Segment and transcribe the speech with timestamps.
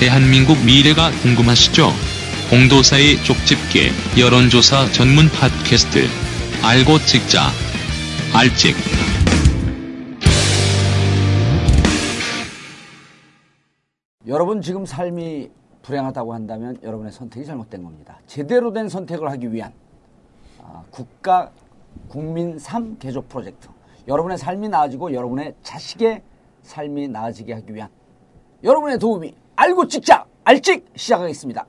[0.00, 1.88] 대한민국 미래가 궁금하시죠?
[2.50, 6.06] 공도사의 쪽집게 여론조사 전문 팟캐스트
[6.64, 7.40] 알고 찍자
[8.32, 8.76] 알찍
[14.28, 15.50] 여러분 지금 삶이
[15.82, 18.20] 불행하다고 한다면 여러분의 선택이 잘못된 겁니다.
[18.28, 19.72] 제대로 된 선택을 하기 위한
[20.62, 21.50] 아, 국가
[22.06, 23.66] 국민 삶 개조 프로젝트.
[24.06, 26.22] 여러분의 삶이 나아지고 여러분의 자식의
[26.62, 27.88] 삶이 나아지게 하기 위한
[28.62, 31.66] 여러분의 도움이 알고 찍자 알찍 시작하겠습니다.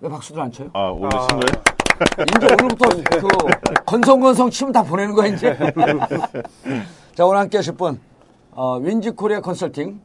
[0.00, 0.70] 왜 박수들 안 쳐요?
[0.72, 1.62] 아, 오늘 친 거예요?
[2.38, 2.88] 이제 오늘부터
[3.20, 5.54] 그 건성건성 치면 다 보내는 거야 이제.
[7.14, 8.00] 자 오늘 함께 하실 분
[8.52, 10.00] 어, 윈지 코리아 컨설팅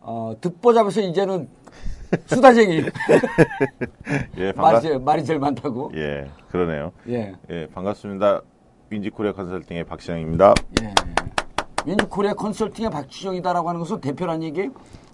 [0.00, 1.48] 어, 듣보잡에서 이제는
[2.26, 2.82] 수다쟁이
[4.38, 5.92] 예, 말이, 반갑, 제일, 말이 제일 많다고.
[5.94, 6.90] 예, 그러네요.
[7.08, 7.32] 예.
[7.48, 8.40] 예, 반갑습니다.
[8.90, 10.54] 윈지 코리아 컨설팅의 박시영입니다.
[10.82, 10.94] 예.
[11.86, 14.70] 윈지 코리아 컨설팅의 박시영이다라고 하는 것은 대표란 얘기예요?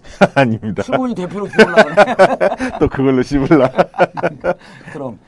[0.35, 0.83] 아닙니다.
[0.83, 2.45] 출근이 대표로 기울라고 그래.
[2.79, 3.69] 또 그걸로 씹을라.
[4.93, 5.19] 그럼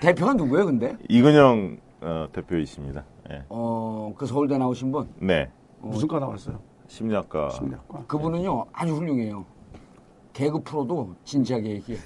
[0.00, 0.96] 대표가 누구예요 근데?
[1.08, 3.04] 이근영 어, 대표이십니다.
[3.30, 3.42] 예.
[3.48, 5.50] 어, 그 서울대 나오신 분 네,
[5.80, 6.60] 무슨 과 나왔어요?
[6.86, 7.50] 심리학과.
[7.50, 8.04] 심리학과.
[8.06, 9.44] 그분은요 아주 훌륭해요.
[10.34, 11.98] 개그 프로도 진지하게 얘기해.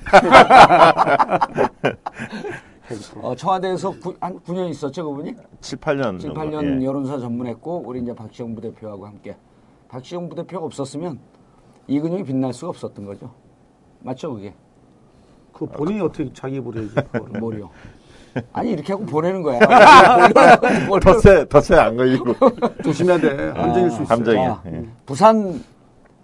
[3.21, 5.35] 어, 청와대에서 구, 한 9년 있었죠, 그분이?
[5.61, 6.41] 7, 8년 7, 정도.
[6.41, 6.85] 8년 예.
[6.85, 9.37] 여론사 전문했고, 우리 이제 박지영 부대표하고 함께.
[9.89, 11.19] 박지영 부대표가 없었으면
[11.89, 13.31] 이근영이 빛날 수가 없었던 거죠.
[14.01, 14.55] 맞죠, 그게?
[15.53, 16.89] 그 본인이 어떻게 자기 그거를.
[17.41, 17.71] 뭐요?
[18.53, 19.59] 아니, 이렇게 하고 보내는 거야.
[21.03, 22.35] 덧세, 덧세 안 걸리고.
[22.85, 23.49] 조심해야 돼.
[23.57, 24.15] 함정일 수 있어.
[24.15, 24.63] 함정이야.
[24.63, 24.87] 자, 예.
[25.07, 25.61] 부산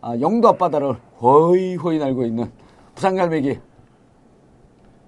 [0.01, 2.53] 아, 영도 앞바다를 허이 허이 날고 있는
[2.95, 3.59] 부산 갈매기.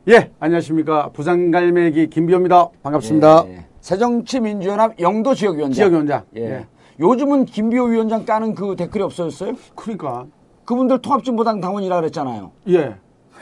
[0.09, 1.11] 예, 안녕하십니까.
[1.13, 2.71] 부산 갈매기 김비호입니다.
[2.83, 3.45] 반갑습니다.
[3.49, 3.67] 예.
[3.83, 5.75] 새정치민주연합 영도 지역위원장.
[5.75, 6.25] 지역위원장.
[6.37, 6.41] 예.
[6.41, 6.67] 예.
[6.99, 9.53] 요즘은 김비호 위원장 까는 그 댓글이 없어졌어요?
[9.75, 10.27] 그러니까
[10.67, 12.51] 그분들 통합진보당 당원이라 그랬잖아요.
[12.69, 12.97] 예.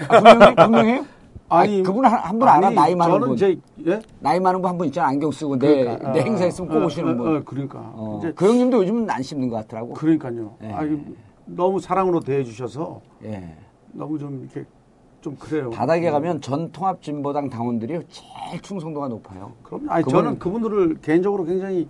[0.09, 0.55] 아, 분명해?
[0.55, 1.05] 분명해요?
[1.49, 2.67] 아니 아니, 그분 한분 알아?
[2.69, 3.37] 아니, 나이 많은 저는 분.
[3.37, 4.01] 이제 예.
[4.21, 5.09] 나이 많은 분 한 분 있잖아.
[5.09, 7.37] 안경 쓰고 내, 그러니까, 내 어, 행사 있으면 꼭 어, 오시는 어, 분.
[7.37, 7.79] 어, 그러니까.
[7.95, 9.93] 어, 이제 그 형님도 요즘은 안 씹는 것 같더라고.
[9.95, 10.55] 그러니까요.
[10.63, 10.73] 예.
[10.73, 11.01] 아니,
[11.47, 13.55] 너무 사랑으로 대해 주셔서 예.
[13.93, 14.67] 너무 좀 이렇게
[15.21, 15.71] 좀 그래요.
[15.71, 19.53] 바닥에 가면 전 통합진보당 당원들이 제일 충성도가 높아요.
[19.63, 21.89] 그럼 아니 그분은- 저는 그분들을 개인적으로 굉장히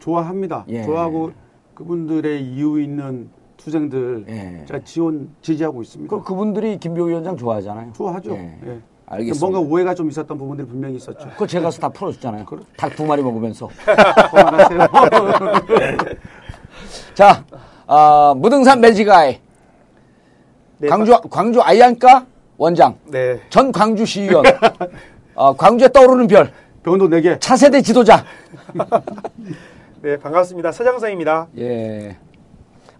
[0.00, 0.64] 좋아합니다.
[0.68, 0.82] 예.
[0.82, 1.30] 좋아하고
[1.74, 3.30] 그분들의 이유 있는
[3.64, 4.64] 투쟁들 예.
[4.66, 6.14] 제가 지원 지지하고 있습니다.
[6.16, 7.92] 그 그분들이 김비호 위원장 좋아하잖아요.
[7.92, 8.32] 좋아하죠.
[8.32, 8.58] 예.
[8.66, 8.80] 예.
[9.06, 9.46] 알겠습니다.
[9.46, 11.28] 뭔가 오해가 좀 있었던 부분들이 분명히 있었죠.
[11.30, 12.46] 그거 제가 가서 다 풀어줬잖아요.
[12.76, 13.68] 닭 두 마리 먹으면서.
[14.30, 14.78] 그만하세요.
[17.14, 17.44] 자,
[17.86, 19.40] 아, 무등산 매직아이.
[20.88, 22.24] 광주, 광주 아이안가
[22.56, 22.96] 원장.
[23.06, 23.40] 네.
[23.50, 24.44] 전 광주시의원.
[25.34, 26.52] 어, 광주에 떠오르는 별.
[26.84, 27.38] 병도 4개.
[27.40, 28.24] 차세대 지도자.
[30.02, 30.72] 네, 반갑습니다.
[30.72, 31.48] 서장성입니다.
[31.58, 32.16] 예.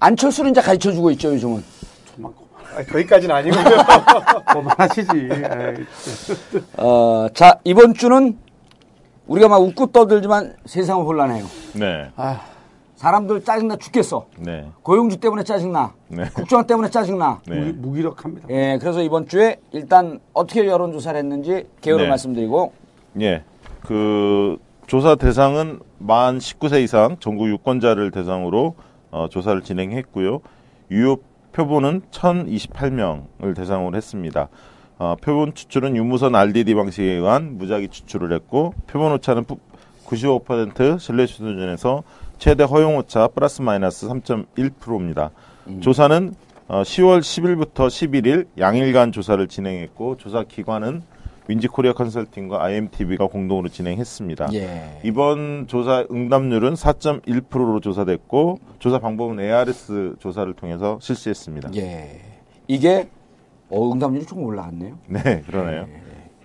[0.00, 1.62] 안철수는 이제 가르쳐 주고 있죠, 요즘은.
[2.16, 2.78] 그만, 그만.
[2.80, 3.64] 아, 거기까지는 아니고요.
[4.50, 5.10] 그만하시지.
[6.78, 8.38] 어, 자, 이번 주는
[9.26, 11.44] 우리가 막 웃고 떠들지만 세상은 혼란해요.
[11.74, 12.40] 네, 아,
[12.96, 14.26] 사람들 짜증나 죽겠어.
[14.38, 15.92] 네, 고용주 때문에 짜증나.
[16.08, 16.24] 네.
[16.32, 17.42] 국정화 때문에 짜증나.
[17.46, 17.72] 무기, 네.
[17.72, 18.48] 무기 력합니다.
[18.50, 22.08] 예, 그래서 이번 주에 일단 어떻게 여론조사를 했는지 개요를 네.
[22.08, 22.72] 말씀드리고
[23.20, 23.44] 예.
[23.82, 24.56] 그
[24.86, 28.74] 조사 대상은 만 19세 이상 전국 유권자를 대상으로
[29.10, 30.40] 어, 조사를 진행했고요.
[30.90, 31.18] 유효
[31.52, 34.48] 표본은 1,028명을 대상으로 했습니다.
[34.98, 39.44] 어, 표본 추출은 유무선 RDD 방식에 의한 무작위 추출을 했고 표본 오차는
[40.04, 42.02] 95% 신뢰 수준에서
[42.38, 45.30] 최대 허용 오차 플러스 마이너스 3.1%입니다.
[45.80, 46.34] 조사는
[46.68, 51.02] 어, 10월 10일부터 11일 양일간 조사를 진행했고 조사 기관은
[51.50, 54.50] 윈지코리아 컨설팅과 IMTV가 공동으로 진행했습니다.
[54.54, 55.00] 예.
[55.02, 61.74] 이번 조사 응답률은 4.1%로 조사됐고 조사 방법은 ARS 조사를 통해서 실시했습니다.
[61.74, 62.20] 예.
[62.68, 63.08] 이게
[63.68, 64.98] 어, 응답률이 조금 올라갔네요.
[65.10, 65.88] 네, 그러네요.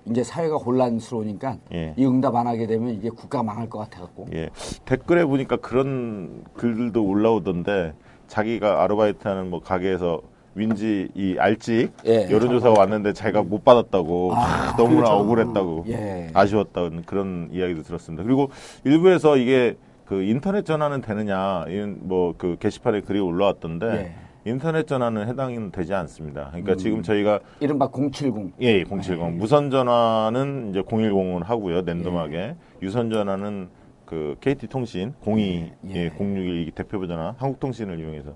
[0.07, 1.93] 이제 사회가 혼란스러우니까 예.
[1.97, 4.27] 이 응답 안 하게 되면 이게 국가가 망할 것 같아 갖고.
[4.33, 4.49] 예.
[4.85, 7.93] 댓글에 보니까 그런 글들도 올라오던데
[8.27, 10.21] 자기가 아르바이트하는 뭐 가게에서
[10.55, 12.29] 윈지 이 알직 예.
[12.31, 15.13] 여론조사가 왔는데 자기가 못 받았다고 아, 너무나 그렇죠.
[15.13, 16.29] 억울했다고 예.
[16.33, 18.23] 아쉬웠다는 그런 이야기도 들었습니다.
[18.23, 18.49] 그리고
[18.85, 19.75] 일부에서 이게
[20.05, 24.15] 그 인터넷 전화는 되느냐 이런 뭐그 게시판에 글이 올라왔던데 예.
[24.49, 26.49] 인터넷 전화는 해당이 되지 않습니다.
[26.51, 26.77] 그러니까 음.
[26.77, 28.53] 지금 저희가 이른바 070.
[28.61, 33.67] 예, 070 무선 전화는 이제 010은 하고요 랜덤하게 유선 전화는
[34.05, 35.95] 그 KT 통신 02 예.
[35.95, 38.33] 예, 061 대표부 전화 한국통신을 이용해서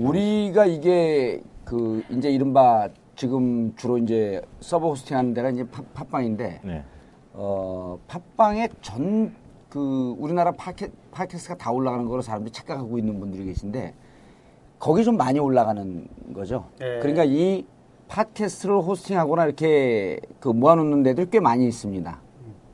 [0.00, 6.60] 우리가 이게 그 이제 이른바 지금 주로 이제 서버 호스팅 하는 데가 이제 팟- 팟빵인데
[6.64, 6.84] 네.
[7.32, 13.94] 어, 팟빵에 전그 우리나라 팟캐, 팟캐스트가 다 올라가는 거로 사람들이 착각하고 있는 분들이 계신데
[14.78, 16.66] 거기 좀 많이 올라가는 거죠.
[16.78, 16.98] 네.
[17.00, 17.64] 그러니까 이
[18.08, 22.20] 팟캐스트를 호스팅하거나 이렇게 그 모아놓는 데들 꽤 많이 있습니다.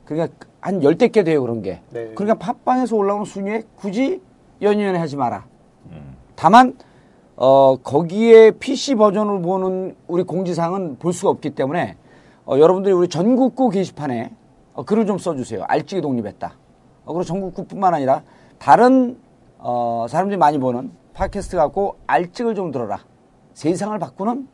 [0.05, 1.81] 그러니까 한 열댓 개 돼요 그런 게.
[1.89, 2.13] 네.
[2.15, 4.21] 그러니까 팟빵에서 올라오는 순위에 굳이
[4.61, 5.45] 연연해 하지 마라.
[6.35, 6.77] 다만
[7.35, 11.97] 어 거기에 PC 버전을 보는 우리 공지사항은 볼 수가 없기 때문에
[12.45, 14.31] 어, 여러분들이 우리 전국구 게시판에
[14.73, 15.65] 어, 글을 좀 써주세요.
[15.67, 16.53] 알찌게 독립했다.
[17.03, 18.23] 어, 그리고 전국구뿐만 아니라
[18.57, 19.17] 다른
[19.57, 22.99] 어, 사람들이 많이 보는 팟캐스트 갖고 알찍을 좀 들어라.
[23.53, 24.47] 세상을 바꾸는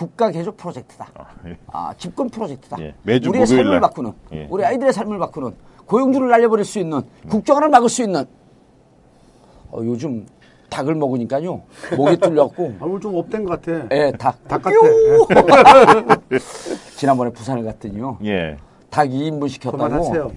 [0.00, 1.08] 국가 개조 프로젝트다.
[1.46, 1.58] 예.
[1.66, 2.78] 아, 집권 프로젝트다.
[2.80, 3.80] 예, 매주 우리의 목요일 삶을 날.
[3.82, 4.46] 바꾸는, 예.
[4.48, 5.54] 우리 아이들의 삶을 바꾸는,
[5.84, 8.24] 고용주를 날려버릴 수 있는, 국정화를 막을 수 있는.
[9.70, 10.26] 어, 요즘
[10.70, 11.60] 닭을 먹으니까요,
[11.98, 13.86] 목이 뚫렸고, 아, 오늘 좀 업된 것 같아.
[13.90, 14.42] 예, 닭.
[14.48, 14.74] 닭 같아.
[16.96, 18.56] 지난번에 부산을 갔더니요, 예.
[18.88, 19.76] 닭 2인분 시켰다고.
[19.76, 20.32] 그만하세요.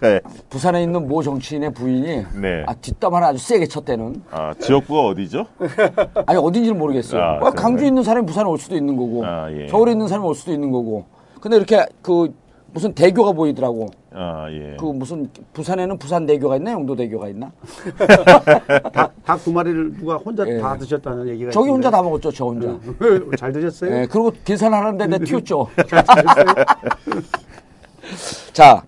[0.00, 0.20] 네.
[0.48, 2.64] 부산에 있는 모 정치인의 부인이 네.
[2.66, 4.22] 아, 뒷담화를 아주 세게 쳤대는.
[4.30, 5.46] 아, 지역구가 어디죠?
[6.26, 7.20] 아니 어딘지는 모르겠어요.
[7.22, 7.56] 아, 와, 그러네.
[7.56, 9.68] 강주에 있는 사람이 부산에 올 수도 있는 거고 아, 예.
[9.68, 11.04] 서울에 있는 사람이 올 수도 있는 거고.
[11.40, 12.32] 근데 이렇게 그
[12.72, 13.88] 무슨 대교가 보이더라고.
[14.12, 14.76] 아, 예.
[14.78, 17.50] 그 무슨 부산에는 부산 대교가 있나 영도 대교가 있나?
[19.24, 20.58] 닭 두 마리를 누가 혼자 예.
[20.58, 21.96] 다 드셨다는 얘기가 저기 혼자 있던데.
[21.96, 22.68] 다 먹었죠, 저 혼자.
[23.38, 23.94] 잘 드셨어요?
[23.96, 25.68] 예, 그리고 계산하는데 내 튀었죠.
[28.52, 28.82] 자,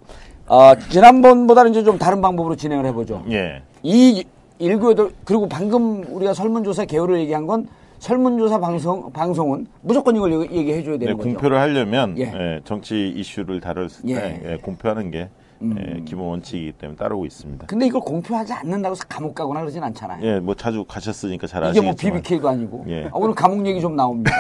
[0.53, 3.25] 어, 지난번보다는 이제 좀 다른 방법으로 진행을 해보죠.
[3.31, 3.63] 예.
[3.83, 4.23] 이
[4.59, 7.67] 일구여덟 그리고 방금 우리가 설문조사 개요를 얘기한 건
[8.01, 11.31] 설문조사 방송 방송은 무조건 이걸 얘기- 얘기해 줘야 네, 되는 거죠.
[11.31, 12.25] 공표를 하려면 예.
[12.25, 14.53] 예, 정치 이슈를 다뤘을 때 예.
[14.53, 15.31] 예, 공표하는 게
[15.63, 15.75] 음.
[15.79, 17.67] 예, 기본 원칙이기 때문에 따르고 있습니다.
[17.67, 20.23] 근데 이걸 공표하지 않는다고 해서 감옥 가거나 그러진 않잖아요.
[20.27, 22.21] 예, 뭐 자주 가셨으니까 잘 이게 뭐 아시겠지만.
[22.23, 22.85] BBK도 아니고.
[22.89, 23.05] 예.
[23.07, 24.31] 아, 오늘 감옥 얘기 좀 나옵니다.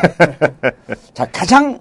[1.14, 1.79] 자, 가장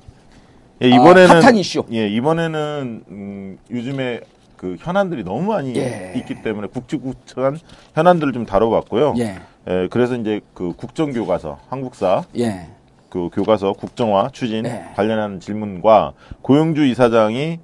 [0.81, 1.83] 예, 이번에는 아, 핫한 이슈.
[1.91, 4.21] 예, 이번에는 음, 요즘에
[4.57, 6.13] 그 현안들이 너무 많이 예.
[6.17, 7.59] 있기 때문에 굵직굵직한
[7.93, 9.13] 현안들을 좀 다뤄봤고요.
[9.19, 9.35] 예.
[9.67, 12.67] 예, 그래서 이제 그 국정교과서, 한국사 예.
[13.09, 14.91] 그 교과서 국정화 추진 네.
[14.95, 17.59] 관련한 질문과 고용주 이사장이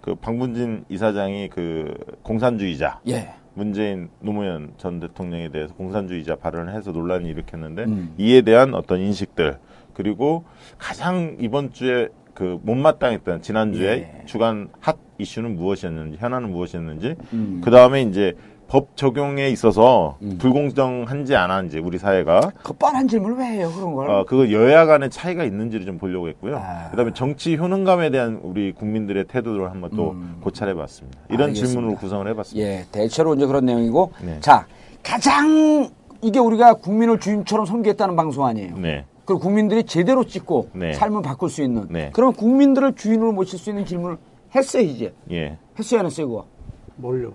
[0.00, 3.34] 그 방문진 이사장이 그 공산주의자 예.
[3.54, 8.14] 문재인 노무현 전 대통령에 대해서 공산주의자 발언을 해서 논란을 일으켰는데 음.
[8.18, 9.58] 이에 대한 어떤 인식들
[9.92, 10.44] 그리고
[10.78, 13.88] 가장 이번 주에 그 못마땅했던 지난주에
[14.20, 14.26] 예.
[14.26, 17.62] 주간 핫 이슈는 무엇이었는지 현안은 무엇이었는지 음.
[17.64, 18.34] 그 다음에 이제
[18.68, 24.10] 법 적용에 있어서 불공정한지 안 한지 우리 사회가 그 뻔한 질문을 왜 해요, 그런 걸?
[24.10, 26.56] 어, 그 여야 간의 차이가 있는지를 좀 보려고 했고요.
[26.56, 26.90] 아.
[26.90, 31.18] 그다음에 정치 효능감에 대한 우리 국민들의 태도를 한번 또 고찰해봤습니다.
[31.30, 31.44] 이런 음.
[31.44, 31.68] 알겠습니다.
[31.68, 32.68] 질문으로 구성을 해봤습니다.
[32.68, 34.12] 예, 대체로 이제 그런 내용이고.
[34.22, 34.40] 네.
[34.40, 34.66] 자,
[35.02, 35.88] 가장
[36.20, 38.76] 이게 우리가 국민을 주인처럼 섬기겠다는 방송 아니에요.
[38.78, 39.04] 네.
[39.26, 40.92] 그리고 국민들이 제대로 찍고 네.
[40.94, 42.10] 삶을 바꿀 수 있는 네.
[42.14, 44.16] 그런 국민들을 주인으로 모실 수 있는 질문을
[44.54, 45.58] 했어요 이제 예.
[45.78, 46.46] 했어요 안 했어요 그거
[46.94, 47.34] 뭘요?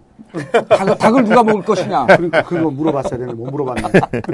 [0.69, 3.81] 닭을, 닭을 누가 먹을 것이냐 그러니까 그거 물어봤어야 되는데 못 물어봤네.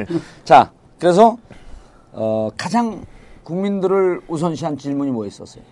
[0.45, 1.38] 자 그래서
[2.13, 3.04] 어, 가장
[3.44, 5.63] 국민들을 우선시한 질문이 뭐였었어요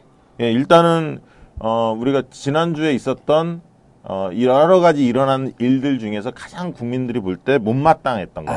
[0.41, 1.19] 예, 일단은
[1.59, 3.61] 어, 우리가 지난주에 있었던
[4.07, 8.53] 어, 여러 가지 일어난 일들 중에서 가장 국민들이 볼 때 못마땅했던 거.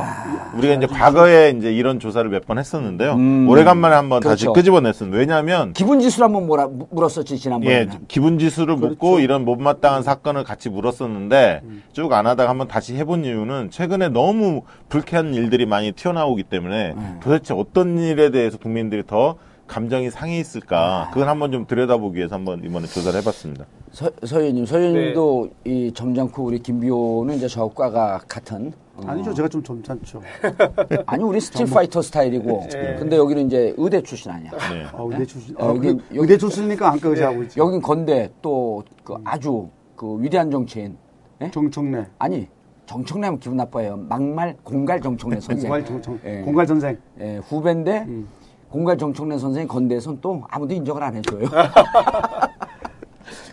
[0.56, 3.14] 우리가 이제 과거에 이제 이런 조사를 몇 번 했었는데요.
[3.14, 3.48] 음.
[3.48, 4.52] 오래간만에 한번 다시 그렇죠.
[4.52, 5.16] 끄집어냈습니다.
[5.18, 10.68] 왜냐하면 기분 지수를 한번 물어, 물었었지 지난번에 예, 기분 지수를 묻고 이런 못마땅한 사건을 같이
[10.68, 11.62] 물었었는데
[11.92, 17.98] 쭉안 하다가 한번 다시 해본 이유는 최근에 너무 불쾌한 일들이 많이 튀어나오기 때문에 도대체 어떤
[17.98, 19.36] 일에 대해서 국민들이 더
[19.68, 23.66] 감정이 상해 있을까 그걸 한번 좀 들여다보기 위해서 한번 이번에 조사를 해봤습니다.
[23.92, 29.62] 서, 서현님 서현님도 이 점잖고 우리 김비호는 이제 저하고 과가 같은 어, 아니죠, 제가 좀
[29.62, 30.20] 점잖죠.
[31.06, 32.66] 아니 우리 street fighter 스타일이고
[32.98, 34.84] 근데 여기는 이제 의대 출신 아니야 네.
[34.92, 35.54] 아, 의대 출신.
[35.58, 37.60] 어, 아, 여기- 그 의대 출신이니까 안까지 하고 있지.
[37.60, 40.96] 여긴 건대 또 그 아주 그 위대한 정치인
[41.40, 41.50] 예?
[41.50, 42.06] 정청래.
[42.18, 42.46] 아니
[42.86, 43.96] 정청래하면 기분 나빠요.
[43.96, 45.62] 막말 공갈 정청래 선생.
[45.68, 46.18] 공갈 정청.
[46.24, 46.40] 예.
[46.42, 46.98] 공갈 전생.
[47.20, 48.26] 예, 후배인데 음.
[48.70, 51.46] 공갈 정청래 선생이 건대에선 또 아무도 인정을 안 해줘요.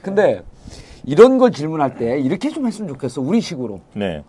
[0.01, 0.43] 근데
[1.05, 3.21] 이런 걸 질문할 때 이렇게 좀 했으면 좋겠어.
[3.21, 3.79] 우리 식으로.
[3.93, 4.23] 네.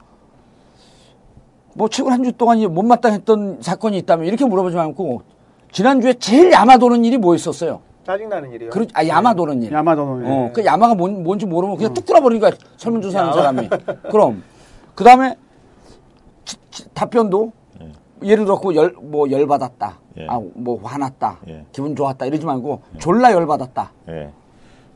[1.74, 5.22] 뭐 최근 한 주 동안 이제 못마땅했던 사건이 있다면 이렇게 물어보지 말고
[5.72, 7.80] 지난주에 제일 야마 도는 일이 뭐였었어요?
[8.06, 8.70] 짜증나는 일이요.
[8.70, 9.72] 그렇, 아, 야마 도는 일.
[9.72, 10.26] 야마 도는.
[10.30, 13.68] 어, 그 야마가 뭔, 뭔지 모르면 그냥 뚝 끊어버리니까 설문조사하는 사람이.
[14.10, 14.42] 그럼.
[14.94, 15.34] 그 다음에
[16.94, 17.52] 답변도
[18.22, 19.98] 예를 들었고 열, 뭐 열받았다.
[20.18, 20.26] 예.
[20.28, 21.38] 아, 뭐 화났다.
[21.48, 21.64] 예.
[21.72, 22.26] 기분 좋았다.
[22.26, 23.92] 이러지 말고 졸라 열받았다.
[24.08, 24.30] 예.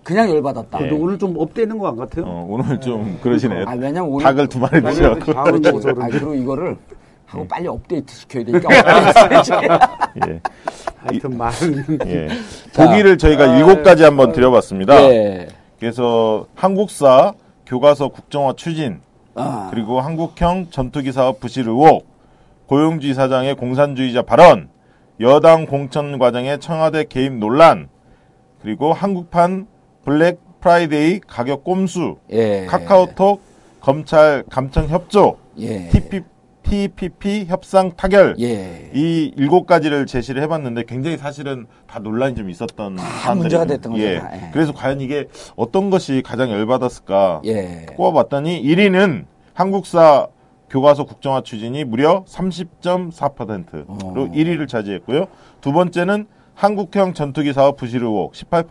[0.03, 0.79] 그냥 열받았다.
[0.79, 0.89] 예.
[0.89, 2.25] 근데 오늘 좀 업되는 것 같아요.
[2.27, 3.65] 어, 오늘 좀 그러시네요.
[3.67, 4.25] 아, 왜냐면 오늘.
[4.25, 6.77] 닭을 두 마리 먹어서 아, 그리고 이거를
[7.27, 8.69] 하고 빨리 업데이트 시켜야 되니까.
[10.27, 10.41] 예.
[10.97, 11.99] 하여튼 말은.
[12.07, 12.29] 예.
[12.73, 12.87] 자.
[12.89, 15.03] 보기를 저희가 일곱 가지 한번 드려봤습니다.
[15.11, 15.49] 예.
[15.79, 17.35] 그래서 한국사
[17.67, 19.01] 교과서 국정화 추진
[19.35, 19.69] 아.
[19.71, 22.07] 그리고 한국형 전투기 사업 부실 의혹
[22.71, 24.69] 고영주 이사장의 공산주의자 발언
[25.19, 27.89] 여당 공천 과정의 청와대 개입 논란,
[28.63, 29.67] 그리고 한국판
[30.05, 32.67] Black Friday 가격 꼼수, 예.
[32.67, 33.43] 카카오톡
[33.81, 35.89] 검찰 감청 협조, 예.
[35.89, 36.21] TP,
[36.63, 38.89] TPP 협상 타결, 예.
[38.95, 43.93] 이 일곱 가지를 제시를 해봤는데 굉장히 사실은 다 논란이 좀 있었던 사안들이 문제가 좀- 됐던
[43.95, 44.19] 거죠, 예.
[44.21, 44.31] 다.
[44.33, 44.51] 예.
[44.53, 47.87] 그래서 과연 이게 어떤 것이 가장 열받았을까 예.
[47.97, 49.25] 꼽아봤더니 1위는
[49.55, 50.29] 한국사
[50.71, 54.31] 교과서 국정화 추진이 무려 30.4%로 어.
[54.33, 55.27] 1위를 차지했고요.
[55.61, 58.69] 두 번째는 한국형 전투기 사업 부실 의혹 18%,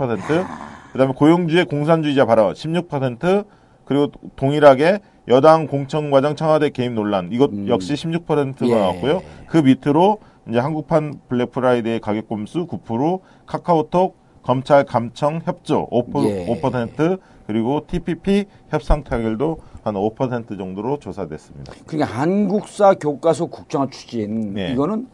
[0.93, 3.45] 그다음에 고영주의 공산주의자 발언 16%,
[3.85, 8.75] 그리고 동일하게 여당 공천 과정 청와대 개입 논란 이것 역시 16%가 예.
[8.75, 9.21] 나왔고요.
[9.47, 16.45] 그 밑으로 이제 한국판 Black Friday 가격 꼼수 9%, 카카오톡 검찰 감청 협조 5%, 예.
[16.47, 21.73] 5% 그리고 TPP 협상 타결도 한 5% 정도로 조사됐습니다.
[21.85, 24.73] 그러니까 한국사 교과서 국정화 추진 네.
[24.73, 25.07] 이거는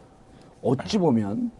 [0.62, 1.50] 어찌 보면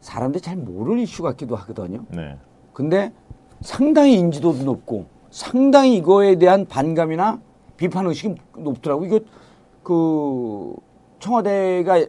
[0.00, 2.04] 사람들이 잘 모를 이슈 같기도 하거든요.
[2.10, 2.36] 네.
[2.72, 3.12] 근데
[3.60, 7.40] 상당히 인지도도 높고 상당히 이거에 대한 반감이나
[7.76, 9.06] 비판 의식이 높더라고.
[9.06, 9.20] 이거
[9.82, 10.74] 그
[11.18, 12.04] 청와대가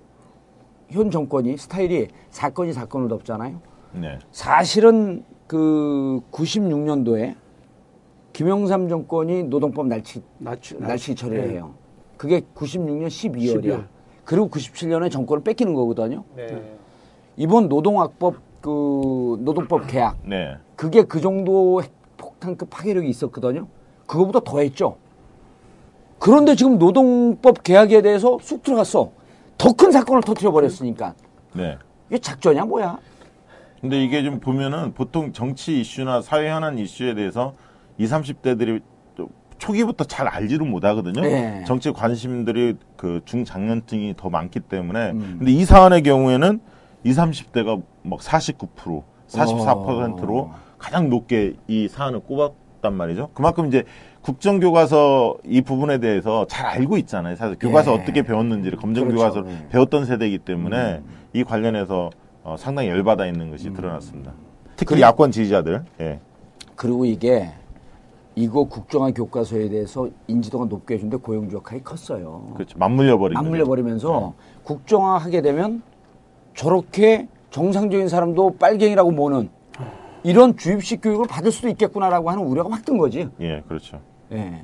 [0.89, 3.61] 현 정권이 스타일이 사건이 사건을 덮잖아요.
[3.93, 4.19] 네.
[4.31, 7.35] 사실은 그 96년도에
[8.33, 11.53] 김영삼 정권이 노동법 날치 낮추, 날치기 처리를 네.
[11.55, 11.73] 해요.
[12.17, 13.63] 그게 96년 12월이야.
[13.63, 13.85] 12월.
[14.23, 16.23] 그리고 97년에 정권을 뺏기는 거거든요.
[16.35, 16.75] 네.
[17.35, 20.55] 이번 노동학법 그 노동법 개혁 네.
[20.75, 21.81] 그게 그 정도
[22.17, 23.67] 폭탄급 파괴력이 있었거든요.
[24.05, 24.97] 그거보다 더했죠.
[26.19, 29.11] 그런데 지금 노동법 개혁에 대해서 쑥 들어갔어.
[29.57, 31.13] 더 큰 사건을 터뜨려 버렸으니까
[31.53, 31.77] 네.
[32.09, 32.97] 이게 작전이야 뭐야?
[33.79, 37.53] 근데 이게 좀 보면은 보통 정치 이슈나 사회 현안 이슈에 대해서
[37.97, 38.81] 20, 30대들이
[39.61, 41.21] 초기부터 잘 알지를 못하거든요.
[41.21, 41.63] 네.
[41.67, 45.11] 정치 관심들이 그 중장년층이 더 많기 때문에.
[45.11, 45.35] 음.
[45.37, 46.59] 근데 이 사안의 경우에는
[47.03, 50.55] 20, 30대가 막 49%, 44%로 어.
[50.79, 53.29] 가장 높게 이 사안을 꼽았단 말이죠.
[53.35, 53.83] 그만큼 이제
[54.23, 57.35] 국정교과서 이 부분에 대해서 잘 알고 있잖아요.
[57.35, 58.01] 사실 교과서 예.
[58.01, 58.81] 어떻게 배웠는지를 그렇죠.
[58.81, 59.67] 검정교과서를 음.
[59.69, 61.01] 배웠던 세대이기 때문에
[61.33, 62.09] 이 관련해서
[62.43, 63.75] 어, 상당히 열받아 있는 것이 음.
[63.75, 64.33] 드러났습니다.
[64.75, 65.83] 특히 야권 지지자들.
[65.99, 66.19] 예.
[66.75, 67.51] 그리고 이게
[68.35, 72.53] 이거 국정화 교과서에 대해서 인지도가 높게 해준데 고용주 역할이 컸어요.
[72.55, 72.77] 그렇죠.
[72.79, 74.33] 맞물려 버린 맞물려 버리면서
[74.63, 75.81] 국정화 하게 되면
[76.55, 79.49] 저렇게 정상적인 사람도 빨갱이라고 모는
[80.23, 83.27] 이런 주입식 교육을 받을 수도 있겠구나라고 하는 우려가 확 든 거지.
[83.41, 83.99] 예, 그렇죠.
[84.31, 84.61] 예.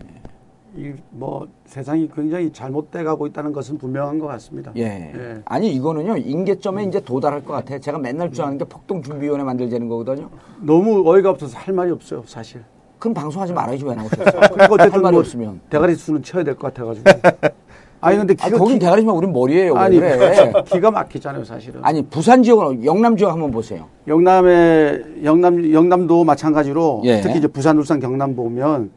[0.76, 4.72] 이뭐 세상이 굉장히 잘못돼 가고 있다는 것은 분명한 것 같습니다.
[4.78, 5.12] 예.
[5.16, 5.42] 예.
[5.46, 7.80] 아니 이거는요 인계점에 이제 도달할 것 같아.
[7.80, 10.30] 제가 맨날 주장하는 게 폭동 준비위원회 만들자는 거거든요.
[10.62, 12.64] 너무 어이가 없어서 할 말이 없어요, 사실.
[13.00, 14.42] 그럼 방송하지 말아야지 왜 나오셨어요?
[14.54, 15.62] 그리고 할 어쨌든 말이 뭐 없으면.
[15.70, 17.06] 대가리 수는 쳐야 될 것 같아가지고.
[18.00, 19.74] 아니 근데 아 기가 거긴 기- 대가리지만 우린 머리예요.
[19.74, 20.54] 왜 아니 그래?
[20.68, 21.80] 기가 막히잖아요, 사실은.
[21.84, 23.88] 아니 부산 지역은 영남 지역 한번 보세요.
[24.08, 27.22] 영남의 영남 영남도 마찬가지로 예.
[27.22, 28.92] 특히 이제 부산, 울산, 경남 보면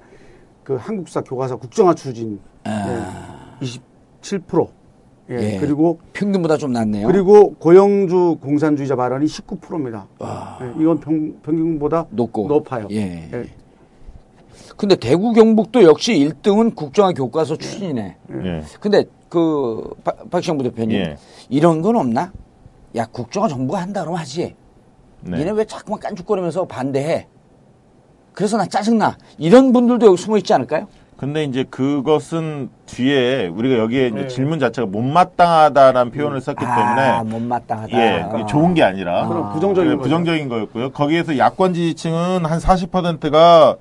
[0.65, 3.67] 그 한국사 교과서 국정화 추진 예,
[4.23, 4.69] 27%.
[5.31, 5.41] 예, 아.
[5.41, 5.59] 예.
[5.59, 7.07] 그리고 평균보다 좀 낮네요.
[7.07, 10.07] 그리고 고용주 공산주의자 발언이 19%입니다.
[10.61, 12.87] 예, 이건 평, 평균보다 높고 높아요.
[12.91, 13.29] 예.
[14.69, 14.73] 예.
[14.77, 18.17] 근데 대구 경북도 역시 1등은 국정화 교과서 추진이네.
[18.45, 18.63] 예.
[18.81, 21.17] 근데 그 박- 박시영 부대표님 예.
[21.49, 22.33] 이런 건 없나?
[22.97, 24.55] 야 국정화 정부가 한다 그러면 하지.
[25.23, 25.39] 네.
[25.39, 27.27] 니네 왜 자꾸만 깐죽거리면서 반대해?
[28.33, 29.19] 그래서 나 짜증나.
[29.39, 30.87] 이런 분들도 여기 숨어 있지 않을까요?
[31.19, 34.27] 근데 이제 그것은 뒤에 우리가 여기에 네.
[34.29, 36.75] 질문 자체가 못마땅하다라는 표현을 썼기 아,
[37.21, 37.93] 때문에 못마땅하다.
[37.93, 39.97] 예, 그게 좋은 게 아니라 그럼 부정적인 예.
[39.97, 40.91] 부정적인 거였고요.
[40.93, 43.77] 거기에서 야권 지지층은 한 40%가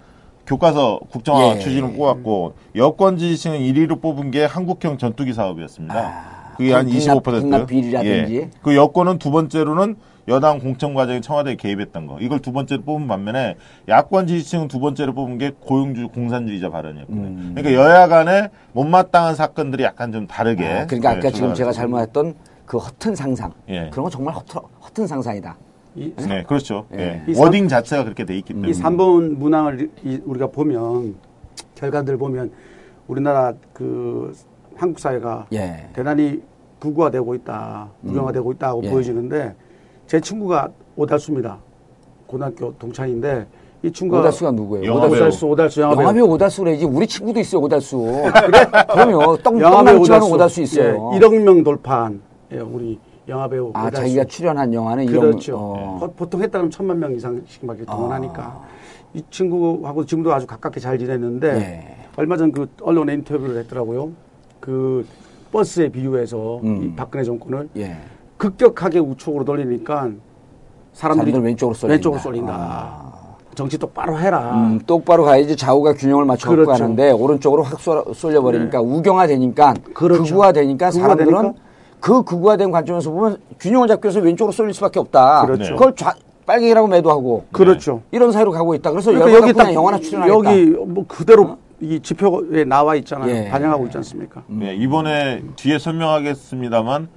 [0.60, 1.60] 교과서 국정화 예.
[1.60, 6.56] 추진을 뽑았고 여권 지지층은 1위로 뽑은 게 한국형 전투기 사업이었습니다.
[6.58, 7.22] 그게 한그 25%.
[7.24, 8.36] 극납- 극납 비리라든지.
[8.36, 8.50] 예.
[8.63, 9.96] 그 여권은 두 번째로는
[10.27, 12.18] 여당 공천 과정에 청와대에 개입했던 거.
[12.20, 13.56] 이걸 두 번째로 뽑은 반면에
[13.88, 17.22] 야권 지지층은 두 번째로 뽑은 게 고용주 공산주의자 발언이었거든요.
[17.27, 17.51] 음.
[17.56, 20.65] 그러니까 여야 간에 못마땅한 사건들이 약간 좀 다르게.
[20.68, 22.34] 아, 그러니까 아까 네, 지금 제가 잘못했던
[22.65, 23.53] 그 허튼 상상.
[23.70, 23.89] 예.
[23.91, 25.56] 그런 거 정말 허튼, 허튼 상상이다.
[26.00, 26.86] 이, 네, 그렇죠.
[26.98, 27.22] 예.
[27.27, 27.38] 예.
[27.39, 28.70] 워딩 자체가 그렇게 돼 있기 때문에.
[28.70, 31.15] 이 3번 문항을 이- 우리가 보면
[31.75, 32.51] 결과들 보면
[33.08, 34.34] 우리나라 그
[34.75, 35.89] 한국 사회가 예.
[35.94, 36.41] 대단히
[36.79, 38.89] 극우화되고 있다, 무경화되고 있다고 예.
[38.89, 39.56] 보여지는데
[40.08, 41.58] 제 친구가 오달수입니다.
[42.27, 43.46] 고등학교 동창인데
[43.84, 44.94] 이 친구가 오달수가 누구예요?
[44.94, 46.01] 오달수, 오달수 영화배우.
[46.03, 46.86] 영화배우 오달수 그래야지.
[46.86, 47.98] 우리 친구도 있어요, 오달수.
[48.46, 48.65] 그래?
[48.94, 49.38] 그럼요.
[49.38, 51.12] 떡, 영화배우 떡남지만 오달수 있어요.
[51.13, 52.22] 예, 1억 명 돌파한
[52.53, 52.98] 예, 우리
[53.29, 54.01] 영화배우 아, 오달수.
[54.01, 55.57] 자기가 출연한 영화는 이런 그렇죠.
[55.57, 55.98] 어.
[56.00, 57.95] 보- 보통 했다면 천만 명 이상씩밖에 아.
[57.95, 58.62] 동원하니까
[59.13, 61.95] 이 친구하고 지금도 아주 가깝게 잘 지냈는데 예.
[62.17, 64.09] 얼마 전 그 언론에 인터뷰를 했더라고요.
[64.59, 65.05] 그
[65.51, 66.83] 버스에 비유해서 음.
[66.83, 67.98] 이 박근혜 정권을 예.
[68.38, 70.09] 급격하게 우측으로 돌리니까
[70.93, 71.93] 사람들이 사람들 왼쪽으로 쏠린다.
[71.93, 72.53] 왼쪽으로 쏠린다.
[72.53, 73.09] 아.
[73.55, 74.53] 정치 똑바로 해라.
[74.55, 76.71] 음, 똑바로 가야지 좌우가 균형을 맞춰 그렇죠.
[76.71, 80.24] 가는데 오른쪽으로 확 쏠- 쏠려버리니까 우경화 되니까 그렇죠.
[80.24, 81.53] 극우화 되니까 사람들은 되니까?
[82.00, 85.46] 그 극우화된 관점에서 보면 균형을 잡기 위해서 왼쪽으로 쏠릴 수밖에 없다.
[85.46, 85.75] 그렇죠.
[85.75, 86.13] 걸 좌,
[86.46, 88.01] 빨갱이라고 매도하고 그렇죠.
[88.12, 88.91] 이런 사이로 가고 있다.
[88.91, 90.36] 그래서 그러니까 여기 딱 영화나 출연하겠다.
[90.51, 93.29] 여기 뭐 그대로 이 지표에 나와 있잖아요.
[93.29, 93.50] 예.
[93.50, 94.44] 반영하고 있지 않습니까?
[94.48, 97.08] 네, 이번에 뒤에 설명하겠습니다만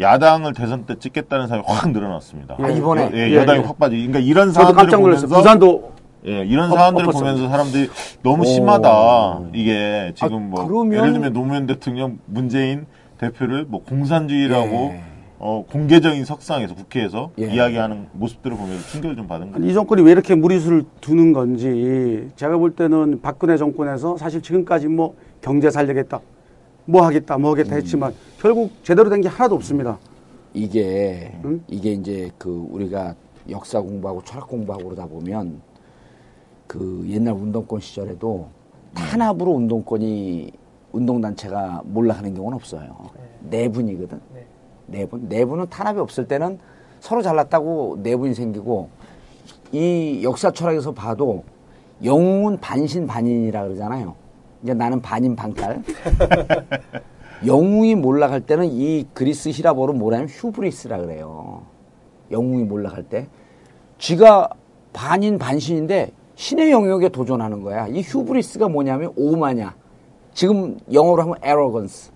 [0.00, 2.56] 야당을 대선 때 찍겠다는 사람이 확 늘어났습니다.
[2.60, 3.10] 아, 이번에?
[3.14, 3.64] 예, 예, 여당이 예.
[3.64, 3.96] 확 빠지.
[3.96, 4.98] 그러니까 이런 사안들을.
[4.98, 5.92] 보면서 부산도
[6.26, 7.32] 예, 이런 엎- 사안들을 엎었습니다.
[7.34, 7.90] 보면서 사람들이
[8.22, 8.44] 너무 오.
[8.46, 9.40] 심하다.
[9.54, 12.86] 이게 지금 아, 뭐 그러면- 예를 들면 노무현 대통령 문재인
[13.26, 15.00] 대표를 뭐 공산주의라고 예.
[15.38, 17.46] 어, 공개적인 석상에서 국회에서 예.
[17.52, 19.56] 이야기하는 모습들을 보면서 충격을 좀 받은 거죠.
[19.62, 24.88] 아니, 이 정권이 왜 이렇게 무리수를 두는 건지 제가 볼 때는 박근혜 정권에서 사실 지금까지
[24.88, 26.20] 뭐 경제 살리겠다,
[26.84, 29.98] 뭐 하겠다, 뭐 하겠다 했지만 결국 제대로 된 게 하나도 없습니다.
[30.54, 31.62] 이게 응?
[31.68, 33.14] 이게 이제 그 우리가
[33.50, 35.60] 역사 공부하고 철학 공부하고 그러다 보면
[36.66, 38.48] 그 옛날 운동권 시절에도
[38.94, 40.52] 탄압으로 운동권이
[40.92, 43.10] 운동단체가 몰락하는 경우는 없어요.
[43.40, 44.20] 내분이거든.
[44.34, 44.46] 네.
[44.86, 45.28] 내분.
[45.28, 46.58] 내분은 탄압이 없을 때는
[47.00, 48.88] 서로 잘났다고 내분이 생기고
[49.72, 51.44] 이 역사 철학에서 봐도
[52.04, 54.14] 영웅은 반신 반인이라 그러잖아요.
[54.62, 55.82] 이제 나는 반인 반탈.
[57.46, 61.62] 영웅이 몰락할 때는 이 그리스 히라보로 뭐라면 휴브리스라 그래요.
[62.30, 63.26] 영웅이 몰락할 때.
[63.98, 64.50] 쥐가
[64.92, 67.88] 반인 반신인데 신의 영역에 도전하는 거야.
[67.88, 69.74] 이 휴브리스가 뭐냐면 오마냐.
[70.34, 72.10] 지금 영어로 하면 arrogance.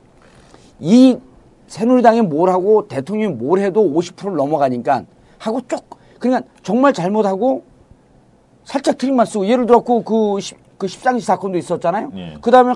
[0.80, 1.18] 이
[1.66, 5.04] 새누리당이 뭘 하고 대통령이 뭘 해도 50%를 넘어가니까
[5.38, 5.85] 하고 쪽
[6.18, 7.62] 그러니까 정말 잘못하고
[8.64, 12.11] 살짝 트릭만 쓰고 예를 들어 그, 그, 십, 그 십상시 사건도 있었잖아요.
[12.16, 12.35] 예.
[12.40, 12.75] 그 다음에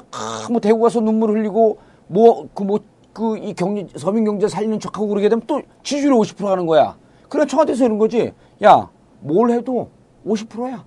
[0.51, 1.79] 뭐 대구 가서 눈물 흘리고
[2.09, 2.79] 뭐 그 뭐
[3.13, 6.97] 그 이 경제 서민 경제 살리는 척하고 그러게 되면 또 지지율이 50% 하는 거야.
[7.29, 8.33] 그래 청와대에서 이런 거지.
[8.63, 8.89] 야
[9.21, 9.89] 뭘 해도
[10.27, 10.85] 50%야.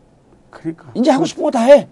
[0.49, 1.87] 그러니까 이제 하고 싶은 거 다 해.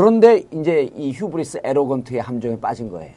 [0.00, 3.14] 그런데 이제 이 hubris arrogance의 함정에 빠진 거예요.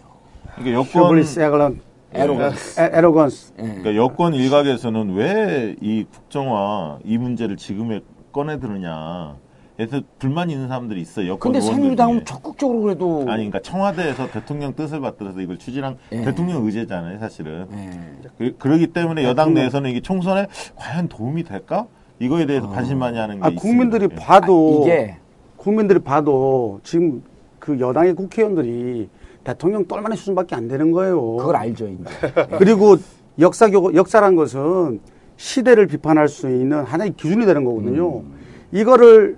[0.55, 1.81] 그러니까 여권 hubris 에글런
[2.13, 2.79] arrogance.
[2.79, 3.63] 에- arrogance 예.
[3.63, 7.99] 그러니까 여권 일각에서는 왜 이 국정화 이 문제를 지금에
[8.31, 9.35] 꺼내 드느냐.
[9.75, 11.31] 그래서 불만이 있는 사람들이 있어요.
[11.31, 12.23] 여권 근데 의원들 새누리당은.
[12.25, 16.21] 적극적으로 그래도 아니 그러니까 청와대에서 대통령 뜻을 받들어서 이걸 추진한 예.
[16.21, 17.67] 대통령 의제잖아요, 사실은.
[17.73, 18.55] 예.
[18.57, 19.53] 그, 러기 때문에 여당.
[19.53, 21.87] 내에서는 이게 총선에 과연 도움이 될까?
[22.19, 23.61] 이거에 대해서 반신반의하는 게 아, 있습니다.
[23.61, 24.15] 국민들이 예.
[24.15, 25.17] 봐도 이게
[25.59, 27.21] 국민들이 봐도 지금
[27.59, 29.09] 그 여당의 국회의원들이
[29.43, 31.37] 대통령 똘만한 수준밖에 안 되는 거예요.
[31.37, 32.03] 그걸 알죠 이제.
[32.57, 32.97] 그리고
[33.39, 35.01] 역사 교 역사란 것은
[35.35, 38.23] 시대를 비판할 수 있는 하나의 기준이 되는 거거든요.
[38.71, 39.37] 이거를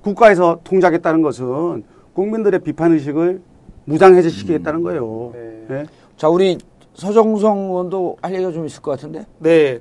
[0.00, 3.40] 국가에서 통제하겠다는 것은 국민들의 비판 의식을
[3.84, 5.32] 무장 해제시키겠다는 거예요.
[5.34, 5.66] 네.
[5.70, 5.86] 예?
[6.16, 6.58] 자 우리
[6.94, 9.78] 서정성 의원도 할 얘기가 좀 있을 것 같은데 네.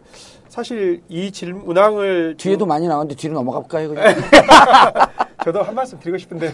[0.50, 4.06] 사실 이 질문항을 뒤에도 많이 나왔는데 뒤로 넘어가 볼까요 그냥?
[5.48, 6.52] 저도 한 말씀 드리고 싶은데요.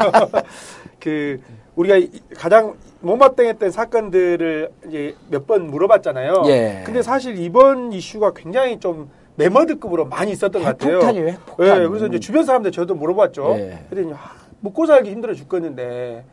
[1.01, 1.41] 그
[1.75, 6.43] 우리가 이- 가장 못마땅했던 사건들을 이제 몇 번 물어봤잖아요.
[6.45, 6.83] 예.
[6.85, 10.97] 근데 사실 이번 이슈가 굉장히 좀 메머드급으로 많이 있었던 것 같아요.
[10.97, 11.81] 핵폭탄이에요, 핵폭탄.
[11.83, 13.55] 예, 그래서 이제 주변 사람들 저도 물어봤죠.
[13.57, 13.79] 예.
[13.89, 14.17] 그랬더니 아,
[14.59, 16.23] 먹고 살기 힘들어 죽겠는데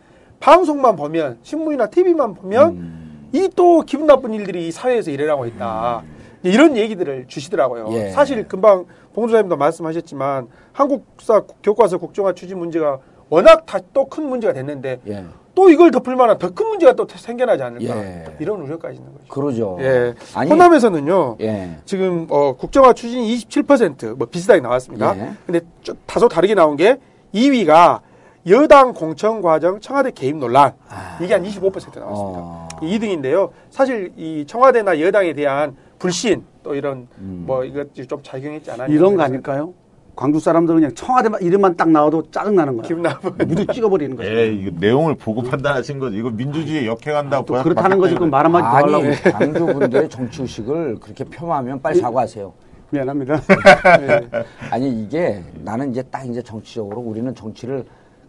[0.40, 3.31] 방송만 보면 신문이나 TV만 보면 음.
[3.33, 6.03] 이또 기분 나쁜 일들이 이 사회에서 일어나고 있다.
[6.42, 7.88] 이런 얘기들을 주시더라고요.
[7.92, 8.11] 예.
[8.11, 15.25] 사실 금방 봉주사님도 말씀하셨지만 한국사 교과서 국정화 추진 문제가 워낙 다또큰 문제가 됐는데 예.
[15.55, 18.25] 또 이걸 덮을 만한 더 큰 문제가 또 생겨나지 않을까 예.
[18.40, 19.25] 이런 우려까지 있는 거죠.
[19.29, 19.77] 그러죠.
[19.81, 20.14] 예.
[20.35, 21.37] 아니 호남에서는요.
[21.40, 21.79] 예.
[21.85, 25.16] 지금 어, 국정화 추진이 27%뭐 비슷하게 나왔습니다.
[25.18, 25.33] 예.
[25.46, 26.99] 근데 좀 다소 다르게 나온 게
[27.35, 28.01] 2위가
[28.49, 30.73] 여당 공천 과정 청와대 개입 논란
[31.20, 31.61] 이게 한 25%
[31.99, 32.09] 나왔습니다.
[32.09, 32.68] 어.
[32.81, 33.51] 2등인데요.
[33.70, 37.45] 사실 이 청와대나 여당에 대한 불신 또 이런 음.
[37.47, 39.73] 뭐 이것들이 좀 작용했지 않았나 이런 거 아닐까요?
[40.17, 42.83] 광주 사람들은 그냥 청와대만 이름만 딱 나와도 짜증 나는 거야.
[42.87, 44.29] 기분 나쁜 무드 찍어버리는 거죠.
[44.29, 46.17] 예, 이거 내용을 보고 판단하신 거죠.
[46.17, 48.15] 이거 민주주의에 역행한다고 또 그렇다는 거지.
[48.15, 49.07] 그그말 한마디 더 하려고.
[49.07, 49.17] 아니
[49.55, 52.53] 광주 분들의 정치 의식을 그렇게 폄하하면 빨리 사과하세요.
[52.91, 53.41] 미안합니다.
[54.01, 54.29] 네.
[54.71, 57.85] 아니 이게 나는 이제 딱 이제 정치적으로 우리는 정치를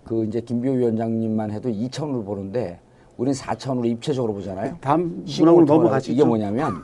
[0.05, 2.79] 그 이제 김비호 위원장님만 해도 2차원으로 보는데
[3.17, 4.77] 우리는 4차원으로 입체적으로 보잖아요.
[4.81, 6.13] 다음 문항으로 넘어가시죠.
[6.13, 6.83] 이게 뭐냐면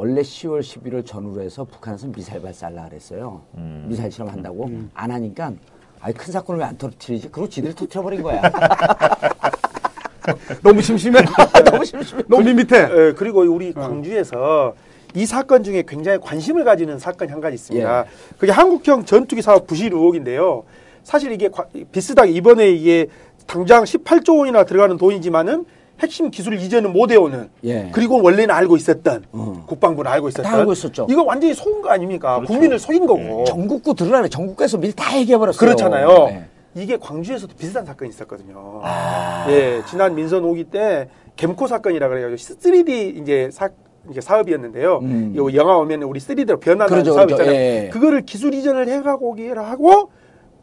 [0.00, 3.42] 원래 10월 11월 전후로 해서 북한에서 미사일 발사하려 그랬어요.
[3.58, 3.84] 음.
[3.86, 5.52] 미사일 실험한다고 안 하니까
[6.00, 7.28] 아니 큰 사건을 왜 안 터뜨리지?
[7.30, 8.40] 그리고 지들이 터뜨려버린 거야.
[10.64, 11.20] 너무 심심해.
[11.70, 12.22] 너무 심심해.
[12.28, 12.78] 너무 밋밋해.
[13.08, 14.72] 예, 그리고 우리 광주에서
[15.14, 18.04] 이 사건 중에 굉장히 관심을 가지는 사건이 한 가지 있습니다.
[18.38, 20.64] 그게 한국형 전투기 사업 부실 의혹인데요.
[21.02, 23.08] 사실 이게 과- 비슷하게 이번에 이게
[23.46, 25.66] 당장 18조 원이나 들어가는 돈이지만은
[26.00, 27.90] 핵심 기술 이전을 못 해오는 예.
[27.92, 29.64] 그리고 원래는 알고 있었던 어.
[29.66, 31.06] 국방부는 알고 있었던 다 알고 있었죠.
[31.10, 32.36] 이거 완전히 속은 거 아닙니까?
[32.36, 32.52] 그렇죠.
[32.52, 34.28] 국민을 속인 거고 전국구 들으라 그래.
[34.28, 35.58] 전국구에서 미리 다 얘기해 버렸어요.
[35.58, 36.08] 그렇잖아요.
[36.26, 36.44] 네.
[36.74, 38.80] 이게 광주에서도 비슷한 사건이 있었거든요.
[38.82, 39.46] 아.
[39.50, 43.68] 예, 지난 민선 5기 때 gem코 사건이라 그래가지고 3D 이제 사
[44.10, 45.00] 이게 사업이었는데요.
[45.02, 45.34] 음.
[45.36, 47.30] 이 영화 오면 우리 3D로 변하는 그러죠, 사업.
[47.30, 47.54] 있잖아요.
[47.54, 47.90] 예.
[47.92, 50.10] 그거를 기술 이전을 해가고 하고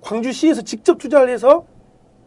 [0.01, 1.65] 광주시에서 직접 투자를 해서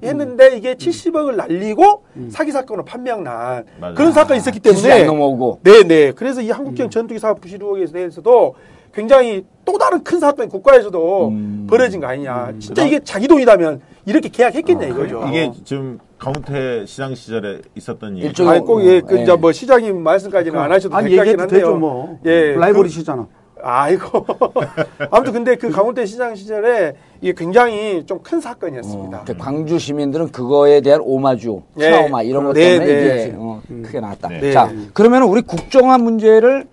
[0.03, 3.95] 했는데 이게 70억을 날리고 사기 사건으로 판명 난 맞아요.
[3.95, 5.61] 그런 사건이 있었기 때문에 안 넘어오고.
[5.63, 6.13] 네, 네.
[6.13, 8.55] 그래서 이 한국형 전투기 사업 부실 의혹에 대해서도
[8.93, 11.67] 굉장히 또 다른 큰 사건이 국가에서도 음.
[11.71, 12.53] 벌어진 거 아니냐.
[12.59, 15.25] 진짜 이게 자기 돈이라면 이렇게 계약했겠냐 이거죠.
[15.29, 18.33] 이게 지금 강원태 시장 시절에 있었던 일.
[18.33, 19.23] 일종의- 아니 꼭 예, 그 예.
[19.23, 21.47] 이제 뭐 시장님 말씀까지는 안 하셔도 될 것 같긴 한데요.
[21.61, 22.19] 되죠 뭐.
[22.25, 23.27] 예, 라이벌이시잖아.
[23.63, 24.27] 아이고.
[25.11, 29.23] 아무튼 근데 그 강원태 시장 시절에 이게 굉장히 좀 큰 사건이었습니다.
[29.27, 31.91] 그 광주 시민들은 그거에 대한 오마주, 예.
[31.91, 33.25] 트라우마 이런 것 네, 때문에 네.
[33.27, 34.29] 이게 어, 크게 나왔다.
[34.29, 34.53] 네.
[34.53, 36.67] 자, 그러면 우리 국정화 문제를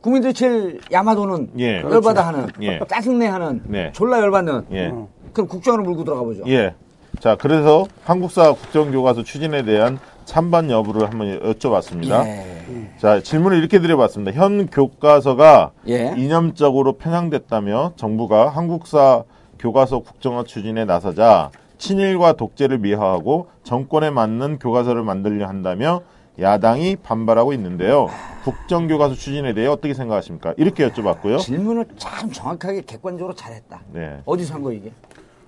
[0.00, 1.80] 국민들이 제일 야마도는 예.
[1.82, 2.78] 열받아 하는, 예.
[2.88, 3.90] 짜증내 하는, 네.
[3.92, 4.92] 졸라 열받는 예.
[5.32, 6.44] 그럼 국정화로 물고 들어가 보죠.
[6.46, 6.74] 예.
[7.18, 9.98] 자, 그래서 한국사 국정교과서 추진에 대한
[10.34, 12.24] 찬반 여부를 한번 여쭤봤습니다.
[12.24, 12.92] 예.
[12.98, 14.30] 자, 질문을 이렇게 드려봤습니다.
[14.30, 16.14] 현 교과서가 예.
[16.16, 19.24] 이념적으로 편향됐다며 정부가 한국사
[19.58, 26.02] 교과서 국정화 추진에 나서자 친일과 독재를 미화하고 정권에 맞는 교과서를 만들려 한다며
[26.38, 28.08] 야당이 반발하고 있는데요.
[28.44, 30.54] 국정교과서 추진에 대해 어떻게 생각하십니까?
[30.58, 31.40] 이렇게 여쭤봤고요.
[31.40, 33.80] 질문을 참 정확하게 객관적으로 잘했다.
[33.92, 34.18] 네.
[34.26, 34.92] 어디서 한 거 이게?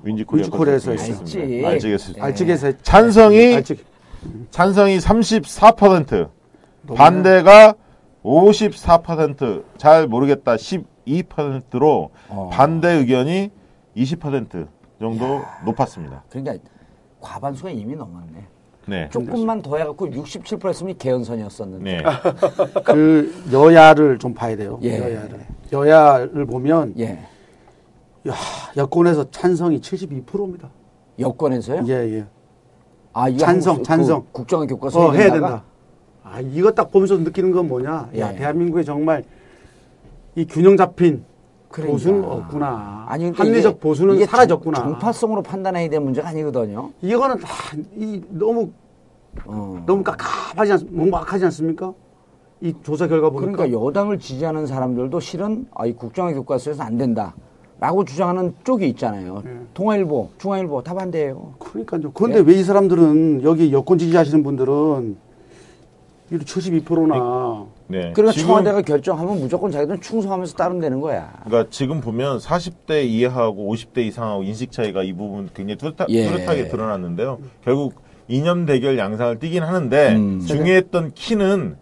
[0.02, 0.92] 윈지코리아 윈지코리아에서.
[0.94, 1.22] 있습니다.
[1.22, 1.66] 알지.
[1.66, 2.24] 알지겠습니다.
[2.24, 3.91] 알직에서 찬성이 알직.
[4.50, 6.30] 찬성이 34%,
[6.94, 7.74] 반대가
[8.24, 12.50] 54%잘 모르겠다 12%로 어.
[12.52, 13.50] 반대 의견이
[13.96, 14.68] 20%
[15.00, 16.24] 정도 높았습니다.
[16.28, 16.56] 그러니까
[17.20, 18.46] 과반수가 이미 넘었네.
[18.86, 19.08] 네.
[19.10, 21.84] 조금만 더 해갖고 67%였으면 개헌선이었었는데.
[21.84, 22.02] 네.
[22.84, 24.78] 그 여야를 좀 봐야 돼요.
[24.82, 24.98] 예.
[24.98, 25.46] 여야를.
[25.72, 27.20] 여야를 보면 예.
[28.28, 28.34] 야,
[28.76, 30.70] 여권에서 찬성이 72%입니다.
[31.18, 31.84] 여권에서요?
[31.88, 32.26] 예, 예.
[33.12, 34.20] 아, 찬성, 한국 찬성.
[34.26, 35.62] 그 국정화 교과서 어, 해야 된다.
[36.24, 38.08] 아, 이거 딱 보면서 느끼는 건 뭐냐?
[38.18, 38.36] 야, 예.
[38.36, 39.24] 대한민국에 정말
[40.34, 41.24] 이 균형 잡힌
[41.68, 41.92] 그러니까.
[41.92, 43.04] 보수는 없구나.
[43.08, 44.78] 아니, 그러니까 합리적 이게- 보수는 이게 사라졌구나.
[44.78, 46.90] 정, 정파성으로 판단해야 될 문제가 아니거든요.
[47.02, 47.48] 이거는 다,
[47.96, 48.70] 이, 너무,
[49.44, 49.82] 어.
[49.86, 51.92] 너무 깝깝하지 않, 몽박하지 않습니까?
[52.60, 53.52] 이 조사 결과 보니까.
[53.56, 57.34] 그러니까 여당을 지지하는 사람들도 실은 아, 이 국정화 교과서에서 안 된다.
[57.82, 59.42] 라고 주장하는 쪽이 있잖아요.
[59.44, 59.50] 예.
[59.74, 61.54] 통화일보, 중앙일보 다 반대예요.
[61.58, 62.12] 그러니까요.
[62.12, 62.42] 그런데 예.
[62.46, 65.16] 왜이 사람들은 여기 여권 지지하시는 분들은
[66.30, 68.12] 이렇게 72%나 네.
[68.12, 71.32] 그러니까 지금, 청와대가 결정하면 무조건 자기들은 충성하면서 따르면 거야.
[71.44, 76.28] 그러니까 지금 보면 40대 이하하고 50대 이상하고 인식 차이가 이 부분 굉장히 뚜렷하, 예.
[76.28, 77.40] 뚜렷하게 드러났는데요.
[77.64, 77.94] 결국
[78.28, 80.38] 이념 대결 양상을 띠긴 하는데 음.
[80.38, 81.74] 중요했던 키는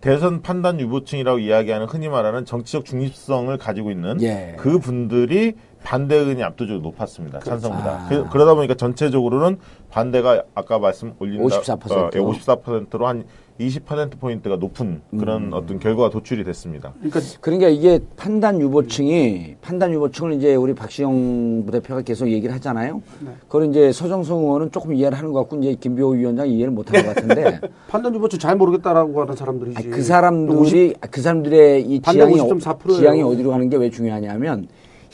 [0.00, 4.54] 대선 판단 유보층이라고 이야기하는 흔히 말하는 정치적 중립성을 가지고 있는 예.
[4.58, 7.40] 그 분들이 반대 의견이 압도적으로 높았습니다.
[7.40, 7.90] 찬성보다.
[7.90, 8.08] 아.
[8.08, 9.58] 그, 러다 보니까 전체적으로는
[9.90, 11.92] 반대가 아까 말씀 올린 54%.
[11.92, 13.24] 어, 예, 54%로 한
[13.60, 15.52] 20% 포인트가 높은 그런 음.
[15.52, 16.92] 어떤 결과가 도출이 됐습니다.
[16.98, 23.02] 그러니까 그러니까 이게 판단 유보층이 판단 유보층을 이제 우리 박시영 부대표가 계속 얘기를 하잖아요.
[23.20, 23.32] 네.
[23.48, 27.60] 그걸 이제 서정성 의원은 조금 이해를 하는 것 같고 이제 김비호 위원장이 이해를 못한것 같은데
[27.88, 29.76] 판단 유보층 잘 모르겠다라고 하는 사람들이지.
[29.76, 32.96] 아니, 그 사람들이 그 사람들의 이 지향이 50.4% 예요.
[32.98, 34.66] 지향이 어디로 가는 게 왜 중요하냐면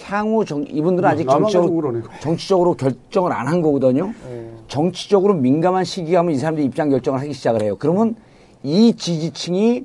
[0.02, 2.02] 향후 정, 이분들은 아직 정치적으로.
[2.20, 4.12] 정치적으로 결정을 안 한 거거든요.
[4.30, 4.50] 예.
[4.68, 7.76] 정치적으로 민감한 시기가 하면 이 사람들이 입장 결정을 하기 시작을 해요.
[7.78, 8.16] 그러면
[8.64, 9.84] 이 지지층이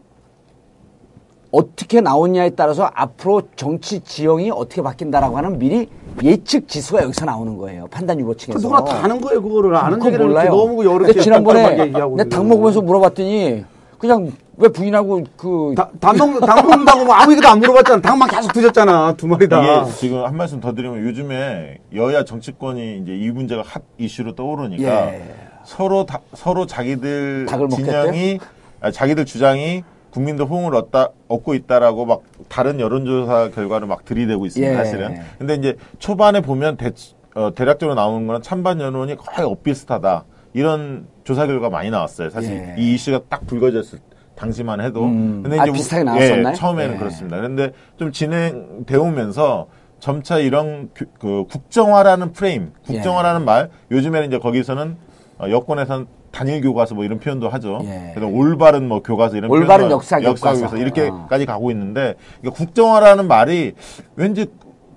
[1.51, 5.89] 어떻게 나오냐에 따라서 앞으로 정치 지형이 어떻게 바뀐다라고 하는 미리
[6.23, 7.87] 예측 지수가 여기서 나오는 거예요.
[7.91, 8.59] 판단 그 유보층에서.
[8.59, 9.75] 누구나 다 아는 거예요, 그거를.
[9.75, 10.49] 아는 그거 얘기를 이렇게 몰라요.
[10.55, 12.49] 너무 어렵게 지난번에 깜깜하게 얘기하고 내가 있는 당 거예요.
[12.55, 13.65] 먹으면서 물어봤더니
[13.97, 18.01] 그냥 왜 부인하고 그 다- 당 먹, 당 먹는다고 뭐 아무 얘기도 안 물어봤잖아.
[18.01, 19.13] 당만 계속 드셨잖아.
[19.17, 19.61] 두 마리 다.
[19.81, 25.13] 이게 지금 한 말씀 더 드리면 요즘에 여야 정치권이 이제 이 문제가 핫 이슈로 떠오르니까
[25.13, 25.35] 예.
[25.65, 28.58] 서로 다, 서로 자기들 진영이 아,
[28.93, 34.77] 자기들 주장이 국민들 호응을 얻다, 얻고 있다라고 막 다른 여론조사 결과를 막 들이대고 있습니다 예.
[34.77, 35.19] 사실은.
[35.37, 36.91] 근데 이제 초반에 보면 대,
[37.35, 42.29] 어, 대략적으로 나오는 거는 찬반 여론이 거의 엇비슷하다 이런 조사 결과 많이 나왔어요.
[42.31, 42.75] 사실 예.
[42.81, 43.99] 이 이슈가 딱 불거졌을
[44.35, 45.03] 당시만 해도.
[45.03, 45.41] 음.
[45.43, 46.49] 근데 아, 이제 비슷하게 우- 나왔었나요?
[46.49, 46.97] 예, 처음에는 예.
[46.97, 47.37] 그렇습니다.
[47.37, 49.67] 그런데 좀 진행돼 오면서
[49.99, 54.95] 점차 이런 그, 그 국정화라는 프레임, 국정화라는 말, 요즘에는 이제 거기서는
[55.39, 57.79] 어, 여권에서는 단일 교과서 뭐 이런 표현도 하죠.
[57.83, 58.11] 예.
[58.13, 60.61] 그래서 올바른 뭐 교과서 이런 올바른 역사 교과서.
[60.61, 61.45] 교과서 이렇게까지 어.
[61.45, 63.73] 가고 있는데 그러니까 국정화라는 말이
[64.15, 64.47] 왠지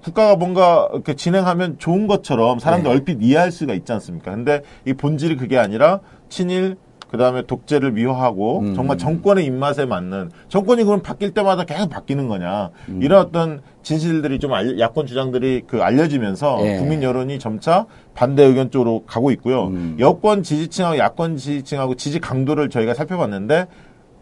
[0.03, 2.95] 국가가 뭔가 이렇게 진행하면 좋은 것처럼 사람들 예.
[2.95, 4.33] 얼핏 이해할 수가 있지 않습니까?
[4.33, 6.77] 근데 이 본질이 그게 아니라 친일
[7.12, 8.75] 그 다음에 독재를 미화하고 음.
[8.75, 12.70] 정말 정권의 입맛에 맞는 정권이 그럼 바뀔 때마다 계속 바뀌는 거냐
[13.01, 16.79] 이런 어떤 진실들이 좀 알- 야권 주장들이 그 알려지면서 예.
[16.79, 19.66] 국민 여론이 점차 반대 의견 쪽으로 가고 있고요.
[19.66, 19.96] 음.
[20.01, 23.66] 여권 지지층하고 야권 지지층하고 지지 강도를 저희가 살펴봤는데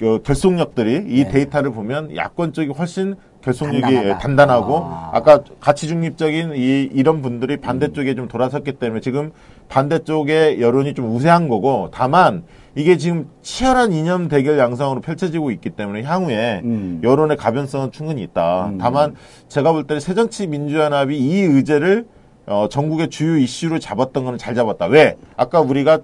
[0.01, 1.31] 그 결속력들이 이 네.
[1.31, 4.19] 데이터를 보면 야권 쪽이 훨씬 결속력이 단단하다.
[4.19, 5.11] 단단하고 아.
[5.13, 9.31] 아까 가치 중립적인 이 이런 분들이 반대쪽에 좀 돌아섰기 때문에 지금
[9.69, 12.43] 반대쪽의 여론이 좀 우세한 거고 다만
[12.75, 17.01] 이게 지금 치열한 이념 대결 양상으로 펼쳐지고 있기 때문에 향후에 음.
[17.03, 18.73] 여론의 가변성은 충분히 있다.
[18.79, 19.17] 다만
[19.49, 22.07] 제가 볼 때는 새정치민주연합이 이 의제를
[22.47, 24.87] 어, 전국의 주요 이슈로 잡았던 거는 잘 잡았다.
[24.87, 25.17] 왜?
[25.37, 26.01] 아까 우리가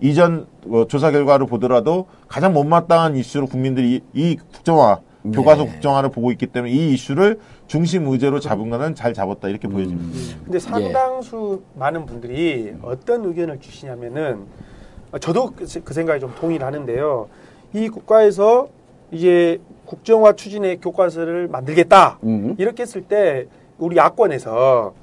[0.00, 5.00] 이전 어, 조사 결과를 보더라도 가장 못마땅한 이슈로 국민들이 이, 이 국정화
[5.34, 5.70] 교과서 네.
[5.70, 10.38] 국정화를 보고 있기 때문에 이 이슈를 중심 의제로 잡은 거는 잘 잡았다 이렇게 보여집니다.
[10.44, 14.46] 근데 상당수 많은 분들이 어떤 의견을 주시냐면은 어,
[15.18, 17.28] 저도 그, 그 생각에 좀 동의를 하는데요.
[17.72, 18.68] 이 국가에서
[19.10, 22.54] 이제 국정화 추진의 교과서를 만들겠다 음.
[22.58, 23.46] 이렇게 했을 때
[23.78, 24.94] 우리 야권에서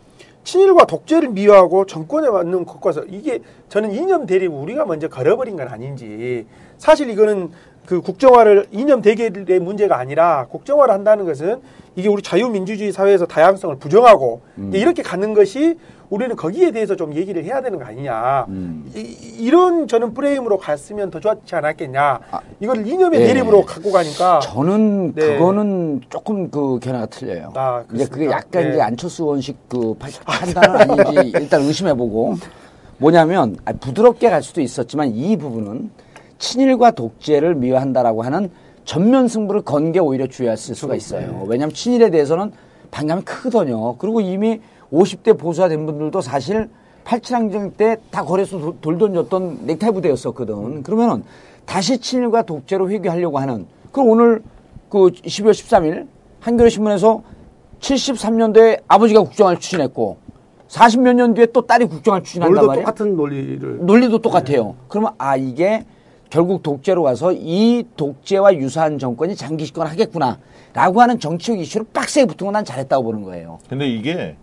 [0.46, 6.46] 친일과 독재를 미화하고 정권에 맞는 교과서 이게 저는 이념 대립 우리가 먼저 걸어버린 건 아닌지
[6.78, 7.52] 사실 이거는
[7.86, 11.62] 그 국정화를 이념 대결의 문제가 아니라 국정화를 한다는 것은
[11.96, 15.78] 이게 우리 자유민주주의 사회에서 다양성을 부정하고 이제 이렇게 가는 것이
[16.10, 18.89] 우리는 거기에 대해서 좀 얘기를 해야 되는 거 아니냐 음.
[18.96, 22.20] 이, 런 저는 프레임으로 갔으면 더 좋지 않았겠냐
[22.62, 23.28] 이걸 이념의 예.
[23.28, 25.38] 대립으로 갖고 가니까 저는 네.
[25.38, 27.52] 그거는 조금 그 견해가 틀려요.
[27.56, 28.28] 아, 이제 그게?
[28.28, 28.70] 약간 네.
[28.70, 32.36] 이제 안철수 원식 그 파- 판단은 아닌지 일단 의심해보고
[33.00, 35.91] 뭐냐면 아, 부드럽게 갈 수도 있었지만 이 부분은
[36.39, 38.50] 친일과 독재를 미화한다라고 하는
[38.86, 41.43] 전면 승부를 건 게 오히려 주의했을 수가 있어요.
[41.48, 42.52] 왜냐하면 친일에 대해서는
[42.91, 43.98] 반감이 크거든요.
[43.98, 46.69] 그리고 이미 50대 보수화 된 분들도 사실
[47.06, 50.84] 87항쟁 때 다 거래소 도- 돌 던졌던 넥타이 부대였었거든.
[50.84, 51.23] 그러면은
[51.65, 54.41] 다시 친일과 독재로 회귀하려고 하는 그럼 오늘
[54.89, 56.08] 그 12월 13일
[56.39, 57.21] 한겨레 신문에서
[57.80, 60.17] 73년도에 아버지가 국정화를 추진했고
[60.67, 62.86] 40몇 년 뒤에 또 딸이 국정화를 추진한단 논리도 말이에요.
[62.86, 64.76] 똑같은 논리를 논리도 똑같아요.
[64.89, 65.86] 그러면 아 이게
[66.30, 72.54] 결국 독재로 가서 이 독재와 유사한 정권이 장기 집권하겠구나라고 하는 정치적 이슈를 빡세게 붙은 건
[72.54, 73.60] 난 잘했다고 보는 거예요.
[73.69, 74.36] 근데 이게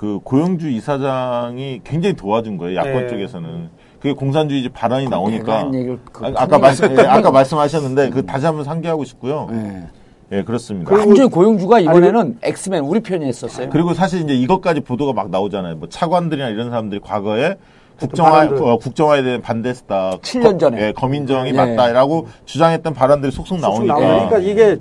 [0.00, 3.08] 그 고영주 이사장이 굉장히 도와준 거예요 야권 네.
[3.08, 5.70] 쪽에서는 그게 공산주의적 발언이 나오니까
[6.10, 9.48] 그- 아, 아까 말씀 예, 아까 말씀하셨는데 그 다시 한번 상기하고 싶고요.
[9.52, 10.38] 예.
[10.38, 10.90] 예 그렇습니다.
[10.90, 13.68] 완전히 고영주가 이번에는 X맨 우리 편이 했었어요.
[13.68, 15.76] 그리고 사실 이제 이것까지 보도가 막 나오잖아요.
[15.76, 17.56] 뭐 차관들이나 이런 사람들이 과거에
[17.98, 18.44] 국정화.
[18.58, 20.20] 어, 국정화에 대한 반대했다.
[20.22, 20.80] 7년 전에.
[20.80, 21.52] 예, 거민정이 예.
[21.52, 24.00] 맞다라고 주장했던 발언들이 속속 쑥 나오니까.
[24.00, 24.78] 나오니까 이게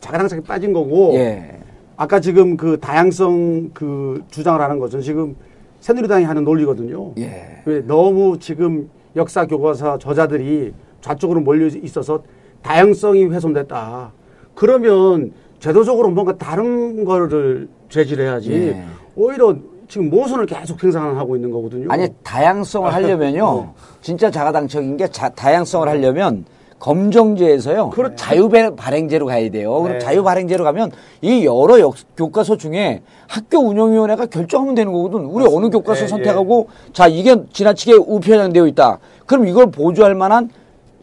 [0.00, 1.61] 자가당착에 빠진 거고 예.
[2.02, 5.36] 아까 지금 그 다양성 그 주장을 하는 것은 지금
[5.78, 7.12] 새누리당이 하는 논리거든요.
[7.18, 7.62] 예.
[7.64, 12.24] 왜 너무 지금 역사 교과서 저자들이 좌쪽으로 몰려 있어서
[12.60, 14.10] 다양성이 훼손됐다.
[14.56, 18.52] 그러면 제도적으로 뭔가 다른 거를 제시해야지.
[18.52, 18.84] 예.
[19.14, 19.54] 오히려
[19.86, 21.86] 지금 모순을 계속 행사하고 있는 거거든요.
[21.88, 23.74] 아니 다양성을 하려면요.
[24.00, 26.46] 진짜 자가당착인 게 자- 다양성을 하려면
[26.82, 27.90] 검정제에서요.
[28.16, 29.72] 자유 배- 발행제로 가야 돼요.
[29.82, 29.98] 그럼 네.
[30.00, 30.90] 자유 발행제로 가면
[31.20, 35.24] 이 여러 역- 교과서 중에 학교 운영위원회가 결정하면 되는 거거든.
[35.26, 38.98] 우리 어느 교과서 예, 선택하고 자 이게 지나치게 우편향되어 있다.
[39.26, 40.50] 그럼 이걸 보조할 만한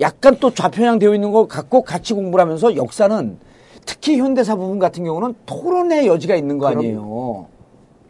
[0.01, 3.37] 약간 또 좌편향되어 있는 걸 갖고 같이 공부를 하면서 역사는
[3.85, 7.47] 특히 현대사 부분 같은 경우는 토론의 여지가 있는 거 아니에요.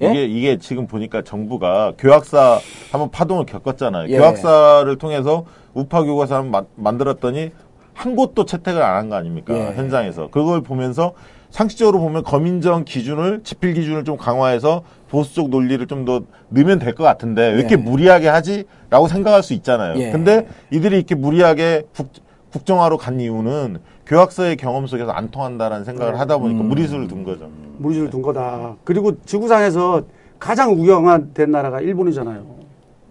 [0.02, 0.10] 예?
[0.12, 2.60] 이게 이게 지금 보니까 정부가 교학사
[2.92, 4.10] 한번 파동을 겪었잖아요.
[4.10, 4.18] 예.
[4.18, 7.52] 교학사를 통해서 우파 교과서 한번 마- 만들었더니
[7.94, 9.54] 한 곳도 채택을 안 한 거 아닙니까?
[9.54, 9.74] 예.
[9.76, 11.14] 현장에서 그걸 보면서
[11.50, 17.04] 상식적으로 보면 거민정 기준을 지필 기준을 좀 강화해서 보수적 논리를 좀 더 넣으면 될 것
[17.04, 17.76] 같은데 왜 이렇게 예.
[17.78, 20.00] 무리하게 하지?라고 생각할 수 있잖아요.
[20.00, 20.12] 예.
[20.12, 22.10] 근데 이들이 이렇게 무리하게 국,
[22.54, 26.70] 국정화로 간 이유는 교학서의 경험 속에서 안 통한다라는 생각을 하다 보니까 음.
[26.70, 27.50] 무리수를 둔 거죠.
[27.80, 28.76] 무리를 둔 거다.
[28.84, 30.04] 그리고 지구상에서
[30.38, 32.44] 가장 우경화된 나라가 일본이잖아요.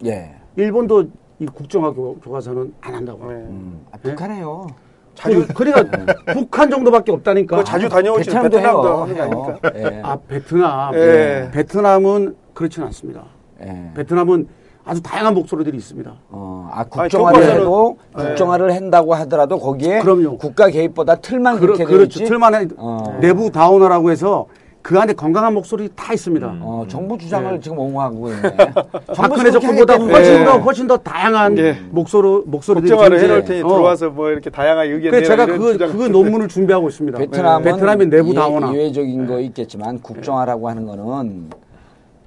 [0.05, 0.31] 예.
[0.55, 1.05] 일본도
[1.39, 3.27] 이 국정화 교, 교과서는 안 한다고.
[3.27, 3.33] 네.
[3.35, 4.67] 음, 아, 북한해요.
[5.15, 7.57] 자주 그, 그러니까 북한 정도밖에 없다니까.
[7.57, 9.15] 그거 자주 다녀오신 베트남도 베트남도 해요.
[9.15, 9.23] 해요.
[9.23, 9.71] 아닙니까?
[9.75, 10.01] 예.
[10.03, 10.93] 아 베트남.
[10.95, 11.49] 예.
[11.51, 13.23] 베트남은 그렇지는 않습니다.
[13.63, 13.91] 예.
[13.95, 14.47] 베트남은
[14.85, 16.11] 아주 다양한 목소리들이 있습니다.
[16.29, 18.23] 어, 아, 국정화를 교과서는- 해도 네.
[18.25, 20.37] 국정화를 한다고 하더라도 거기에 그럼요.
[20.37, 22.19] 국가 개입보다 틀만 그러, 그렇게 그렇죠.
[22.19, 22.23] 있지.
[22.25, 23.17] 틀만에 어.
[23.21, 24.47] 내부 다원화라고 해서
[24.89, 26.47] 그 안에 건강한 목소리 다 있습니다.
[26.61, 27.59] 어, 정부 주장을 네.
[27.59, 28.41] 지금 옹호하고 있네.
[29.15, 30.63] 박근혜 정부 정권보다 훨씬 더 때문에.
[30.63, 31.77] 훨씬 더 다양한 예.
[31.91, 33.21] 목소리 목소리들이 존재해.
[33.23, 33.67] 해놓을 테니 어.
[33.67, 37.19] 들어와서 뭐 이렇게 다양한 의견 그래서 제가 그, 그 논문을 준비하고 있습니다.
[37.19, 38.71] 베트남은 베트남의 내부 예- 다원화.
[38.71, 41.51] 이외적인 거 있겠지만 국정화라고 하는 거는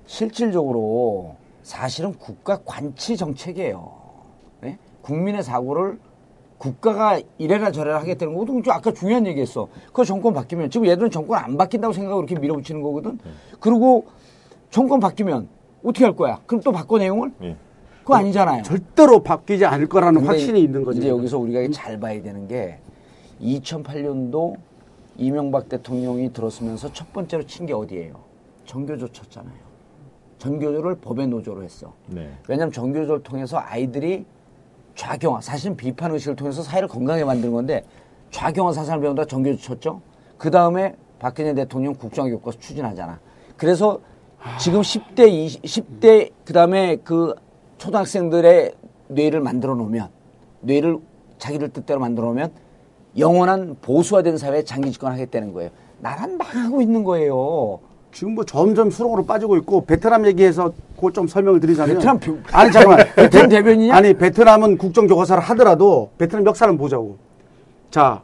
[0.07, 3.91] 실질적으로 사실은 국가 관치 정책이에요.
[4.67, 4.79] 예?
[5.01, 5.99] 국민의 사고를
[6.67, 8.63] 국가가 이래라 저래라 하겠다는 거거든.
[8.63, 9.67] 좀 아까 중요한 얘기했어.
[9.93, 13.19] 그 정권 바뀌면 지금 얘들은 정권 안 바뀐다고 생각하고 이렇게 밀어붙이는 거거든.
[13.59, 14.07] 그리고
[14.71, 15.49] 정권 바뀌면
[15.83, 16.39] 어떻게 할 거야?
[16.47, 17.33] 그럼 또 바꿔 내용을?
[17.43, 17.57] 예.
[18.03, 18.63] 그거 아니잖아요.
[18.63, 21.01] 절대로 바뀌지 않을 거라는 확신이 있는 거죠.
[21.01, 22.79] 이제 여기서 우리가 잘 봐야 되는 게
[23.41, 24.55] 2008년도
[25.17, 28.15] 이명박 대통령이 들었으면서 첫 번째로 친 게 어디예요?
[28.67, 29.73] 전교조 쳤잖아요.
[30.39, 31.93] 전교조를 법의 노조로 했어.
[32.07, 32.31] 네.
[32.49, 34.25] 왜냐하면 전교조를 통해서 아이들이
[34.95, 37.85] 좌경화, 사실은 비판 의식을 통해서 사회를 건강하게 만드는 건데
[38.31, 40.01] 좌경화 사상을 배운다 전교조 쳤죠.
[40.39, 43.21] 그 다음에 박근혜 대통령 국정화 교과서 추진하잖아.
[43.57, 44.01] 그래서
[44.59, 47.35] 지금 10대, 20, 10대 그 다음에 그
[47.79, 48.73] 초등학생들의
[49.09, 50.09] 뇌를 만들어 놓으면
[50.61, 50.99] 뇌를
[51.39, 52.53] 자기들 뜻대로 만들어 놓으면
[53.19, 55.71] 영원한 보수화된 사회에 장기 집권하겠다는 거예요.
[56.01, 57.81] 나란 망하고 있는 거예요.
[58.13, 62.71] 지금 뭐 점점 수렁으로 빠지고 있고 베트남 얘기해서 그걸 좀 설명을 드리자면 베트남 표- 아니
[62.71, 63.07] 잠깐만.
[63.17, 63.95] 베트남 대변이냐?
[63.95, 67.17] 아니 베트남은 국정교과서를 하더라도 베트남 역사를 보자고.
[67.91, 68.23] 자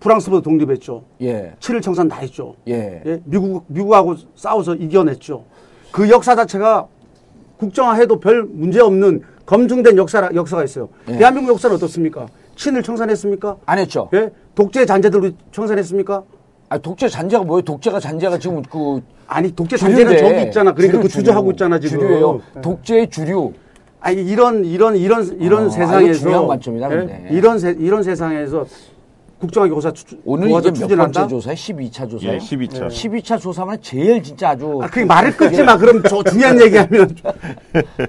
[0.00, 1.02] 프랑스부터 독립했죠.
[1.22, 2.56] 예, 7일 청산 다 했죠.
[2.68, 3.02] 예.
[3.06, 3.20] 예?
[3.24, 5.44] 미국 미국하고 싸워서 이겨냈죠.
[5.92, 6.86] 그 역사 자체가
[7.58, 10.88] 국정화해도 별 문제 없는 검증된 역사 역사가 있어요.
[11.08, 11.16] 예.
[11.18, 12.26] 대한민국 역사는 어떻습니까?
[12.56, 13.56] 친일 청산했습니까?
[13.66, 14.08] 안 했죠.
[14.14, 14.30] 예?
[14.54, 16.22] 독재 잔재들 청산했습니까
[16.68, 17.62] 아, 독재 잔재가 뭐예요?
[17.62, 20.18] 독재가 잔재가 지금 그 아니 독재 잔재는.
[20.18, 21.52] 저기 있잖아 그러니까 그 주류, 주저하고 주류.
[21.54, 22.40] 있잖아 지금 주류예요.
[22.62, 23.52] 독재의 주류.
[24.00, 27.28] 아니 이런 이런 이런 이런 어, 세상에서 아, 중요한 관점이다, 예?
[27.30, 28.66] 이런 세, 이런 세상에서
[29.40, 30.96] 국정화 교사 추, 오늘 이게 몇?
[30.96, 32.34] 번째 조사에 12차 조사예요.
[32.34, 32.86] 예, 12차.
[32.88, 35.76] 12차 조사만 제일 진짜 아주 아, 그 말을 끊지 마.
[35.78, 37.14] 그럼 저 중요한 얘기하면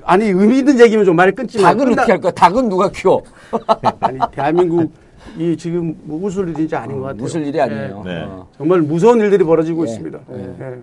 [0.03, 1.69] 아니 의미 있는 얘기면 좀 말을 끊지 마.
[1.69, 2.31] 닭은 끝나- 어떻게 할 거야?
[2.31, 3.21] 닭은 누가 키워?
[4.01, 4.91] 아니 대한민국
[5.37, 7.23] 이 지금 뭐 웃을 일인지 아닌 것 같아요.
[7.23, 8.03] 웃을 일이 아니에요.
[8.05, 8.23] 네.
[8.23, 8.47] 어.
[8.57, 9.91] 정말 무서운 일들이 벌어지고 예.
[9.91, 10.19] 있습니다.
[10.31, 10.77] 예.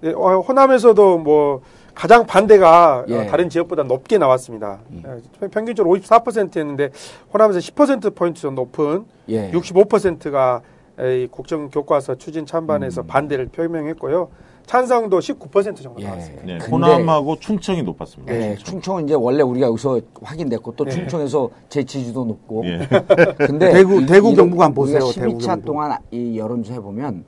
[0.00, 1.62] 네, 어, 호남에서도 뭐
[1.94, 3.18] 가장 반대가 예.
[3.18, 4.80] 어, 다른 지역보다 높게 나왔습니다.
[5.04, 6.90] 예, 평균적으로 54%였는데
[7.32, 9.50] 호남에서 10% 포인트 정도 높은 예.
[9.52, 10.62] 65%가
[11.00, 13.06] 이 국정 교과서 추진 찬반에서 음.
[13.06, 14.28] 반대를 표명했고요.
[14.66, 16.04] 찬성도 19% 정도 예.
[16.06, 16.46] 나왔습니다.
[16.46, 18.34] 네, 근데- 호남하고 충청이 높았습니다.
[18.34, 20.76] 예, 충청 은 이제 원래 우리가 여기서 확인됐고 예.
[20.76, 22.64] 또 충청에서 제 지지도 높고.
[22.66, 22.78] 예.
[23.46, 25.64] 근데 대구- 이- 대구 이런- 경북 한번 보세요, 우리가 대구 12차 경북.
[25.66, 27.24] 동안 이 여론조사 보면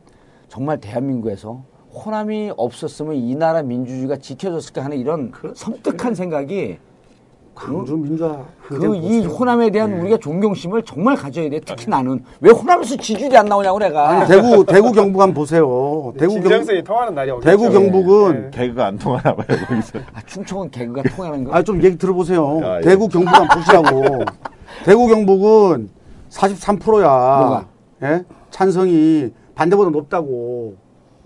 [0.48, 1.62] 정말 대한민국에서
[1.94, 6.78] 호남이 없었으면 이 나라 민주주의가 지켜졌을까 하는 이런 섬뜩한 생각이
[7.56, 11.58] 광주 민주화 그이 호남에 대한 우리가 존경심을 정말 가져야 돼.
[11.60, 14.10] 특히 나는 왜 호남에서 지지율이 안 나오냐고 내가.
[14.10, 16.12] 아니 대구 대구 경북 한번 보세요.
[16.18, 17.48] 대구 경 진정성이 통하는 날이 오겠죠.
[17.50, 19.98] 대구 경북은 개그가 안 통하나 봐요, 거기서.
[20.12, 21.54] 아, 충청은 개그가 통하는 거.
[21.54, 22.60] 아좀 얘기 들어보세요.
[22.62, 22.82] 아, 예.
[22.82, 24.24] 대구 경북 한번 보시라고.
[24.84, 25.88] 대구 경북은
[26.28, 27.38] 43%야.
[27.40, 27.66] 뭐가?
[28.02, 28.24] 예?
[28.50, 30.74] 찬성이 반대보다 높다고.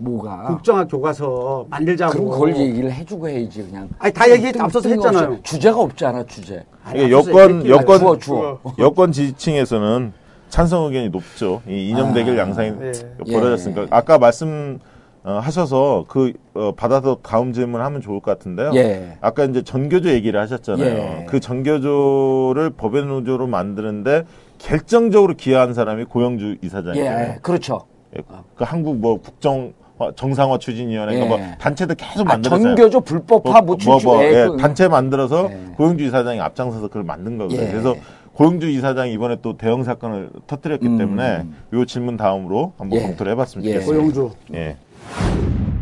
[0.05, 0.47] 뭐가?
[0.47, 2.11] 국정화 교과서 만들자고.
[2.13, 3.89] 그럼 그걸 얘기를 해주고 해야지 그냥.
[3.99, 4.89] 아니 다 얘기 뜬- 앞서서.
[4.89, 5.39] 했잖아요.
[5.43, 6.63] 주제가 없잖아 주제.
[6.83, 8.59] 아니, 여권 여권 주어, 주어.
[8.79, 10.13] 여권 지지층에서는
[10.49, 11.61] 찬성 의견이 높죠.
[11.67, 12.91] 이 이념 대결 양상이 네.
[13.31, 14.79] 벌어졌으니까 아까 말씀
[15.23, 18.71] 어, 하셔서 그 어, 받아서 다음 질문 하면 좋을 것 같은데요.
[18.73, 19.17] 예.
[19.21, 20.85] 아까 이제 전교조 얘기를 하셨잖아요.
[20.85, 21.25] 예.
[21.29, 24.23] 그 전교조를 법의 노조로 만드는데
[24.57, 27.05] 결정적으로 기여한 사람이 고영주 예, 이사장이에요.
[27.05, 27.81] 예, 그렇죠.
[28.17, 28.21] 예,
[28.55, 29.73] 그 한국 뭐 국정
[30.15, 31.25] 정상화 추진위원회 예.
[31.25, 32.75] 뭐 단체도 계속 아, 만들었잖아요.
[32.75, 35.73] 전교조 불법화 뭐, 뭐, 추 뭐, 예, 예, 그- 단체 만들어서 예.
[35.75, 37.61] 고영주 이사장이 앞장서서 그걸 만든 거거든요.
[37.61, 37.67] 예.
[37.71, 37.95] 그래서
[38.33, 40.97] 고영주 이사장이 이번에 또 대형 사건을 터뜨렸기 음.
[40.97, 43.03] 때문에 이 질문 다음으로 한번 예.
[43.03, 43.73] 검토를 해봤으면 예.
[43.73, 44.01] 좋겠습니다.
[44.01, 44.31] 고영주.
[44.55, 44.77] 예.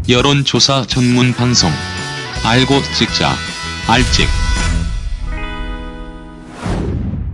[0.10, 1.70] 여론조사 전문 방송
[2.46, 3.30] 알고 찍자
[3.88, 4.26] 알찍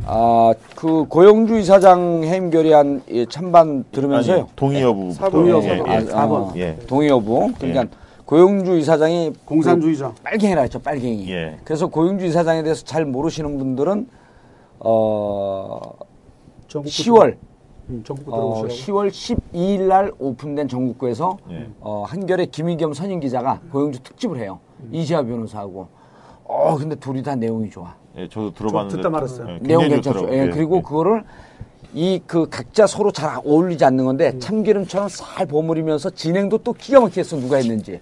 [0.08, 4.36] 아, 그 고영주 이사장 해임 결의안 이 찬반 들으면서요.
[4.38, 5.12] 아니, 동의 여부.
[5.14, 5.48] 사번.
[5.48, 5.90] 예, 동의 예, 여부.
[5.90, 5.96] 예.
[5.96, 6.58] 아, 사 번.
[6.58, 6.78] 예.
[6.88, 7.52] 동의 여부.
[7.58, 7.86] 그러니까
[8.26, 10.10] 고영주 이사장이 공산주의자.
[10.10, 11.32] 그 빨갱이라 했죠, 빨갱이.
[11.32, 11.58] 예.
[11.64, 14.08] 그래서 고영주 이사장에 대해서 잘 모르시는 분들은
[14.80, 15.80] 어
[16.68, 17.38] 전국구 10월
[17.88, 18.68] 음, 어, 들어보시라고.
[18.68, 19.10] 10월
[19.54, 21.70] 12일 날 오픈된 전국구에서 예.
[21.80, 24.60] 어, 한결의 김의겸 선임 기자가 고영주 특집을 해요.
[24.92, 25.88] 이지아 변호사하고.
[26.44, 27.96] 어, 근데 둘이 다 내용이 좋아.
[28.18, 28.98] 예, 저도 들어봤는데.
[28.98, 29.48] 듣다 말았어요.
[29.50, 30.14] 예, 내용 괜찮죠.
[30.20, 30.40] 좋더라고요.
[30.42, 31.24] 예, 그리고 그거를
[31.94, 37.22] 이 그 각자 서로 잘 어울리지 않는 건데 참기름처럼 살 버무리면서 진행도 또 기가 막히게
[37.22, 38.02] 했어 누가 했는지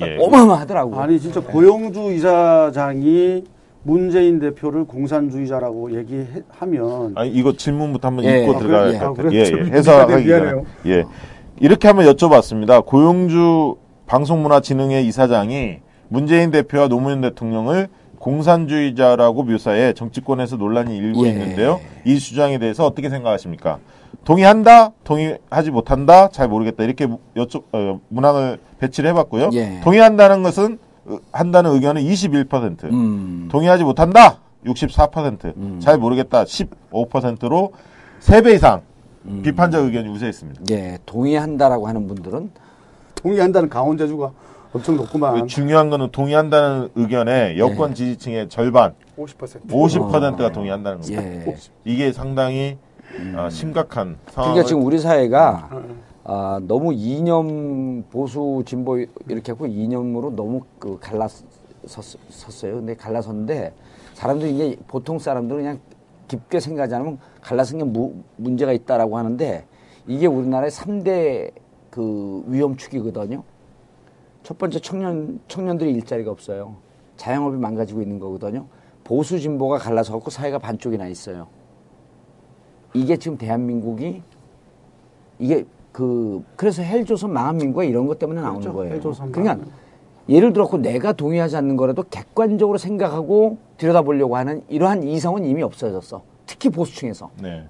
[0.00, 0.16] 예.
[0.20, 1.00] 어마어마하더라고.
[1.00, 3.42] 아니 진짜 고영주 이사장이
[3.82, 8.42] 문재인 대표를 공산주의자라고 얘기하면 아니 이거 질문부터 한번 예.
[8.42, 8.92] 읽고 아, 들어가야 그래?
[8.92, 9.32] 될것 아, 같아요.
[9.32, 9.44] 예, 예.
[9.44, 10.52] 좀 해석하기 전에.
[10.86, 11.04] 예.
[11.60, 12.86] 이렇게 한번 여쭤봤습니다.
[12.86, 13.74] 고용주
[14.06, 17.88] 방송문화진흥회 이사장이 문재인 대표와 노무현 대통령을
[18.22, 21.30] 공산주의자라고 묘사해 정치권에서 논란이 일고 예.
[21.30, 21.80] 있는데요.
[22.04, 23.80] 이 주장에 대해서 어떻게 생각하십니까?
[24.24, 24.92] 동의한다?
[25.02, 26.28] 동의하지 못한다?
[26.28, 26.84] 잘 모르겠다.
[26.84, 29.50] 이렇게 여쭤, 어, 문항을 배치를 해봤고요.
[29.54, 29.80] 예.
[29.82, 32.84] 동의한다는 것은, 어, 한다는 의견은 21%.
[32.84, 33.48] 음.
[33.50, 34.38] 동의하지 못한다?
[34.64, 37.72] 64%, 잘 모르겠다 15%로
[38.20, 38.82] 3배 이상
[39.42, 40.62] 비판적 의견이 우세했습니다.
[40.70, 42.52] 예, 동의한다라고 하는 분들은
[43.16, 44.30] 동의한다는 강원제주가
[44.72, 45.40] 엄청 높구만.
[45.40, 47.94] 그 중요한 거는 동의한다는 의견에 여권 네.
[47.94, 49.68] 지지층의 절반, 50%.
[49.68, 51.22] 50%가 동의한다는 겁니다.
[51.22, 51.56] 예.
[51.84, 52.78] 이게 상당히
[53.36, 55.68] 어, 심각한 상황을 그러니까 지금 우리 사회가
[56.24, 62.76] 아, 너무 이념 보수 진보 이렇게 하고 이념으로 너무 그 갈라섰어요.
[62.76, 63.74] 근데 갈라섰는데
[64.14, 65.80] 사람들이 이제 보통 사람들은 그냥
[66.28, 69.66] 깊게 생각하지 않으면 갈라선 게 무, 문제가 있다라고 하는데
[70.06, 73.42] 이게 우리나라의 삼대그 위험축이거든요.
[74.42, 76.76] 첫 번째 청년 청년들이 일자리가 없어요.
[77.16, 78.66] 자영업이 망가지고 있는 거거든요.
[79.04, 81.46] 보수 진보가 갈라서 갖고 사회가 반쪽이 나 있어요.
[82.94, 84.22] 이게 지금 대한민국이
[85.38, 88.76] 이게 그 그래서 헬조선 망한 민구가 이런 것 때문에 나오는 그렇죠.
[88.76, 88.94] 거예요.
[88.94, 89.72] 헬조선 그러니까 망한.
[90.28, 96.22] 예를 들어서 내가 동의하지 않는 거라도 객관적으로 생각하고 들여다보려고 하는 이러한 이성은 이미 없어졌어.
[96.46, 97.66] 특히 보수층에서 네.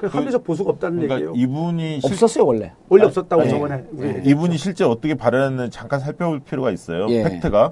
[0.00, 1.34] 그 합리적 보수가 없다는 그러니까 얘기예요.
[1.36, 2.72] 이분이 실, 없었어요 원래.
[2.88, 3.50] 원래 없었다고 네.
[3.50, 4.22] 저번에 우리 네.
[4.24, 7.06] 이분이 실제 어떻게 발언했는지 잠깐 살펴볼 필요가 있어요.
[7.10, 7.22] 예.
[7.22, 7.68] 팩트가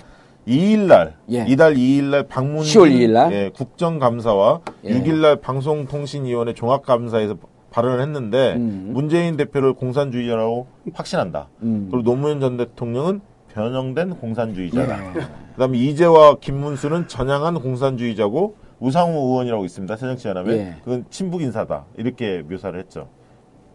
[0.46, 1.46] 2일 날, 예.
[1.48, 3.32] 이달 2일 날 박문진 10월 2일 날?
[3.32, 5.00] 예, 국정감사와 예.
[5.00, 7.36] 6일 날 방송통신위원회 종합감사에서
[7.70, 8.90] 발언을 했는데 음.
[8.92, 11.48] 문재인 대표를 공산주의자라고 확신한다.
[11.62, 11.88] 음.
[11.90, 13.22] 그리고 노무현 전 대통령은
[13.54, 15.14] 변형된 공산주의자다.
[15.16, 15.20] 예.
[15.54, 19.96] 그다음에 이재와 김문수는 전향한 공산주의자고 우상호 의원이라고 있습니다.
[19.96, 20.76] 새정치연합에 예.
[20.84, 23.08] 그건 친북 인사다 이렇게 묘사를 했죠.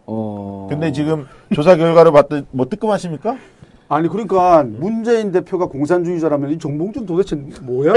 [0.06, 0.66] 어.
[0.70, 3.36] 근데 지금 조사 결과를 봤더니 뭐 뜨끔하십니까?
[3.88, 7.92] 아니 그러니까 문재인 대표가 공산주의자라면 이 정봉준 도대체 뭐야?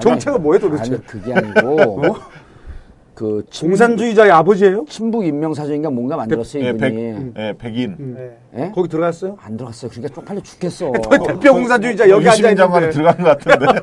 [0.00, 0.94] 정체가 뭐야 도대체?
[0.94, 2.16] 아니 그게 아니고 어?
[3.22, 4.84] 그 친북, 공산주의자의 아버지예요?
[4.88, 6.80] 친북 인명사전인가 뭔가 만들었어요 예, 이분이.
[6.80, 8.16] 백, 예, 백인.
[8.16, 8.36] 네.
[8.56, 8.72] 예?
[8.74, 9.36] 거기 들어갔어요?
[9.40, 9.92] 안 들어갔어요.
[9.92, 10.90] 그러니까 쪽팔려 죽겠어.
[11.28, 13.12] 대표 공산주의자 여기 앉아 유시민 장관에 있는데.
[13.14, 13.80] 들어간 것 같은데.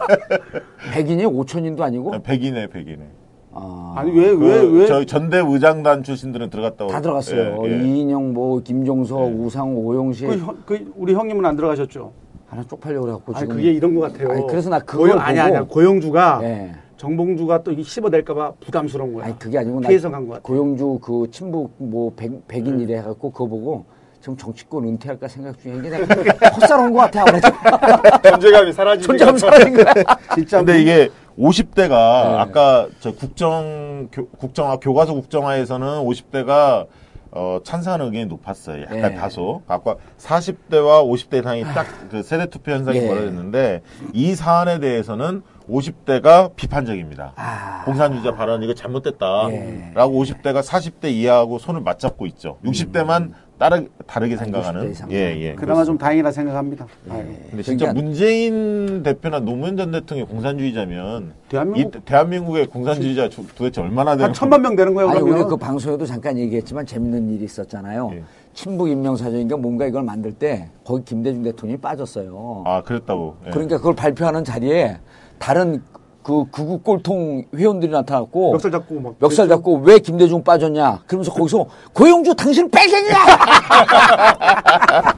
[0.94, 2.22] 백인이 오천인도 아니고.
[2.22, 3.08] 백인에 백인에.
[3.54, 4.88] 아, 아니 왜왜그 왜?
[4.88, 6.92] 저희 전대 의장단 출신들은 들어갔다고.
[6.92, 7.64] 다 들어갔어요.
[7.66, 7.82] 예, 예.
[7.82, 9.34] 이인영, 뭐 김종석, 예.
[9.36, 12.12] 우상호, 오용식 그, 형- 그 우리 형님은 안 들어가셨죠?
[12.48, 13.56] 하나 쪽팔려 그래갖고 아니 지금.
[13.56, 14.32] 그게 이런 것 같아요.
[14.32, 16.72] 아니, 그래서 나 그걸 고영, 아니 보고- 아니야 고영주가 예.
[17.00, 19.26] 정봉주가 또 이게 씹어댈까봐 부담스러운 거야.
[19.26, 20.42] 아니 그게 아니고 나 피해서 간것 같아.
[20.44, 23.86] 고용주 그 친북 뭐 백, 백인 이래 해갖고 그거 보고
[24.20, 25.90] 지금 정치권 은퇴할까 생각 중에 이게
[26.60, 27.48] 헛살온 것 같아 아무래도
[28.32, 29.94] 존재감이 사라지는 존재감 사라진 거야.
[30.36, 32.38] 진짜 근데 이게 50대가 네.
[32.38, 36.88] 아까 저 국정 교, 국정화 교과서 국정화에서는 50대가
[37.32, 38.82] 어, 찬성하는 의견이 높았어요.
[38.82, 39.16] 약간 예.
[39.16, 39.62] 다소.
[39.68, 43.08] 아까 40대와 50대 이상이 딱 그 세대 투표 현상이 예.
[43.08, 43.84] 벌어졌는데
[44.14, 47.34] 이 사안에 대해서는 50대가 비판적입니다.
[47.36, 47.84] 아.
[47.86, 49.92] 공산주의자 발언 이거 잘못됐다라고 예.
[49.96, 52.58] 50대가 40대 이하하고 손을 맞잡고 있죠.
[52.66, 54.92] 60대만 따르, 다르게 아, 60대 생각하는.
[54.92, 55.12] 이상.
[55.12, 55.54] 예, 예.
[55.56, 56.88] 그나마 좀 다행이라 생각합니다.
[57.10, 57.26] 아유.
[57.50, 63.82] 근데 진짜 그러니까- 문재인 대표나 노무현 전 대통령이 공산주의자면 대한민국- 이, 대한민국의 공산주의자 주- 도대체
[63.82, 65.42] 얼마나 되는 한 천만 명 되는 거예요 아니 그러면.
[65.42, 68.12] 우리 그 방송에도 잠깐 얘기했지만 재밌는 일이 있었잖아요.
[68.14, 68.24] 예.
[68.54, 72.64] 친북 인명사전인가 뭔가 이걸 만들 때 거기 김대중 대통령이 빠졌어요.
[72.66, 73.36] 아 그랬다고.
[73.48, 73.50] 예.
[73.52, 74.98] 그러니까 그걸 발표하는 자리에
[75.40, 75.82] 다른
[76.22, 81.04] 그 극우 꼴통 회원들이 나타났고 멱살 잡고 막 멱살 잡고 왜 김대중 빠졌냐?
[81.08, 83.16] 그러면서 거기서 고용주 당신 빨갱이야!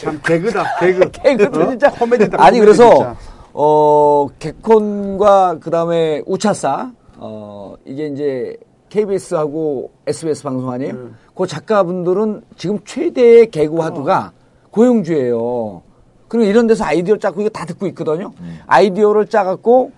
[0.00, 1.10] 참 개그다 개그.
[1.10, 1.68] 개그도 어?
[1.70, 2.42] 진짜 코미디다.
[2.42, 3.16] 아니 그래서 진짜.
[3.52, 8.56] 어 개콘과 그다음에 우차사 어 이게 이제
[8.90, 10.92] KBS하고 SBS 방송 아니에요?
[10.92, 10.98] 네.
[11.34, 14.32] 그 작가분들은 지금 최대의 개그 화두가
[14.70, 15.82] 고용주예요.
[16.28, 18.32] 그리고 이런 데서 아이디어 짜고 이거 다 듣고 있거든요.
[18.40, 18.60] 음.
[18.66, 19.92] 아이디어를 짜갖고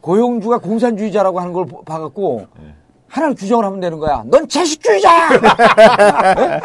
[0.00, 2.74] 고용주가 공산주의자라고 하는 걸 보- 봐갖고 네.
[3.08, 4.22] 하나를 규정을 하면 되는 거야.
[4.26, 5.28] 넌 채식주의자야!
[6.38, 6.60] 예?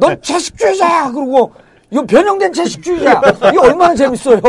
[0.00, 1.12] 넌 채식주의자야!
[1.12, 1.52] 그리고
[1.90, 3.22] 이거 변형된 채식주의자야!
[3.48, 4.40] 이게 얼마나 재밌어요.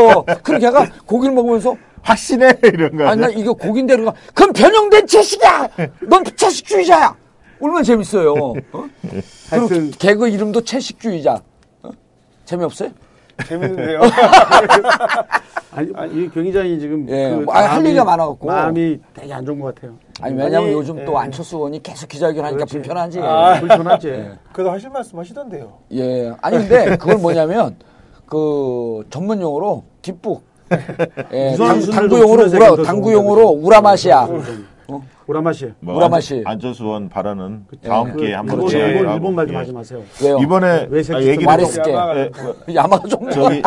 [0.42, 3.06] 그렇게 하가 고기를 먹으면서 확신해 이런 거.
[3.08, 5.68] 아니, 나 이거 고기인데 그러가 그럼 변형된 채식이야!
[6.08, 7.16] 넌 채식주의자야!
[7.62, 8.32] 얼마나 재밌어요.
[8.34, 8.54] 어?
[9.02, 11.42] 그리고 하여튼 개그 이름도 채식주의자.
[11.82, 11.90] 어?
[12.44, 12.90] 재미없어요?
[13.46, 14.00] 재밌는데요.
[15.72, 18.46] 아니, 이 경기장이 지금 예, 그 뭐, 아니, 할 마음이- 얘기가 많아갖고.
[18.46, 19.94] 마음이 되게 안 좋은 것 같아요.
[20.20, 21.16] 아니, 왜냐면 아니, 요즘 또 예.
[21.18, 22.64] 안철수 의원이 계속 기자회견하니까.
[22.64, 23.20] 불편하지.
[23.22, 23.60] 아.
[23.60, 24.30] 불편하지.
[24.52, 25.72] 그래도 하실 말씀 하시던데요.
[25.92, 26.32] 예.
[26.42, 27.76] 아니 근데 그걸 뭐냐면
[28.26, 30.42] 그 전문 용어로 뒷북.
[31.32, 33.66] 예, 무슨 당, 순을 당구 좀 용어로 줄여서 우라 더 당구 좋은 용어로 거지.
[33.66, 34.28] 우라맛이야.
[34.90, 35.02] 어?
[35.26, 35.72] 오라마시.
[35.80, 36.42] 뭐 우라마시.
[36.44, 38.12] 안- 안철수 의원 발언은 다음 예.
[38.14, 38.78] 기회에 한번 일본, 예.
[38.98, 39.58] 일본, 일본 말좀 예.
[39.58, 40.02] 하지 마세요.
[40.22, 40.38] 왜요?
[40.38, 41.92] 이번에 아, 좀 얘기를 말했을 게.
[41.92, 43.62] 야마가 예, 좀- 야마가 좀 저기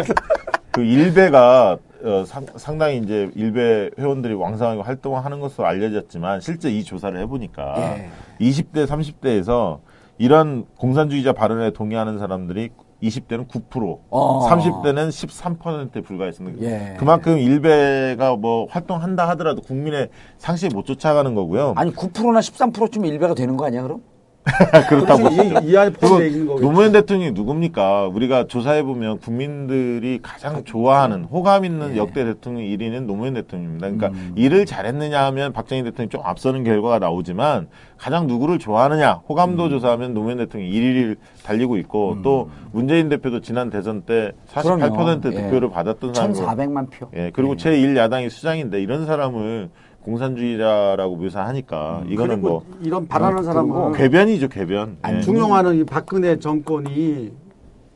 [0.71, 6.83] 그 일베가 어, 상, 상당히 이제 일베 회원들이 왕성하게 활동을 하는 것으로 알려졌지만 실제 이
[6.83, 8.09] 조사를 해보니까 예.
[8.45, 9.79] 20대 30대에서
[10.17, 12.69] 이런 공산주의자 발언에 동의하는 사람들이
[13.03, 14.49] 20대는 9%, 어.
[14.49, 16.61] 30대는 13%에 불과했습니다.
[16.63, 16.95] 예.
[16.97, 21.73] 그만큼 일베가 뭐 활동한다 하더라도 국민의 상식에 못 쫓아가는 거고요.
[21.75, 24.01] 아니 9%나 13%쯤 일배가 되는 거 아니야 그럼?
[24.89, 26.65] 그렇다고 이, 이 안에 포함되어 있는 거겠죠.
[26.67, 28.07] 노무현 대통령이 누굽니까?
[28.07, 31.97] 우리가 조사해 보면 국민들이 가장 좋아하는 호감 있는 예.
[31.97, 33.87] 역대 대통령 1위는 노무현 대통령입니다.
[33.87, 34.33] 그러니까 음.
[34.35, 37.67] 일을 잘했느냐 하면 박정희 대통령이 좀 앞서는 결과가 나오지만
[37.97, 39.19] 가장 누구를 좋아하느냐 음.
[39.29, 41.15] 호감도 조사하면 노무현 대통령이 1위를
[41.45, 45.21] 달리고 있고 또 문재인 대표도 지난 대선 때 48% 그럼요.
[45.21, 45.73] 득표를 예.
[45.73, 47.09] 받았던 사람이고 1,400만 표.
[47.15, 49.69] 예, 그리고 제1야당이 수장인데 이런 사람을
[50.03, 54.97] 공산주의자라고 묘사하니까 이거는 그리고 뭐 이런 발언하는 사람은 궤변이죠, 궤변.
[55.07, 55.21] 예.
[55.21, 57.31] 중용하는 이 박근혜 정권이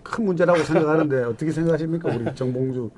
[0.03, 2.89] 큰 문제라고 생각하는데 어떻게 생각하십니까 우리 정봉주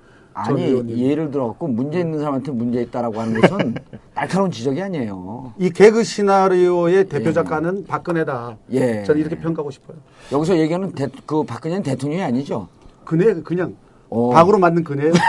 [0.46, 0.98] 전 아니 의원님?
[0.98, 3.76] 예를 들어갖고 문제 있는 사람한테 문제 있다라고 하는 것은
[4.14, 5.54] 날카로운 지적이 아니에요.
[5.58, 8.58] 이 개그 시나리오의 대표 작가는 박근혜다.
[8.72, 9.04] 예.
[9.04, 9.98] 저는 이렇게 평가하고 싶어요.
[10.32, 12.68] 여기서 얘기하는 대, 그 박근혜는 대통령이 아니죠.
[13.06, 13.76] 그네 그냥
[14.10, 14.30] 어.
[14.30, 15.04] 박으로 만든 그네.
[15.04, 15.20] 근데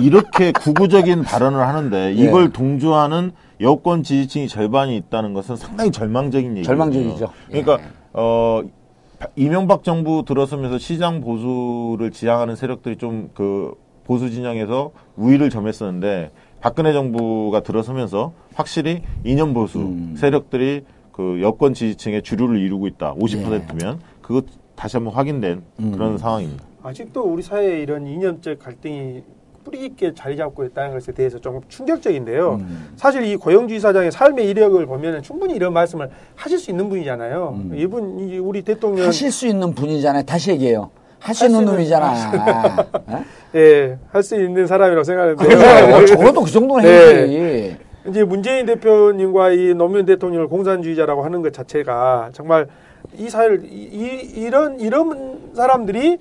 [0.00, 2.12] 이, 이렇게 구구적인 발언을 하는데 예.
[2.12, 6.66] 이걸 동조하는 여권 지지층이 절반이 있다는 것은 상당히 절망적인 얘기죠.
[6.66, 7.28] 절망적이죠.
[7.48, 7.84] 그러니까 예.
[8.12, 8.62] 어
[9.36, 13.74] 이명박 정부 들어서면서 시장 보수를 지향하는 세력들이 좀 그
[14.10, 20.16] 보수 진영에서 우위를 점했었는데 박근혜 정부가 들어서면서 확실히 이념 보수 음.
[20.18, 23.14] 세력들이 그 여권 지지층의 주류를 이루고 있다.
[23.14, 25.92] 50%면 그것 다시 한번 확인된 음.
[25.92, 26.64] 그런 상황입니다.
[26.82, 29.22] 아직도 우리 사회에 이런 이념적 갈등이
[29.64, 32.54] 뿌리 깊게 자리 잡고 있다는 것에 대해서 좀 충격적인데요.
[32.60, 32.88] 음.
[32.96, 37.54] 사실 이 고영주 이사장의 삶의 이력을 보면 충분히 이런 말씀을 하실 수 있는 분이잖아요.
[37.56, 37.72] 음.
[37.74, 40.22] 이분 이 우리 대통령 하실 수 있는 분이잖아요.
[40.24, 40.90] 다시 얘기해요.
[41.18, 42.12] 할수 할수 있는 있는- 놈이잖아.
[43.08, 43.24] 어?
[43.54, 46.06] 예, 할 수 있는 사람이라고 생각하는데 그래요.
[46.06, 46.90] 적어도 그 정도는 네.
[46.90, 47.76] 해야지.
[48.08, 52.66] 이제 문재인 대표님과 이 노무현 대통령을 공산주의자라고 하는 것 자체가 정말
[53.18, 56.18] 이 사회를 이, 이, 런 이런 사람들이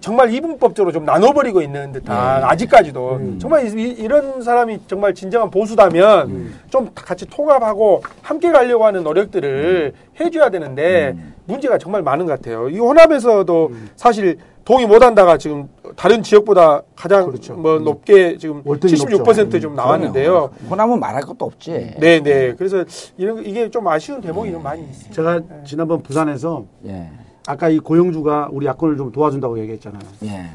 [0.00, 6.90] 정말 이분법적으로 좀 나눠버리고 있는 듯한 아직까지도 정말 이, 이런 사람이 정말 진정한 보수다면 좀
[6.94, 12.68] 같이 통합하고 함께 가려고 하는 노력들을 해줘야 되는데 문제가 정말 많은 것 같아요.
[12.68, 20.32] 이 호남에서도 사실 동의 못한다가 지금 다른 지역보다 가장 뭐 높게 지금 월등히 76%좀 나왔는데요.
[20.32, 20.70] 그럼요.
[20.70, 21.94] 호남은 말할 것도 없지.
[22.00, 22.52] 네, 네.
[22.54, 22.84] 그래서
[23.16, 25.14] 이런 이게 좀 아쉬운 대목이 좀 많이 있습니다.
[25.14, 27.08] 제가 지난번 부산에서 예.
[27.46, 30.00] 아까 이 고영주가 우리 야권을 좀 도와준다고 얘기했잖아요.
[30.24, 30.46] 예.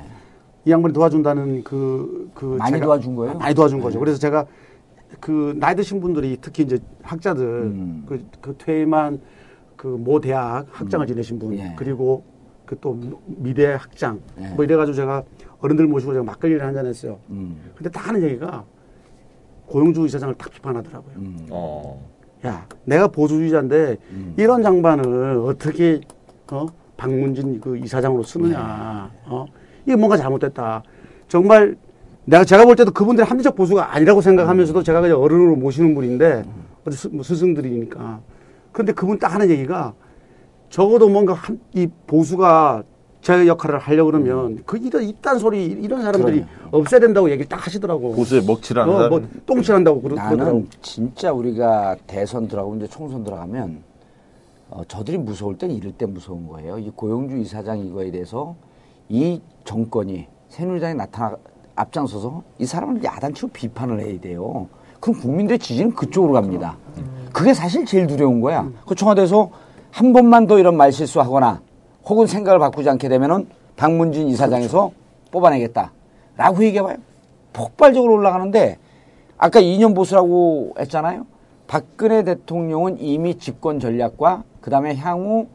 [0.65, 2.45] 이 양반이 도와준다는 그, 그.
[2.59, 3.37] 많이 제가- 도와준 거예요?
[3.37, 3.99] 많이 도와준 거죠.
[3.99, 4.45] 그래서 제가
[5.19, 8.03] 그 나이 드신 분들이 특히 이제 학자들, 음.
[8.07, 9.19] 그, 그 퇴임한
[9.75, 11.73] 그 모 대학 학장을 지내신 분, 예.
[11.77, 12.23] 그리고
[12.65, 14.47] 그 또 미대 학장, 예.
[14.49, 15.23] 뭐 이래가지고 제가
[15.59, 17.17] 어른들 모시고 제가 막걸리를 한잔 했어요.
[17.29, 17.57] 음.
[17.75, 18.63] 근데 딱 하는 얘기가
[19.65, 21.13] 고영주 이사장을 딱 비판하더라고요.
[21.17, 21.47] 음.
[21.49, 22.09] 어.
[22.45, 23.97] 야, 내가 보수주의자인데
[24.37, 26.01] 이런 장반을 어떻게
[26.51, 26.65] 어?
[27.01, 29.09] 박문진 그 이사장으로 쓰느냐?
[29.25, 29.45] 어?
[29.85, 30.83] 이게 뭔가 잘못됐다.
[31.27, 31.75] 정말
[32.25, 36.43] 내가 제가 볼 때도 그분들이 합리적 보수가 아니라고 생각하면서도 제가 그냥 어른으로 모시는 분인데
[36.85, 38.19] 어디 스, 뭐 스승들이니까.
[38.71, 39.93] 근데 그분 딱 하는 얘기가
[40.69, 42.83] 적어도 뭔가 한, 이 보수가
[43.21, 48.13] 제 역할을 하려고 그러면 그 이런 이딴 소리 이런 사람들이 없애야 된다고 얘기를 딱 하시더라고.
[48.13, 49.09] 보수에 먹칠하는 어.
[49.09, 50.43] 뭐 똥칠한다고 그러, 그러더라고.
[50.43, 53.90] 나는 진짜 우리가 대선 들어가고 이제 총선 들어가면
[54.71, 56.79] 어, 저들이 무서울 땐 이럴 때 무서운 거예요.
[56.79, 58.55] 이 고영주 이사장 이거에 대해서
[59.09, 61.35] 이 정권이 새누리당이 나타나
[61.75, 64.67] 앞장서서 이 사람을 야단치고 비판을 해야 돼요.
[65.01, 66.77] 그럼 국민들의 지지는 그쪽으로 갑니다.
[67.33, 68.69] 그게 사실 제일 두려운 거야.
[68.85, 69.49] 그 청와대에서
[69.91, 71.61] 한 번만 더 이런 말 실수하거나
[72.05, 74.91] 혹은 생각을 바꾸지 않게 되면은 박문진 이사장에서
[75.31, 75.91] 뽑아내겠다.
[76.37, 76.95] 라고 얘기해봐요.
[77.51, 78.77] 폭발적으로 올라가는데
[79.37, 81.25] 아까 이념 보수라고 했잖아요.
[81.67, 85.47] 박근혜 대통령은 이미 집권 전략과 그 다음에 향후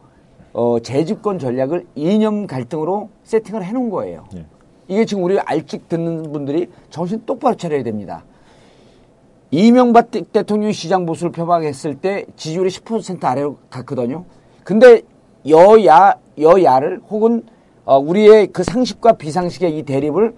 [0.52, 4.24] 어, 재집권 전략을 이념 갈등으로 세팅을 해놓은 거예요.
[4.32, 4.44] 네.
[4.88, 8.24] 이게 지금 우리 알찍 듣는 분들이 정신 똑바로 차려야 됩니다.
[9.50, 14.24] 이명박 대- 대통령이 시장 보수를 표방했을 때 지지율이 10% 아래로 갔거든요.
[14.64, 15.02] 근데
[15.48, 17.44] 여야 여야를 혹은
[17.84, 20.34] 어, 우리의 그 상식과 비상식의 이 대립을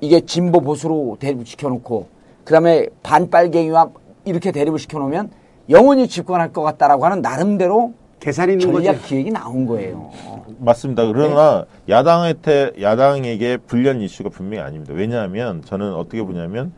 [0.00, 2.06] 이게 진보 보수로 대립 시켜 놓고
[2.44, 3.90] 그 다음에 반빨갱이와
[4.24, 5.30] 이렇게 대립을 시켜 놓으면
[5.70, 8.72] 영원히 집권할 것 같다라고 하는 나름대로 계산이 있는.
[8.72, 10.10] 전략 기획이 나온 거예요.
[10.58, 11.06] 맞습니다.
[11.06, 14.92] 그러나 야당한테 야당에게 불리한 이슈가 분명히 아닙니다.
[14.94, 16.72] 왜냐하면 저는 어떻게 보냐면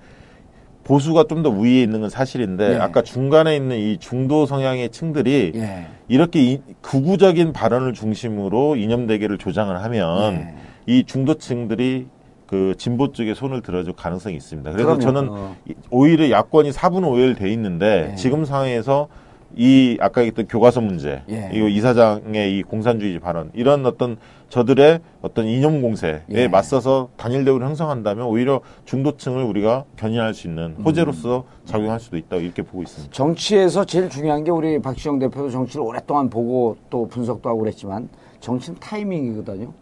[0.84, 2.76] 보수가 좀더 위에 있는 건 사실인데 예.
[2.76, 5.86] 아까 중간에 있는 이 중도 성향의 층들이 예.
[6.08, 10.54] 이렇게 이, 극우적인 발언을 중심으로 이념 대결을 조장을 하면 예.
[10.86, 12.06] 이 중도층들이
[12.50, 14.72] 그 진보 쪽에 손을 들어줄 가능성이 있습니다.
[14.72, 15.00] 그래서 그럼요.
[15.00, 15.56] 저는 어.
[15.68, 18.16] 이- 오히려 야권이 4분 5일 돼 있는데 예.
[18.16, 19.06] 지금 상황에서
[19.54, 21.50] 이 아까 얘기했던 교과서 문제, 예.
[21.52, 24.16] 이거 이사장의 이 공산주의 발언 이런 어떤
[24.48, 26.48] 저들의 어떤 이념 공세에 예.
[26.48, 32.62] 맞서서 단일 대우를 형성한다면 오히려 중도층을 우리가 견인할 수 있는 호재로서 작용할 수도 있다 이렇게
[32.62, 33.12] 보고 있습니다.
[33.14, 38.08] 정치에서 제일 중요한 게 우리 박시영 대표도 정치를 오랫동안 보고 또 분석도 하고 그랬지만
[38.40, 39.72] 정치는 타이밍이거든요.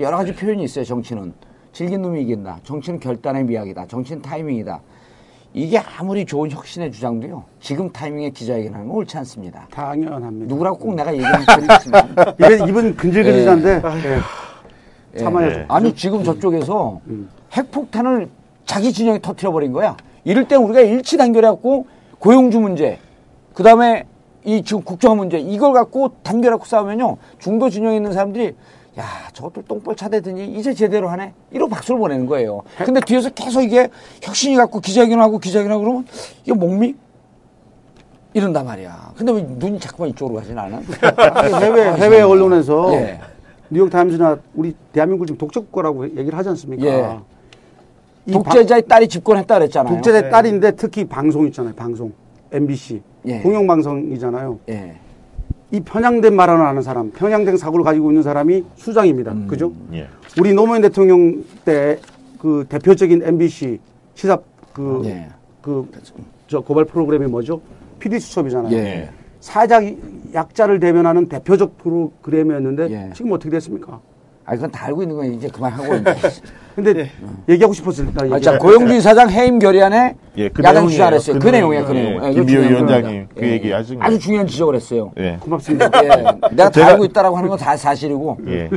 [0.00, 0.84] 여러 가지 표현이 있어요.
[0.84, 1.32] 정치는
[1.76, 2.60] 질긴 놈이 이긴다.
[2.62, 3.84] 정치는 결단의 미학이다.
[3.86, 4.80] 정치는 타이밍이다.
[5.52, 7.44] 이게 아무리 좋은 혁신의 주장도요.
[7.60, 9.66] 지금 타이밍에 기자회견하는 건 옳지 않습니다.
[9.70, 10.46] 당연합니다.
[10.46, 13.82] 누구라고 꼭 내가 얘기하는 있지만 입에, 입은 근질근질한데
[15.16, 15.18] 예.
[15.18, 15.58] 참아야죠.
[15.58, 15.64] 예.
[15.68, 17.02] 아니 지금 저쪽에서
[17.52, 18.30] 핵폭탄을
[18.64, 19.98] 자기 진영에 터트려 버린 거야.
[20.24, 21.86] 이럴 때 우리가 일치 단결해갖고
[22.18, 22.98] 고용주 문제,
[23.52, 24.06] 그 다음에
[24.46, 28.54] 이 지금 국정화 문제 이걸 갖고 단결해갖고 싸우면요 중도 진영에 있는 사람들이
[28.98, 32.62] 야 저것들 똥벌 차대더니 이제 제대로 하네 이러고 박수를 보내는 거예요.
[32.78, 33.88] 근데 뒤에서 계속 이게
[34.22, 36.06] 혁신이 갖고 기자회견하고 기자회견하고 그러면
[36.42, 36.94] 이게 목미
[38.32, 39.12] 이런단 말이야.
[39.16, 40.80] 근데 왜 눈이 자꾸만 이쪽으로 가진 않아?
[41.60, 43.20] 해외 해외 언론에서 예.
[43.68, 46.86] 뉴욕 타임즈나 우리 대한민국 지금 독재 국가라고 얘기를 하지 않습니까?
[46.86, 47.18] 예.
[48.26, 49.92] 이 독재자의 딸이 집권했다 그랬잖아요.
[49.94, 51.74] 방- 독재자 딸인데 특히 방송 있잖아요.
[51.74, 52.12] 방송
[52.50, 53.40] MBC 예.
[53.40, 54.58] 공영방송이잖아요.
[54.70, 54.96] 예.
[55.72, 59.32] 이 편향된 말을 하는 사람, 편향된 사고를 가지고 있는 사람이 수장입니다.
[59.32, 59.46] 음.
[59.48, 59.72] 그죠?
[59.92, 60.08] 예.
[60.38, 61.98] 우리 노무현 대통령 때
[62.38, 63.78] 그 대표적인 MBC
[64.14, 64.38] 시사
[64.72, 65.28] 그 예.
[65.62, 65.86] 그
[66.46, 67.60] 저 고발 프로그램이 뭐죠?
[67.98, 68.72] PD 수첩이잖아요.
[68.76, 69.10] 예.
[69.40, 69.82] 사회적
[70.32, 73.10] 약자를 대변하는 대표적 프로그램이었는데 예.
[73.14, 74.00] 지금 어떻게 됐습니까?
[74.48, 75.96] 아, 그건 다 알고 있는 거 이제 그만하고.
[75.96, 76.14] 이제.
[76.76, 77.10] 근데
[77.48, 80.86] 얘기하고 싶었을 때 아, 자, 고용주의 사장 해임 결의안에 예, 그 야당.
[80.86, 81.38] 주장을 했어요.
[81.38, 81.92] 그, 그 내용이에요, 그.
[81.92, 82.22] 내용.
[82.22, 83.22] 예, 예, 중요한 위원장이.
[83.34, 84.18] 그 얘기 하신 아주 거예요.
[84.20, 85.10] 중요한 지적을 했어요.
[85.18, 85.38] 예.
[85.40, 85.90] 고맙습니다.
[86.04, 86.08] 예,
[86.54, 88.38] 내가 다 알고 있다라고 하는 건 다 사실이고.
[88.48, 88.68] 예.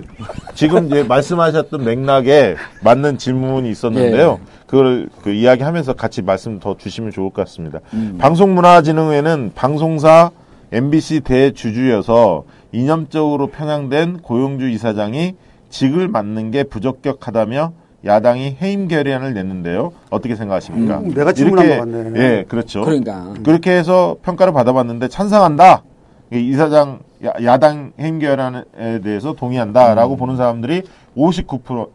[0.55, 4.39] 지금 이제 말씀하셨던 맥락에 맞는 질문이 있었는데요.
[4.65, 7.79] 그걸 그 이야기하면서 같이 말씀 더 주시면 좋을 것 같습니다.
[8.17, 10.31] 방송문화진흥회는 방송사
[10.71, 15.35] MBC 대주주여서 이념적으로 편향된 고용주 이사장이
[15.69, 17.73] 직을 맡는 게 부적격하다며
[18.05, 19.91] 야당이 해임 결의안을 냈는데요.
[20.09, 20.99] 어떻게 생각하십니까?
[20.99, 22.19] 음, 내가 질문한 이렇게- 것 같네.
[22.19, 22.81] 예, 그렇죠.
[22.83, 23.33] 그러니까.
[23.43, 25.83] 그렇게 해서 평가를 받아봤는데 찬성한다.
[26.31, 26.99] 이 이사장
[27.43, 30.83] 야, 당 해임 결의안에 대해서 동의한다라고 보는 사람들이
[31.17, 31.89] 59%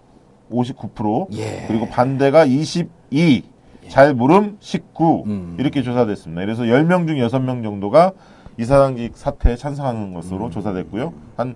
[0.53, 1.65] 59% 예.
[1.67, 3.43] 그리고 반대가 22,
[3.89, 5.57] 잘 모름 19 음.
[5.59, 6.43] 이렇게 조사됐습니다.
[6.43, 8.13] 그래서 10명 중 6명 정도가
[8.59, 11.13] 이사장직 사퇴에 찬성하는 것으로 조사됐고요.
[11.37, 11.55] 한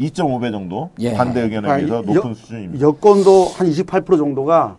[0.00, 1.14] 2.5배 정도 예.
[1.14, 2.86] 반대 의견에 아, 비해서 여- 높은 수준입니다.
[2.86, 4.76] 여권도 한 28% 정도가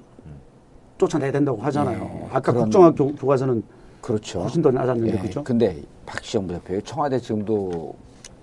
[0.98, 2.20] 쫓아내야 된다고 하잖아요.
[2.24, 3.64] 예, 아까 그런- 국정화 교, 교과서는
[4.02, 4.42] 그렇죠.
[4.42, 5.44] 훨씬 더 낮았는데 예, 그죠?
[5.44, 7.96] 근데 박시영 대표 청와대 지금도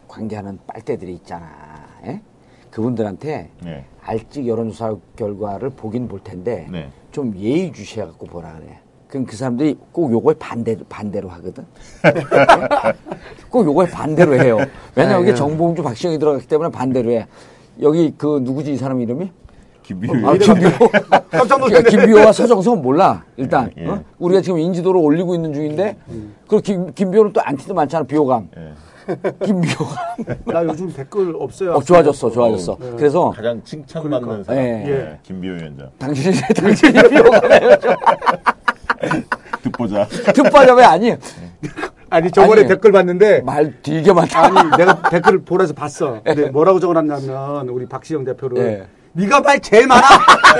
[0.09, 1.49] 관계하는 빨대들이 있잖아.
[2.07, 2.21] 예?
[2.71, 3.85] 그분들한테 네.
[4.03, 6.91] 알직 여론조사 결과를 보긴 볼 텐데 네.
[7.13, 8.79] 좀 예의 주시해 갖고 보라 그래.
[9.15, 11.65] 그럼 그 사람들이 꼭 요거에 반대, 반대로 하거든.
[13.49, 14.59] 꼭 요거에 반대로 해요.
[14.97, 15.35] 왜냐면 아, 이게 예.
[15.37, 17.29] 정봉주 박시영이 들어갔기 때문에 반대로 해.
[17.81, 19.31] 여기 그 누구지 이 사람 이름이?
[19.85, 20.33] 김비호 아.
[20.33, 20.71] 김비호.
[21.31, 21.91] 깜짝 그러니까 놀랐네.
[21.91, 23.25] 김비호와 서정석은 몰라.
[23.37, 23.87] 일단 예.
[23.87, 24.03] 어?
[24.19, 25.97] 우리가 지금 인지도를 올리고 있는 중인데
[26.49, 28.05] 그 김, 김비호는 또 안티도 많잖아.
[28.07, 28.49] 비호감.
[28.57, 28.73] 예.
[29.45, 29.97] 김비호감.
[30.47, 31.75] 나 요즘 댓글 없어요.
[31.75, 32.77] 어, 좋아졌어, 좋아졌어.
[32.97, 34.85] 그래서 가장 칭찬받는 사람 예.
[34.89, 35.19] 예.
[35.23, 37.41] 김비호 위원장 당신이 당신이 비호감
[39.05, 39.23] 이에요.
[39.63, 40.07] 듣보자.
[40.09, 41.17] 특파점이 아니
[42.11, 42.69] 아니 저번에 아니.
[42.69, 44.45] 댓글 봤는데 말 되게 많다.
[44.45, 46.21] 아니 내가 댓글을 보내서 봤어.
[46.25, 48.87] 근데 뭐라고 적어놨냐면 우리 박시영 대표를 예.
[49.13, 50.03] 네가 말 제일 많아.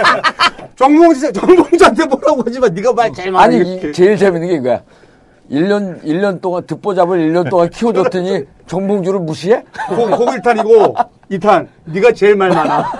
[0.77, 3.45] 정봉주 정봉주한테 뭐라고 하지만 네가 말 제일 많아.
[3.45, 3.89] 아니 이렇게.
[3.91, 4.83] 이, 제일 재밌는 게 이거야.
[5.51, 9.63] 1년 1년 동안 듣보잡을 1년 동안 키워줬더니 정봉주를 무시해?
[9.95, 10.97] 고, 고길탄이고
[11.29, 12.91] 이탄 네가 제일 말 많아.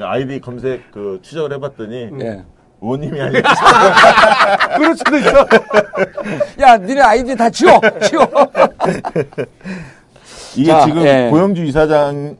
[0.00, 2.44] 아이디 검색 그 추적을 해봤더니 예.
[2.80, 3.54] 의원님이 아니라
[4.76, 5.46] 그럴 수도 있어.
[6.60, 8.26] 야, 니네 아이디 다 지워, 지워.
[10.56, 11.28] 이게 자, 지금 예.
[11.30, 12.36] 고영주 이사장이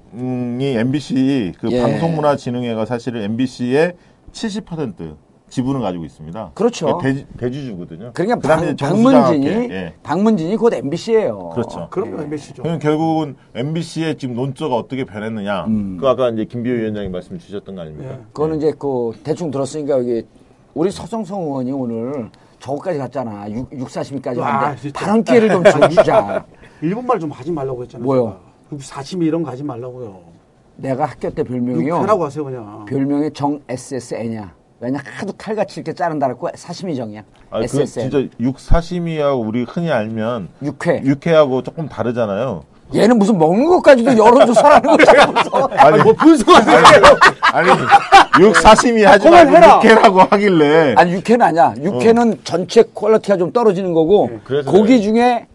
[0.77, 1.83] MBC 그 예.
[1.83, 3.93] 방송문화진흥회가 사실은 MBC의
[4.33, 5.17] 70%
[5.51, 6.53] 지분을 가지고 있습니다.
[6.55, 6.99] 그렇죠.
[7.03, 8.13] 대, 대주주거든요.
[8.15, 9.03] 그러니까 그다음에 방.
[9.03, 9.95] 박문진이 예.
[10.03, 11.51] 박문진이 곧 MBC예요.
[11.51, 11.89] 그렇죠.
[11.91, 12.63] 그럼 MBC죠.
[12.63, 15.65] 그럼 결국은 MBC의 지금 논조가 어떻게 변했느냐.
[15.67, 15.99] 음.
[16.01, 18.19] 그 아까 이제 김비호 위원장이 말씀 주셨던 거 아닙니까?
[18.33, 20.25] 그거는 이제 그 대충 들었으니까 여기
[20.73, 22.31] 우리 서정성 의원이 오늘
[22.61, 23.51] 저거까지 갔잖아.
[23.51, 25.01] 육, 육사심이까지 와, 갔는데 진짜.
[25.01, 26.45] 발언 기회를 좀 주- 주자.
[26.83, 28.05] 일본 말 좀 하지 말라고 했잖아요.
[28.05, 28.41] 뭐요?
[28.71, 28.81] 제가.
[28.83, 30.21] 사시미 이런 거 하지 말라고요.
[30.77, 31.97] 내가 학교 때 별명이요.
[31.97, 32.85] 하라고 하세요 그냥.
[32.87, 34.60] 별명이 정 SSN이야.
[34.81, 37.23] 왜냐 하도 칼같이 이렇게 자른다 그랬고 사시미 정이야.
[37.51, 37.85] 아, 그.
[37.87, 41.03] 진짜 육 사시미하고 우리 흔히 알면 육회.
[41.05, 42.65] 육회하고 조금 다르잖아요.
[42.93, 45.33] 얘는 무슨 먹는 것까지도 여론조사라는 거잖아.
[45.79, 46.79] 아니, 뭐 분석하세요?
[47.53, 47.69] 아니
[48.41, 49.53] 육사시미 하지 말고.
[49.77, 51.75] 육회라고 하길래 아니 육회는 아니야.
[51.81, 55.03] 육회는 전체 quality가 좀 떨어지는 거고 네, 그래서 고기.
[55.03, 55.47] 중에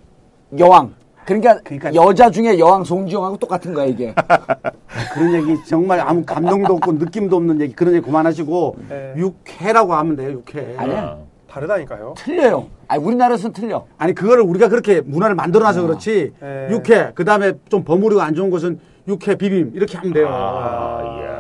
[0.58, 0.94] 여왕.
[1.26, 4.14] 그러니까, 그러니까- 여자 중에 여왕 송지영하고 똑같은 거야 이게.
[5.14, 9.14] 그런 얘기 정말 아무 감동도 없고 느낌도 없는 얘기 그런 얘기 그만하시고 네.
[9.18, 10.76] 육회라고 하면 돼요 육회.
[10.78, 11.18] 아니야.
[11.50, 12.14] 다르다니까요.
[12.18, 12.68] 틀려요.
[12.88, 13.86] 아니 우리나라에서는 틀려.
[13.98, 16.68] 아니 그거를 우리가 그렇게 문화를 만들어놔서 그렇지 네.
[16.70, 20.28] 육회 그 다음에 좀 버무리고 안 좋은 것은 육회 비빔 이렇게 하면 돼요.
[20.30, 21.35] 아, 이야.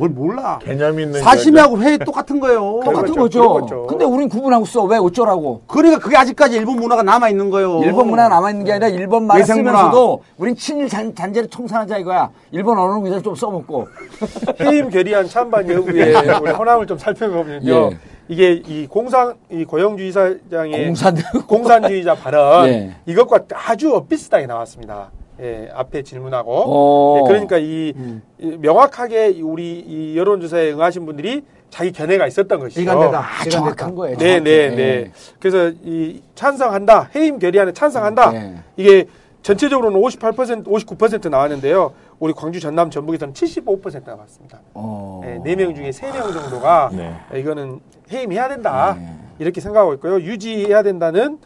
[0.00, 0.58] 뭘 몰라.
[0.62, 2.80] 개념 있는 사시미하고 회 똑같은 거예요.
[2.82, 3.52] 똑같은 그렇죠, 거죠.
[3.52, 3.86] 그렇죠.
[3.86, 4.82] 근데 우린 구분하고 써.
[4.84, 5.60] 왜 어쩌라고.
[5.66, 7.80] 그러니까 그게 아직까지 일본 문화가 남아 있는 거예요.
[7.84, 9.44] 일본 문화 남아있는 게 아니라 일본 말을.
[9.44, 12.30] 쓰면서도 우린 친일 잔, 잔재를 청산하자 이거야.
[12.50, 13.88] 일본 언어는 그냥 좀 써먹고.
[14.62, 17.70] 해임 결의안 찬반 여부에 우리 호남을 좀 살펴보면요.
[17.70, 17.98] 예.
[18.28, 21.16] 이게 이 공산 이 고영주의사장의 공산.
[21.46, 22.94] 공산주의자 발언 예.
[23.04, 25.10] 이것과 아주 엇비슷하게 나왔습니다.
[25.40, 27.18] 예, 앞에 질문하고 오.
[27.18, 27.94] 예, 그러니까 이,
[28.38, 32.80] 이 명확하게 이 우리 이 여론조사에 응하신 분들이 자기 견해가 있었던 것이죠.
[32.80, 33.18] 이간되다.
[33.18, 34.16] 아, 정확한 거예요.
[34.18, 34.40] 네.
[34.40, 35.12] 네, 네.
[35.38, 38.30] 그래서 이 찬성한다, 해임 결의안에 찬성한다.
[38.32, 38.56] 네.
[38.76, 39.06] 이게
[39.42, 41.94] 전체적으로는 58%, 59% 나왔는데요.
[42.18, 44.60] 우리 광주, 전남, 전북에서는 75% 나왔습니다.
[44.74, 45.22] 어.
[45.24, 47.14] 네, 4명 중에 3명 정도가 네.
[47.34, 47.80] 이거는
[48.12, 48.96] 해임해야 된다.
[48.98, 49.16] 네.
[49.38, 50.20] 이렇게 생각하고 있고요.
[50.20, 51.38] 유지해야 된다는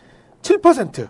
[0.42, 1.06] 7%.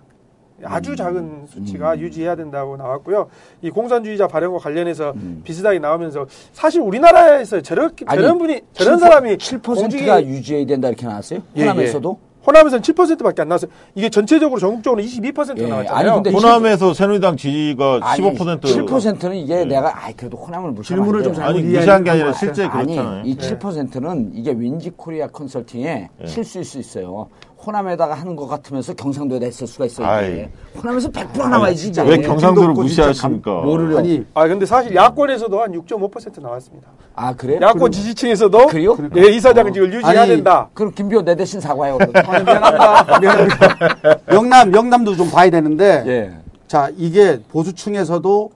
[0.60, 0.64] 음.
[0.64, 3.28] 아주 작은 수치가 유지해야 된다고 나왔고요.
[3.62, 5.40] 이 공산주의자 발언과 관련해서 음.
[5.44, 9.74] 비슷하게 나오면서 사실 우리나라에서 저렇게 아니, 저런 분이 저런 7% 사람이 7%가
[10.20, 11.40] 공직에- 유지해야 된다 이렇게 나왔어요?
[11.56, 12.18] 예, 호남에서도?
[12.46, 13.70] 호남에서는 7%밖에 안 나왔어요.
[13.94, 16.12] 이게 전체적으로 전국적으로 22% 예, 나왔잖아요.
[16.12, 21.28] 아니, 근데 호남에서 새누리당 지지가 아니, 15% 7%는 이게 내가 아이 그래도 호남을 무시하면 질문을
[21.30, 22.32] 안좀 아니 무시한 게 아니라.
[22.34, 23.22] 실제 아니, 그렇잖아요.
[23.24, 26.26] 이 7%는 이게 윈지 코리아 컨설팅의 예.
[26.26, 27.28] 실수일 수 있어요.
[27.64, 30.06] 호남에다가 하는 것 같으면서 경상도에다 했을 수가 있어요.
[30.06, 30.32] 아이.
[30.32, 30.50] 이게.
[30.76, 31.88] 호남에서 100% 나와야지.
[31.88, 32.02] 이제.
[32.02, 33.50] 왜 네, 경상도를 김도 무시하십니까?
[33.50, 36.88] 뭐를- 아니 아 근데 사실 야권에서도 한 6.5% 나왔습니다.
[37.14, 37.58] 아 그래요?
[37.62, 38.96] 야권 지지층에서도 그래요?
[39.16, 40.68] 예, 이사장직을 유지해야 아니, 된다.
[40.74, 41.98] 그럼 김비호 내 대신 사과해요.
[42.00, 43.18] 아니, 미안합니다.
[43.20, 44.18] 미안합니다.
[44.32, 46.32] 영남 영남도 좀 봐야 되는데 예.
[46.66, 48.50] 자 이게 보수층에서도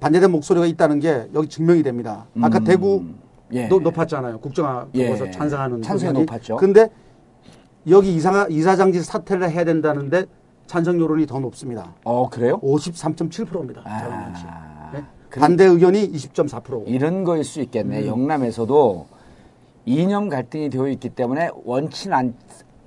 [0.00, 2.26] 반대된 목소리가 있다는 게 여기 증명이 됩니다.
[2.40, 3.02] 아까 대구
[3.52, 3.66] 예.
[3.68, 4.38] 도 높았잖아요.
[4.38, 5.06] 국정화 예.
[5.06, 6.12] 보고서 찬성하는 찬성이.
[6.20, 6.56] 높았죠.
[6.56, 6.88] 근데
[7.90, 10.24] 여기 이사 이사장직 사퇴를 해야 된다는데
[10.66, 11.94] 찬성 여론이 더 높습니다.
[12.04, 12.60] 어 그래요?
[12.60, 13.82] 53.7%입니다.
[13.84, 15.02] 아, 네?
[15.30, 16.84] 그럼- 반대 의견이 20.4%.
[16.86, 17.64] 이런 거일 수 음.
[17.64, 18.06] 있겠네.
[18.06, 19.06] 영남에서도
[19.86, 22.34] 이념 갈등이 되어 있기 때문에 원치는 않,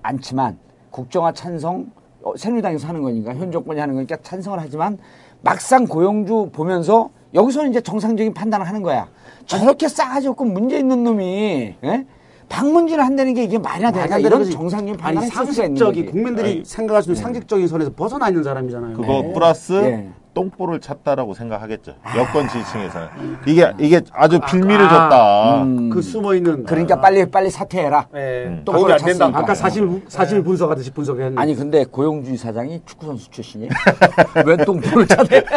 [0.04, 0.58] 않지만
[0.91, 1.91] 국정화 찬성
[2.24, 4.99] 어, 새누리당에서 하는 거니까 현 정권이 하는 거니까 찬성을 하지만
[5.41, 9.10] 막상 고영주 보면서 여기서는 이제 정상적인 판단을 하는 거야.
[9.47, 12.06] 저렇게 싸가지 없고 문제 있는 놈이 예?
[12.52, 14.49] 방문진을 한다는 게 이게 말이나 안 이런.
[14.49, 16.12] 정상적인 아니 상식적인.
[16.12, 18.97] 국민들이 아니, 생각할 수 있는 상식적인 선에서 벗어나 있는 사람이잖아요.
[18.97, 19.34] 그거 네.
[19.34, 20.10] 플러스 예.
[20.34, 21.95] 똥볼을 찼다라고 생각하겠죠.
[22.18, 23.08] 여권 지지층에서는
[23.47, 25.64] 이게 이게 아주 빌미를 아, 줬다.
[25.64, 25.89] 음.
[25.89, 28.08] 그 숨어 있는 그러니까 빨리 빨리 사퇴해라.
[28.12, 28.97] 그걸 된다.
[28.97, 29.39] 찼으니까.
[29.39, 33.72] 아까 사실 사실 분석하듯이 분석했는데 아니 근데 고용주 이사장이 축구 선수 출신이에요?
[34.45, 35.43] 왜 똥볼을 차대?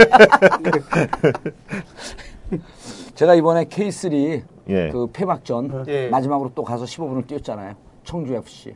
[3.15, 4.89] 제가 이번에 K3 예.
[4.91, 6.09] 그 폐막전 예.
[6.09, 7.75] 마지막으로 또 가서 15분을 뛰었잖아요.
[8.03, 8.75] 청주 FC,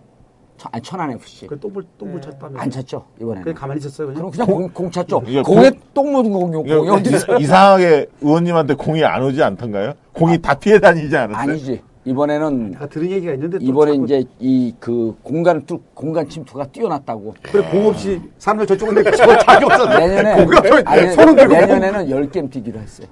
[0.56, 1.46] 천, 아니 천안 FC.
[1.46, 2.58] 그 똥볼 똥볼 찼다며.
[2.60, 3.42] 안 찼죠 이번에는.
[3.42, 4.08] 그냥 가만히 있었어요.
[4.08, 4.16] 그냥.
[4.16, 5.20] 그럼 그냥 공, 공 찼죠.
[5.20, 7.38] 공에 공- 똥 묻은 거 공이 어디 있어요?
[7.38, 9.94] 이- 이상하게 의원님한테 공이 안 오지 않던가요?
[10.12, 11.50] 공이 다 피해 다니지 않았어요?
[11.52, 11.82] 아니지.
[12.08, 16.64] 이번에는 내가 들은 얘기가 있는데 또 이번에 자꾸 이제 이 그 공간 뚫 공간 침투가
[16.66, 17.34] 뛰어났다고.
[17.42, 22.30] 그래 공 없이 사람들 저쪽은 내저 자기 없었는데 내년에 공간 아니, 손은 들고 내년에는 열
[22.30, 23.06] 게임 뛰기로 했어요.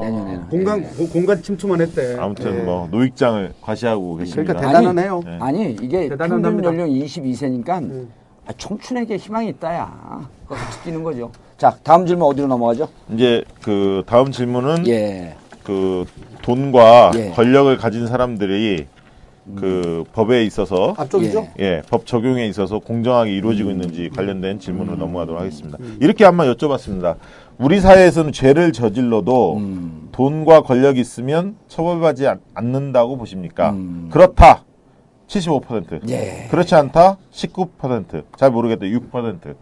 [0.00, 0.48] 내년에는.
[0.48, 0.86] 공간 예.
[0.96, 2.16] 고- 공간 침투만 했대.
[2.18, 4.52] 아무튼 뭐 노익장을 과시하고 계십니다.
[4.54, 5.22] 그러니까 대단하네요.
[5.24, 5.38] 네.
[5.40, 6.64] 아니 이게 대단한 평균.
[6.64, 8.06] 연령 22세니까
[8.46, 10.28] 아, 청춘에게 희망이 있다야.
[10.44, 11.30] 그거 같이 뛰는 거죠.
[11.58, 12.88] 자 다음 질문 어디로 넘어가죠?
[13.12, 15.34] 이제 그 다음 질문은 예.
[15.68, 16.06] 그
[16.40, 17.28] 돈과 예.
[17.32, 18.86] 권력을 가진 사람들이
[19.54, 21.46] 그 법에 있어서 앞쪽이죠?
[21.60, 25.76] 예, 법 적용에 있어서 공정하게 이루어지고 있는지 관련된 질문으로 넘어가도록 하겠습니다.
[26.00, 27.16] 이렇게 한번 여쭤봤습니다.
[27.58, 30.08] 우리 사회에서는 죄를 저질러도 음.
[30.12, 33.70] 돈과 권력이 있으면 처벌받지 않- 않는다고 보십니까?
[33.70, 34.08] 음.
[34.10, 34.64] 그렇다.
[35.26, 36.08] 75%.
[36.08, 36.46] 예.
[36.50, 37.18] 그렇지 않다.
[37.30, 38.22] 19%.
[38.38, 38.86] 잘 모르겠다.
[38.86, 39.54] 6%.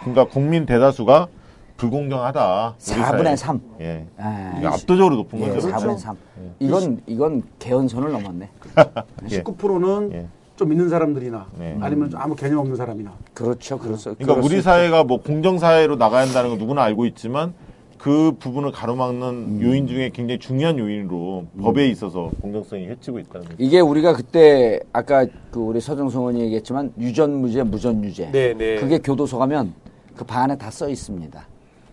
[0.00, 1.28] 그러니까 국민 대다수가
[1.76, 2.74] 불공정하다.
[2.78, 3.36] 우리 4분의 사회에.
[3.36, 3.60] 3.
[3.80, 4.06] 예.
[4.18, 5.68] 아, 이게 압도적으로 높은 예, 거죠.
[5.68, 6.16] 4분의 3.
[6.58, 8.48] 이건 이건 개헌선을 넘었네.
[9.30, 9.42] 예.
[9.42, 10.26] 19%는 예.
[10.56, 11.76] 좀 있는 사람들이나 네.
[11.80, 14.14] 아니면 좀 아무 개념 없는 사람이나 그렇죠, 그렇죠.
[14.14, 17.52] 그러니까 우리 수 사회가 뭐 공정 사회로 나가야 한다는 건 누구나 알고 있지만
[17.98, 19.58] 그 부분을 가로막는 음.
[19.62, 23.56] 요인 중에 굉장히 중요한 요인으로 법에 있어서 공정성이 해치고 있다는 거죠.
[23.58, 28.30] 이게 우리가 그때 아까 그 우리 서정성 의원이 얘기했지만 유전무죄, 무전유죄.
[28.32, 28.76] 네, 네.
[28.76, 29.74] 그게 교도소 가면
[30.16, 31.46] 그 방 안에 다 써 있습니다.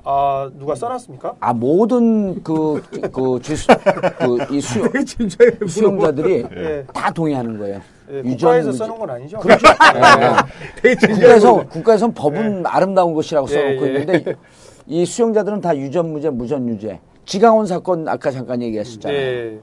[0.06, 1.36] 아 누가 써놨습니까?
[1.40, 3.68] 아 모든 그그 죄수
[4.48, 4.90] 그이 수용
[5.68, 6.86] 수용자들이 예.
[6.94, 7.80] 다 동의하는 거예요.
[8.12, 9.40] 예, 유전 국가에서 문제- 써놓은 건 아니죠.
[9.40, 9.64] 그렇죠.
[10.76, 10.82] 예.
[10.82, 11.20] 대체적으로.
[11.22, 13.88] 국가에서 국가에서는 법은 아름다운 것이라고 예, 써놓고 예.
[14.00, 14.36] 있는데
[14.88, 17.00] 이 수용자들은 다 유전 무죄, 무전 유죄.
[17.26, 19.18] 지강원 사건 아까 잠깐 얘기했었잖아요.
[19.22, 19.60] 네.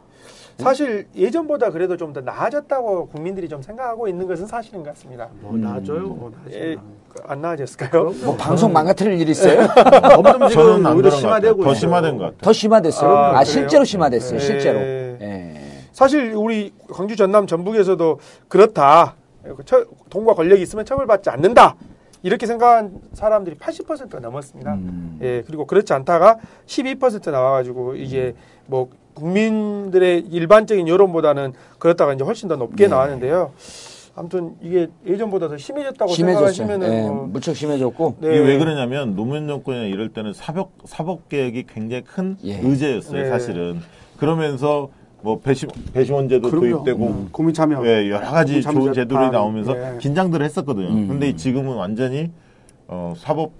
[0.57, 5.29] 사실 예전보다 그래도 좀 더 나아졌다고 국민들이 좀 생각하고 있는 것은 사실인 것 같습니다.
[5.41, 6.01] 뭐 나아져요.
[6.09, 7.00] 뭐 예, 나아져요.
[7.27, 8.13] 안 나아졌을까요?
[8.25, 9.67] 뭐 방송 망가뜨릴 일 있어요?
[10.15, 11.11] 점점 지금 오히려.
[11.11, 11.75] 심화되고 더 있어요.
[11.75, 12.39] 심화된 것 같아요.
[12.41, 13.11] 더 심화됐어요.
[13.11, 13.45] 아, 아?
[13.45, 14.39] 실제로 심화됐어요.
[14.39, 14.45] 네.
[14.45, 14.79] 실제로.
[14.81, 15.19] 예.
[15.21, 15.61] 예.
[15.93, 19.15] 사실 우리 광주 전남 전북에서도 그렇다.
[19.65, 21.77] 처- 돈과 권력이 있으면 처벌받지 않는다.
[22.23, 24.75] 이렇게 생각한 사람들이 80%가 넘었습니다.
[24.75, 25.19] 음.
[25.23, 26.37] 예, 그리고 그렇지 않다가
[26.67, 28.35] 12% 나와가지고 이게
[28.67, 32.89] 뭐 국민들의 일반적인 여론보다는 그렇다가 이제 훨씬 더 높게 네.
[32.91, 33.53] 나왔는데요.
[34.21, 36.53] 아무튼 이게 예전보다 더 심해졌다고 심해졌어요.
[36.53, 38.17] 생각하시면은 예, 뭐, 무척 심해졌고.
[38.21, 38.29] 네.
[38.29, 42.61] 이게 왜 그러냐면 노무현 정권이나 이럴 때는 사법 사법 개혁이 굉장히 큰 예.
[42.61, 43.29] 의제였어요, 네.
[43.31, 43.81] 사실은.
[44.19, 44.91] 그러면서
[45.23, 46.51] 뭐 배심 배심원제도.
[46.51, 47.83] 도입되고 음, 국민 참여.
[47.87, 49.31] 예, 여러 가지 좋은 제도들이.
[49.31, 49.99] 나오면서 예.
[49.99, 50.89] 긴장들을 했었거든요.
[50.89, 51.09] 음.
[51.09, 52.31] 근데 지금은 완전히
[52.89, 53.53] 어, 사법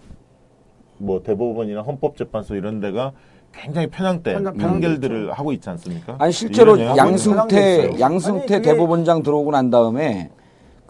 [0.99, 3.13] 뭐 대법원이나 헌법재판소 이런 데가
[3.55, 6.17] 굉장히 편향된 편향- 판결들을 하고 있지 않습니까?
[6.19, 7.99] 아니 실제로 양승태.
[7.99, 10.29] 양승태 대법원장 들어오고 난 다음에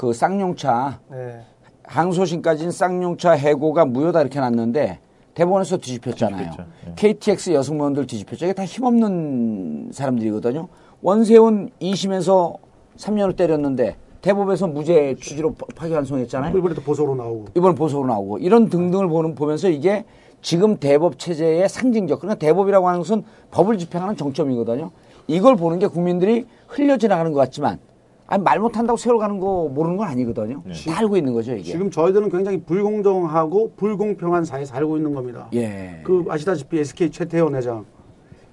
[0.01, 1.43] 그 쌍용차 네.
[1.85, 4.99] 항소심까지는 쌍용차 해고가 무효다 이렇게 놨는데
[5.35, 6.39] 대법원에서 뒤집혔잖아요.
[6.53, 6.71] 뒤집혔죠.
[6.87, 6.93] 예.
[6.97, 8.47] KTX 여성무원들 뒤집혔죠.
[8.47, 10.69] 이게 다 힘없는 사람들이거든요.
[11.03, 12.57] 원세훈 2심에서
[12.97, 16.57] 3년을 때렸는데 대법에서 무죄 취지로 파- 파기환송했잖아요.
[16.57, 17.45] 이번에도 보소로 나오고.
[17.55, 20.07] 이번 보석으로 나오고 이런 등등을 보는 보면서 이게
[20.41, 24.93] 지금 대법 체제의 상징적 그러니까 대법이라고 하는 것은 법을 집행하는 정점이거든요.
[25.27, 27.79] 이걸 보는 게 국민들이 흘려 지나가는 것 같지만
[28.31, 30.63] 아니 말 못한다고 세월 가는 거 모르는 건 아니거든요.
[30.87, 31.65] 다 알고 있는 거죠 이게.
[31.65, 35.49] 지금 저희들은 굉장히 불공정하고 불공평한 사회에 살고 있는 겁니다.
[35.53, 36.01] 예.
[36.05, 37.85] 그 아시다시피 SK 최태원 회장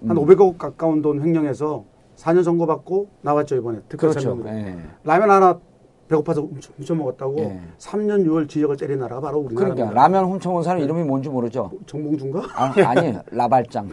[0.08, 4.30] 한 500억 가까운 돈 횡령해서 4년 선고받고 나왔죠 이번에 특별 그렇죠.
[4.30, 4.50] 설명으로.
[4.50, 4.78] 예.
[5.04, 5.60] 라면 하나
[6.08, 7.60] 배고파서 훔쳐, 훔쳐 먹었다고 예.
[7.78, 9.76] 3년 6월 지역을 때린 나라가 바로 우리나라입니다.
[9.89, 11.72] 그러니까 라면 훔쳐온 사람 이름이 뭔지 모르죠.
[11.86, 12.43] 정봉준가?
[12.55, 13.89] 아, 아니 라발장,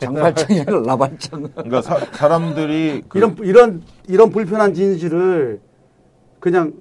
[0.00, 1.48] 장발장이 아니라 라발장.
[1.54, 5.60] 그러니까 사, 사람들이 그 이런 이런 이런 불편한 진실을
[6.40, 6.74] 그냥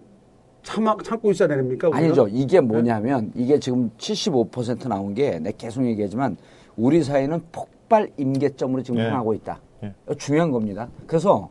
[0.63, 1.87] 참아, 참고 있어야 됩니까?
[1.87, 1.97] 우리가?
[2.03, 2.27] 아니죠.
[2.27, 6.37] 이게 뭐냐면 이게 지금 75% 나온 게 내가 계속 얘기하지만
[6.75, 9.05] 우리 사회는 폭발 임계점으로 지금 예.
[9.05, 9.59] 향하고 있다.
[9.83, 9.93] 예.
[10.17, 10.87] 중요한 겁니다.
[11.05, 11.49] 그래서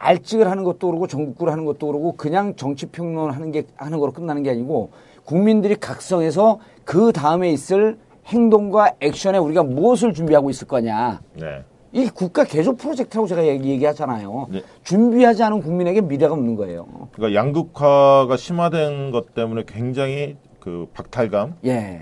[0.00, 4.12] 알직을 하는 것도 그러고 전국구를 하는 것도 그러고 그냥 정치 평론 하는 게 하는 거로
[4.12, 4.90] 끝나는 게 아니고
[5.24, 11.20] 국민들이 각성해서 그 다음에 있을 행동과 액션에 우리가 무엇을 준비하고 있을 거냐.
[11.34, 11.64] 네.
[11.92, 14.48] 이 국가 개조 프로젝트라고 제가 얘기, 얘기하잖아요.
[14.50, 14.62] 네.
[14.84, 16.86] 준비하지 않은 국민에게 미래가 없는 거예요.
[17.12, 22.00] 그러니까 양극화가 심화된 것 때문에 굉장히 그 박탈감 예.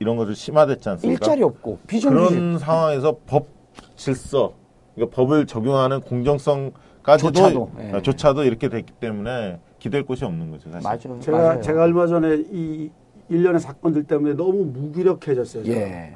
[0.00, 1.24] 이런 것들 심화됐지 않습니까?
[1.24, 3.46] 일자리 없고 비정규직 그런 상황에서 법
[3.94, 4.52] 질서,
[4.94, 6.72] 그러니까 법을 적용하는 공정성
[7.06, 7.92] 까지도 조차도, 예.
[7.92, 10.70] 아, 조차도 이렇게 됐기 때문에 기댈 곳이 없는 거죠.
[10.72, 11.08] 사실.
[11.08, 11.20] 맞아요.
[11.20, 11.60] 제가 맞아요.
[11.62, 12.90] 제가 얼마 전에 이
[13.28, 15.64] 일련의 사건들 때문에 너무 무기력해졌어요.
[15.66, 16.12] 예.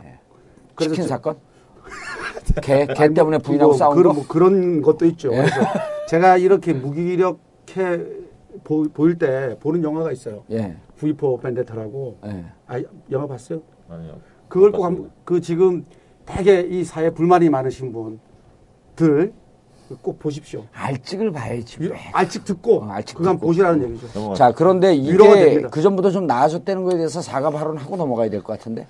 [0.75, 1.37] 그래서 치킨 저- 사건?
[2.63, 4.21] 개, 개 때문에 부인하고 뭐 싸운 그런, 거?
[4.21, 5.33] 뭐 그런 것도 있죠.
[5.33, 5.37] 예.
[5.37, 5.61] 그래서
[6.09, 7.37] 제가 이렇게 무기력해
[8.65, 10.43] 보, 보일 때 보는 영화가 있어요.
[10.51, 10.77] 예.
[10.99, 12.19] V4 벤데타라고.
[12.27, 12.45] 예.
[12.67, 12.83] 아,
[13.13, 13.63] 영화 봤어요?
[13.89, 14.19] 아니요.
[14.49, 15.87] 그걸 꼭 한, 그 지금
[16.27, 19.33] 되게 이 사회 불만이 많으신 분들
[20.03, 20.65] 꼭 보십시오.
[20.73, 21.77] 알찍을 봐야지.
[21.81, 21.99] 이- 왜.
[22.13, 23.47] 알직 듣고 어, 알직 한번 듣고.
[23.49, 24.07] 보시라는 얘기죠.
[24.15, 24.35] 넘어가.
[24.35, 25.61] 자, 그런데 이게.
[25.71, 28.87] 그 전보다 좀 나아졌다는 거에 대해서 사과 발언하고 넘어가야 될 것 같은데.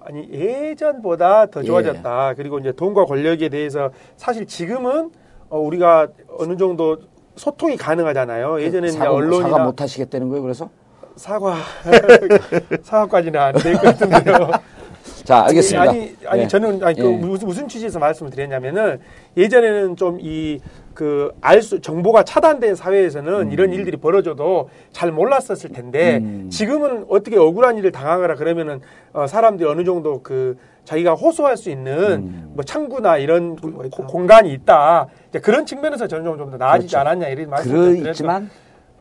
[0.00, 1.66] 아니 예전보다 더 예.
[1.66, 2.34] 좋아졌다.
[2.36, 5.10] 그리고 이제 돈과 권력에 대해서 사실 지금은
[5.50, 6.96] 어, 우리가 어느 정도
[7.36, 8.60] 소통이 가능하잖아요.
[8.62, 10.70] 예전에는 이제 사과, 언론이나 사과 못 하시겠다는 거예요, 그래서?
[11.16, 11.56] 사과
[12.82, 14.50] 사과까지는 안 될 것 같은데요.
[15.28, 15.90] 자, 알겠습니다.
[15.90, 16.46] 아니 아니 예.
[16.48, 17.16] 저는 아니 그 예.
[17.18, 18.98] 무슨, 무슨 취지에서 말씀을 드렸냐면은
[19.36, 20.58] 예전에는 좀이
[20.94, 26.48] 그 알 수 정보가 차단된 사회에서는 이런 일들이 벌어져도 잘 몰랐었을 텐데 음.
[26.50, 28.80] 지금은 어떻게 억울한 일을 당하거나 그러면은
[29.12, 30.56] 어, 사람들이 어느 정도 그
[30.86, 32.50] 자기가 호소할 수 있는 음.
[32.54, 33.54] 뭐 창구나 이런.
[33.56, 35.08] 고- 공간이 있다.
[35.28, 37.06] 이제 그런 측면에서 저는 좀더 나아지지 그렇죠.
[37.06, 38.02] 않았냐 이런 말씀 을 드렸죠.
[38.02, 38.50] 그렇지만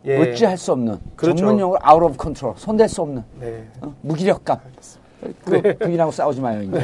[0.05, 0.21] 예.
[0.31, 1.37] 어찌할 수 없는 그렇죠.
[1.37, 3.63] 전문 용어로 out of control, 손댈 수 없는 네.
[3.81, 3.93] 어?
[4.01, 4.57] 무기력감.
[5.45, 6.79] 그 부인하고 싸우지 마요, 이제.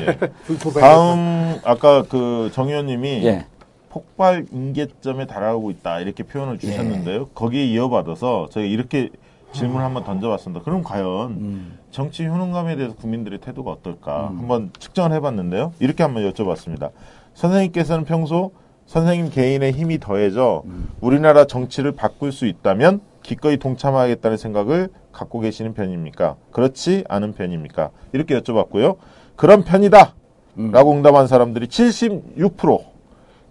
[0.48, 0.80] V4 벤데타.
[0.80, 3.46] 다음 아까 그 정 의원님이 예.
[3.90, 7.28] 폭발 임계점에 달하고 있다 이렇게 표현을 주셨는데요.
[7.36, 9.10] 거기에 이어받아서 저희가 이렇게
[9.52, 10.64] 질문을 한번 던져봤습니다.
[10.64, 11.78] 그럼 과연 음.
[11.92, 15.74] 정치 효능감에 대해서 국민들의 태도가 어떨까 한번 측정을 해봤는데요.
[15.80, 16.90] 이렇게 한번 여쭤봤습니다.
[17.36, 18.52] 선생님께서는 평소
[18.88, 20.64] 선생님 개인의 힘이 더해져
[21.00, 26.36] 우리나라 정치를 바꿀 수 있다면 기꺼이 동참하겠다는 생각을 갖고 계시는 편입니까?
[26.52, 27.90] 그렇지 않은 편입니까?
[28.12, 28.98] 이렇게 여쭤봤고요.
[29.36, 30.14] 그런 편이다.
[30.56, 32.84] 라고 응답한 사람들이 76%,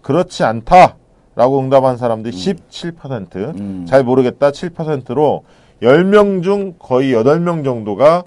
[0.01, 0.95] 그렇지 않다.
[1.35, 3.85] 라고 응답한 사람들이 17%, 음.
[3.87, 5.43] 잘 모르겠다 7%로
[5.81, 8.23] 10명 중 거의 8명 정도가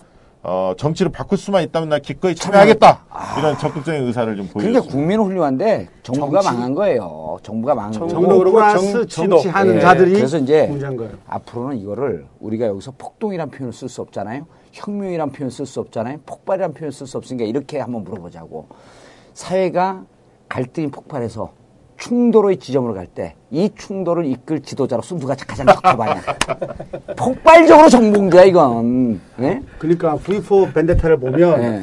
[0.49, 3.07] 어, 정치를 바꿀 수만 있다면 나 기꺼이 참여하겠다.
[3.36, 4.92] 이런 적극적인 의사를 좀 그러니까 보여줬습니다.
[4.97, 6.55] 국민은 훌륭한데 정부가 정치.
[6.57, 7.38] 망한 거예요.
[7.42, 8.14] 정부가 망한 정부.
[8.14, 8.20] 거고.
[8.28, 9.28] 정부 그리고 플러스 정치도.
[9.28, 11.14] 정치하는 예, 자들이 그래서 이제 문제인 거예요.
[11.26, 14.47] 앞으로는 이거를 우리가 여기서 폭동이란 표현을 쓸 수 없잖아요.
[14.70, 16.18] 혁명이란 표현 쓸 수 없잖아요.
[16.24, 18.68] 폭발이란 표현 쓸 수 없으니까 이렇게 한번 물어보자고.
[19.34, 20.05] 사회가
[20.49, 21.51] 갈등이 폭발해서
[21.99, 26.20] 충돌의 지점으로 갈 때 이 충돌을 이끌 지도자로서 누가 가장 적합하냐.
[27.16, 29.20] 폭발적으로 정봉주야 이건.
[29.40, 29.62] 예?
[29.78, 31.82] 그러니까 V4 벤데타를 보면 예.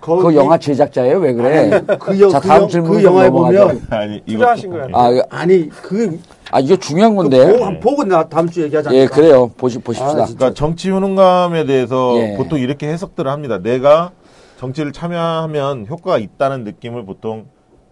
[0.00, 1.18] 거기 그 영화 제작자예요?
[1.18, 1.82] 왜 그래?
[1.98, 4.86] 그, 여, 자 그, 다음 영- 질문 그 영화에 보면 아니, 이거 투자하신 거예요.
[4.92, 6.18] 아, 아니 그
[6.52, 7.46] 아 이거 중요한 그 건데.
[7.58, 9.06] 보고, 보고 나 다음 주에 얘기하지 예?
[9.06, 9.48] 그래요.
[9.56, 10.10] 보시 보십시다.
[10.10, 10.14] 아.
[10.24, 12.34] 그러니까 정치 효능감에 대해서 예.
[12.36, 13.58] 보통 이렇게 해석들을 합니다.
[13.58, 14.10] 내가
[14.58, 17.46] 정치를 참여하면 효과가 있다는 느낌을 보통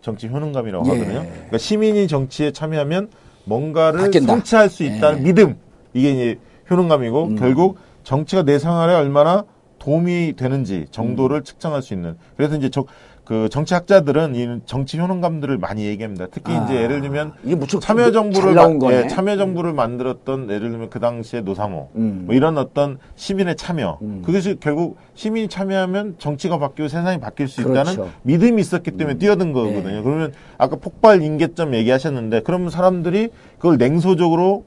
[0.08, 0.90] 정치 효능감이라고 예.
[0.90, 1.20] 하거든요.
[1.20, 3.10] 그러니까 시민이 정치에 참여하면
[3.44, 4.26] 뭔가를 바뀐다.
[4.26, 5.22] 성취할 수 있다는 예.
[5.22, 5.56] 믿음
[5.92, 6.38] 이게 이제
[6.70, 7.36] 효능감이고 음.
[7.36, 9.44] 결국 정치가 내 생활에 얼마나
[9.78, 12.16] 도움이 되는지 정도를 측정할 수 있는.
[12.38, 12.84] 그래서 이제 저,
[13.28, 16.28] 그 정치학자들은 이 정치 효능감들을 많이 얘기합니다.
[16.30, 18.90] 특히 아, 이제 예를 들면 이게 무척 참여 정부를 잘 나온 마-.
[18.90, 22.22] 예, 참여 정부를 만들었던 예를 들면 그 당시에 노사모 음.
[22.24, 24.22] 뭐 이런 어떤 시민의 참여 음.
[24.24, 27.90] 그것이 결국 시민이 참여하면 정치가 바뀌고 세상이 바뀔 수 그렇죠.
[27.90, 27.92] 음.
[27.92, 29.96] 있다는 믿음이 있었기 때문에 뛰어든 거거든요.
[29.96, 30.02] 네.
[30.02, 34.64] 그러면 아까 폭발 인계점 얘기하셨는데 그러면 사람들이 그걸 냉소적으로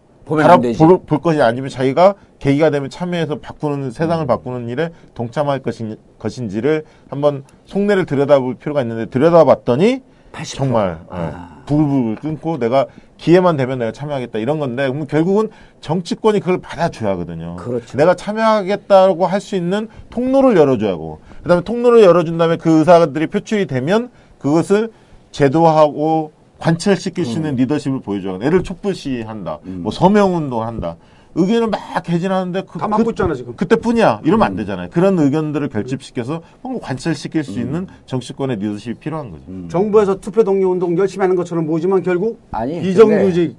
[0.61, 0.79] 되지.
[0.79, 6.83] 볼, 볼 것이 아니면 자기가 계기가 되면 참여해서 바꾸는 세상을 바꾸는 일에 동참할 것인, 것인지를
[7.09, 10.01] 한번 속내를 들여다볼 필요가 있는데 들여다봤더니
[10.31, 10.55] 80%.
[10.55, 11.57] 정말 아.
[11.59, 12.85] 예, 불불 끊고 내가
[13.17, 15.49] 기회만 되면 내가 참여하겠다 이런 건데 그럼 결국은
[15.81, 17.55] 정치권이 그걸 받아줘야 하거든요.
[17.57, 17.97] 그렇죠.
[17.97, 23.65] 내가 참여하겠다고 할 수 있는 통로를 열어줘야 하고 그다음에 통로를 열어준 다음에 그 의사들이 표출이
[23.67, 24.09] 되면
[24.39, 24.91] 그것을
[25.31, 26.31] 제도하고
[26.61, 27.37] 관철시킬 수 음.
[27.37, 29.59] 있는 리더십을 보여줘야 하고 애를 촛불시한다.
[29.63, 30.95] 뭐 서명운동 한다.
[31.33, 33.55] 의견을 막 개진하는데 그, 다 막고 있잖아, 지금.
[33.55, 34.21] 그때뿐이야.
[34.25, 34.51] 이러면 음.
[34.51, 34.89] 안 되잖아요.
[34.91, 39.43] 그런 의견들을 결집시켜서 뭔가 관철시킬 수 있는 정치권의 리더십이 필요한 거죠.
[39.47, 39.67] 음.
[39.71, 43.55] 정부에서 투표 동료 운동 열심히 하는 것처럼 보이지만 결국 아니, 비정규직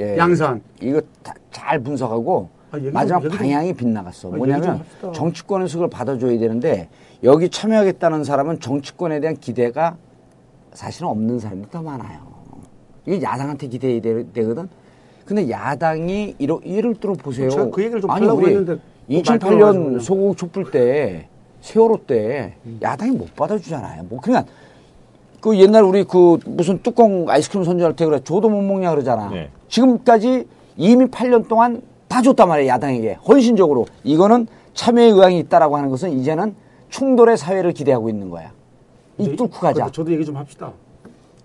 [0.00, 4.32] 예, 양산 이거 다- 잘 분석하고 아, 마지막 얘기 좀- 방향이 빗나갔어.
[4.32, 4.84] 아, 뭐냐면.
[5.12, 6.88] 정치권에서 그걸 받아줘야 되는데
[7.24, 9.96] 여기 참여하겠다는 사람은 정치권에 대한 기대가
[10.72, 12.37] 사실은 없는 사람이 더 많아요.
[13.08, 14.68] 이게 야당한테 기대해야 되- 되거든.
[15.24, 17.48] 근데 야당이 이러, 이럴 때로 보세요.
[17.50, 20.00] 제가 그 얘기를 좀 아니 하려고 우리 했는데 또 2008년 말씀하셔가지고요.
[20.00, 21.28] 소국 촛불 때
[21.62, 22.78] 세월호 때 음.
[22.82, 24.04] 야당이 못 받아주잖아요.
[24.08, 24.44] 뭐 그냥
[25.40, 29.30] 그 옛날 우리 그 무슨 뚜껑 아이스크림 선전할 때 그래 줘도 못 먹냐 그러잖아.
[29.30, 29.50] 네.
[29.68, 30.46] 지금까지
[30.76, 36.54] 이미 8년 동안 다 줬단 말이에요 야당에게 헌신적으로 이거는 참여의 의향이 있다라고 하는 것은 이제는
[36.90, 38.52] 충돌의 사회를 기대하고 있는 거야.
[39.18, 39.72] 이 뚫고 가자.
[39.74, 40.72] 그래도 저도 얘기 좀 합시다.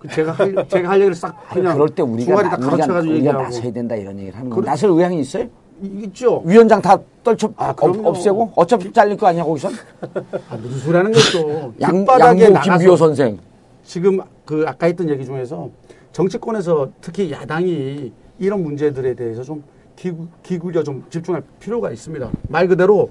[0.04, 2.98] 그 제가 할 제가 할 얘기를 싹 아니, 그냥 그럴 때 우리가 나, 다 우리가,
[3.00, 4.56] 우리가 나서야 된다 이런 얘기를 하는 거.
[4.56, 4.66] 그래.
[4.66, 5.44] 나설 의향이 있어요?
[5.82, 6.42] 이- 있죠.
[6.44, 8.08] 위원장 다 떨쳐 아, 없, 그럼요.
[8.10, 9.68] 없애고 어차피 잘릴 거 아니야 거기서?
[10.50, 11.72] 아, 무슨 소리 하는 거죠.
[11.80, 13.38] 양, 길바닥에 양보 나가서 김비호 선생.
[13.82, 15.70] 지금 그 아까 했던 얘기 중에서
[16.12, 19.64] 정치권에서 특히 야당이 이런 문제들에 대해서 좀
[19.96, 22.30] 기구, 기울여 좀 집중할 필요가 있습니다.
[22.48, 23.10] 말 그대로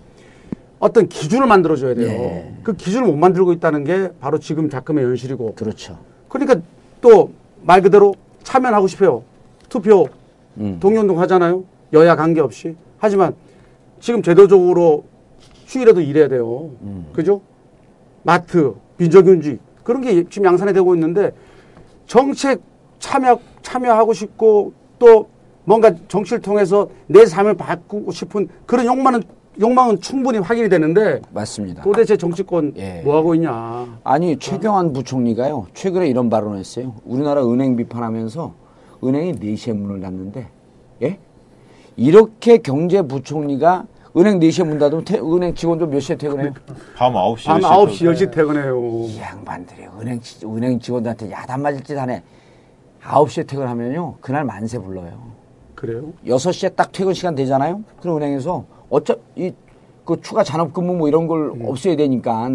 [0.79, 2.07] 어떤 기준을 만들어줘야 돼요.
[2.07, 2.53] 예.
[2.61, 5.55] 그 기준을 못 만들고 있다는 게 바로 지금 작금의 현실이고.
[5.55, 5.97] 그렇죠.
[6.27, 6.55] 그러니까
[7.03, 9.23] 또 말 그대로 참여하고 싶어요.
[9.69, 10.07] 투표,
[10.57, 10.77] 음.
[10.79, 11.63] 동료운동 하잖아요.
[11.93, 12.75] 여야 관계없이.
[12.97, 13.35] 하지만
[13.99, 15.05] 지금 제도적으로
[15.65, 16.71] 휴일에도 일해야 돼요.
[16.81, 17.07] 음.
[17.13, 17.41] 그죠?
[18.23, 21.31] 마트, 비정규직 그런 게 지금 양산이 되고 있는데
[22.05, 22.61] 정책
[22.99, 25.27] 참여 참여하고 싶고 또
[25.65, 29.23] 뭔가 정치를 통해서 내 삶을 바꾸고 싶은 그런 욕망은
[29.59, 31.83] 욕망은 충분히 확인이 되는데 맞습니다.
[31.83, 33.01] 도대체 정치권 예.
[33.03, 33.99] 뭐 하고 있냐?
[34.03, 36.95] 아니 최경환 부총리가요 최근에 이런 발언을 했어요.
[37.05, 38.53] 우리나라 은행 비판하면서
[39.03, 40.47] 은행이 4시에 문을 닫는데
[41.03, 41.19] 예?
[41.95, 43.85] 이렇게 경제부총리가
[44.17, 46.53] 은행 4시에 문 닫으면 태- 은행 직원들 몇 시에 퇴근해요?
[46.95, 48.79] 밤 9시, 밤 10시 9시, 10시 퇴근해요.
[49.07, 52.23] 이 양반들이 은행 지- 은행 직원들한테 야단 맞을 짓 하네.
[53.03, 55.11] 9시에 퇴근하면요 그날 만세 불러요.
[55.75, 56.13] 그래요?
[56.25, 57.83] 6시에 딱 퇴근 시간 되잖아요.
[58.01, 58.63] 그럼 은행에서
[58.93, 61.65] 어차 이그 추가 잔업근무 뭐 이런 걸 음.
[61.65, 62.47] 없애야 되니까.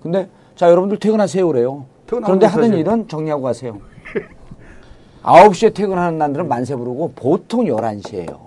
[0.00, 1.84] 근데 자 여러분들 퇴근하세요 그래요.
[2.06, 3.78] 그런데 하는 일은 정리하고 가세요.
[5.22, 8.38] 9시에 퇴근하는 날들은 만세 부르고 보통 11시에요.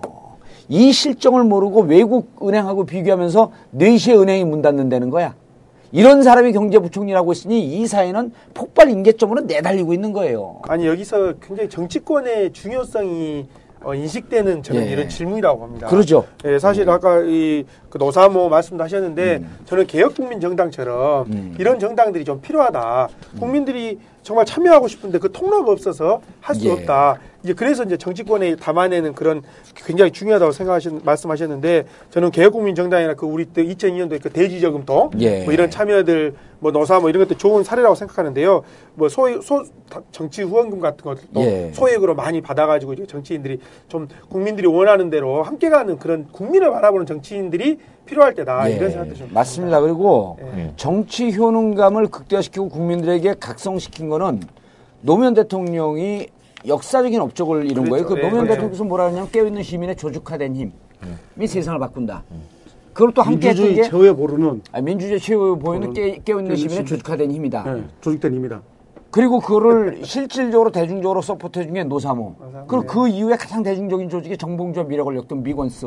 [0.68, 5.34] 이 실정을 모르고 외국 은행하고 비교하면서 4시에 은행이 문 닫는다는 거야.
[5.92, 10.60] 이런 사람이 경제부총리라고 했으니 이 사회는 폭발 인계점으로 내달리고 있는 거예요.
[10.62, 13.46] 아니 여기서 굉장히 정치권의 중요성이
[13.84, 14.90] 어, 인식되는 저는 예.
[14.92, 15.86] 이런 질문이라고 봅니다.
[15.88, 16.26] 그러죠.
[16.44, 17.64] 예, 사실 아까 이
[17.94, 21.54] 그 노사모 말씀도 하셨는데 저는 개혁국민정당처럼 음.
[21.60, 23.08] 이런 정당들이 좀 필요하다.
[23.38, 26.72] 국민들이 정말 참여하고 싶은데 그 통로가 없어서 할수 예.
[26.72, 27.18] 없다.
[27.44, 29.42] 이제 그래서 이제 정치권에 담아내는 그런
[29.74, 35.44] 굉장히 중요하다고 생각하신 말씀하셨는데 저는 개혁국민정당이나 그 우리 때 2002년도에 그 대지저금통 예.
[35.44, 38.62] 뭐 이런 참여들 뭐 노사 뭐 이런 것도 좋은 사례라고 생각하는데요.
[38.94, 41.70] 뭐 소, 소 다- 정치 후원금 같은 것도 예.
[41.74, 47.78] 소액으로 많이 받아가지고 이제 정치인들이 좀 국민들이 원하는 대로 함께 가는 그런 국민을 바라보는 정치인들이
[48.06, 49.82] 필요할 때다 예, 이런 생각도 좀 맞습니다.
[49.82, 50.72] 그리고 예.
[50.76, 54.40] 정치 효능감을 극대화시키고 국민들에게 각성시킨 거는
[55.02, 56.28] 노무현 대통령이
[56.66, 58.04] 역사적인 업적을 이룬 거예요.
[58.04, 58.18] 그 그렇죠.
[58.18, 58.54] 예, 노무현 그렇죠.
[58.54, 62.22] 대통령께서 뭐라 하냐면 깨어있는 시민의 조직화된 힘이 세상을 바꾼다.
[62.92, 66.84] 그걸 또 함께 했던 민주주의 게 최후에 모르는 아, 민주주의 최후에 보이는 깨, 깨어있는 시민의
[66.86, 67.64] 조직화된 힘이다.
[67.66, 68.62] 예, 조직된 힘이다.
[69.10, 72.36] 그리고 그거를 실질적으로 대중적으로 서포트해 준게 노사모.
[72.38, 72.86] 노사모, 그리고 네.
[72.88, 75.86] 그 이후에 가장 대중적인 조직이 정봉주와 엮던 미건스.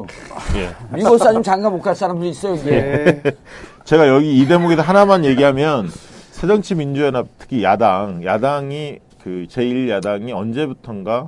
[0.55, 0.95] 예.
[0.95, 2.71] 미건스 아니면 장가 못 갈 사람도 있어요, 여기에.
[2.73, 3.21] 예.
[3.86, 5.89] 제가 여기 이 대목에서 하나만 얘기하면
[6.32, 11.28] 새정치민주연합 특히 야당 야당이 그 제1야당이 언제부턴가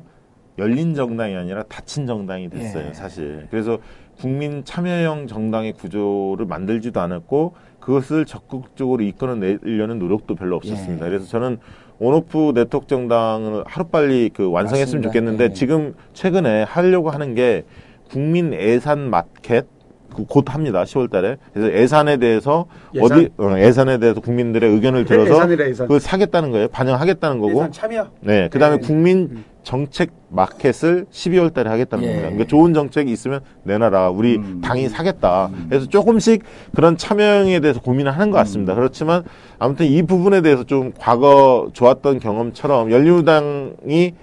[0.57, 2.93] 열린 정당이 아니라 닫힌 정당이 됐어요 예.
[2.93, 3.79] 사실 그래서
[4.17, 11.09] 국민 참여형 정당의 구조를 만들지도 않았고 그것을 적극적으로 이끌어내려는 노력도 별로 없었습니다 예.
[11.09, 11.57] 그래서 저는
[11.99, 15.09] 온오프 네트워크 정당을 하루빨리 그 완성했으면 맞습니다.
[15.09, 15.53] 좋겠는데 예.
[15.53, 17.65] 지금 최근에 하려고 하는 게
[18.09, 19.78] 국민 예산 마켓 그
[20.09, 20.83] 곧 합니다.
[20.83, 21.37] 10월 달에.
[21.53, 23.05] 그래서 예산에 대해서 예산?
[23.17, 25.87] 어디 어, 예산에 대해서 국민들의 의견을 들어서 예산이래, 예산.
[25.87, 26.67] 그걸 사겠다는 거예요.
[26.69, 27.51] 반영하겠다는 거고.
[27.51, 28.49] 예산 참여 네.
[28.49, 28.87] 그다음에 네.
[28.87, 32.07] 국민 정책 마켓을 12월 달에 하겠다는 예.
[32.07, 32.29] 겁니다.
[32.29, 34.09] 그러니까 좋은 정책이 있으면 내놔라.
[34.09, 34.61] 우리 음.
[34.63, 35.51] 당이 사겠다.
[35.67, 36.43] 그래서 조금씩
[36.73, 38.39] 그런 참여형에 대해서 고민을 하는 것 음.
[38.39, 38.73] 같습니다.
[38.73, 39.23] 그렇지만
[39.59, 44.13] 아무튼 이 부분에 대해서 좀 과거 좋았던 경험처럼 열린우당이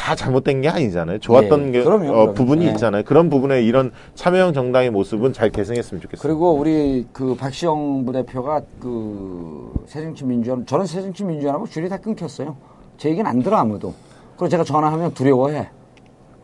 [0.00, 1.18] 다 잘못된 게 아니잖아요.
[1.18, 1.70] 좋았던 예.
[1.72, 2.32] 게, 그럼요, 어, 그럼요.
[2.32, 2.70] 부분이 예.
[2.70, 3.02] 있잖아요.
[3.04, 6.26] 그런 부분에 이런 참여형 정당의 모습은 잘 개선했으면 좋겠습니다.
[6.26, 12.56] 그리고 우리 그 박시영 부대표가 그 새정치민주연 저는 새정치민주연하고 줄이 다 끊겼어요.
[12.96, 13.92] 제 얘기는 안 들어 아무도.
[14.36, 15.68] 그리고 제가 전화하면 두려워해.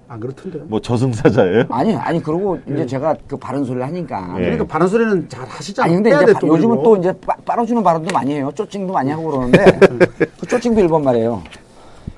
[0.08, 0.64] 안 그렇던데요.
[0.66, 1.64] 뭐 저승사자예요?
[1.70, 4.34] 아니 아니 그리고 이제 제가 그 바른 소리를 하니까.
[4.36, 4.42] 예.
[4.42, 5.94] 그러니까 바른 소리는 잘 하시잖아요.
[5.94, 6.82] 아니 근데 이제 돼, 또 요즘은.
[6.82, 8.52] 또 이제 빠, 빨아주는 발언도 많이 해요.
[8.54, 9.64] 쪼찡도 많이 하고 그러는데
[10.38, 11.42] 그 쪼찡도 일본 말이에요.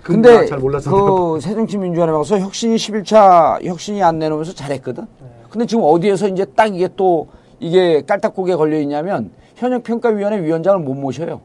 [0.03, 5.07] 근데 나잘 몰라서 그 새정치민주연합에서 혁신이 11차 혁신이 안 내놓으면서 잘했거든.
[5.51, 7.28] 근데 지금 어디에서 이제 딱 이게 또
[7.61, 11.41] 이게 깔딱고개 걸려 있냐면 현역 평가위원회 위원장을 못 모셔요.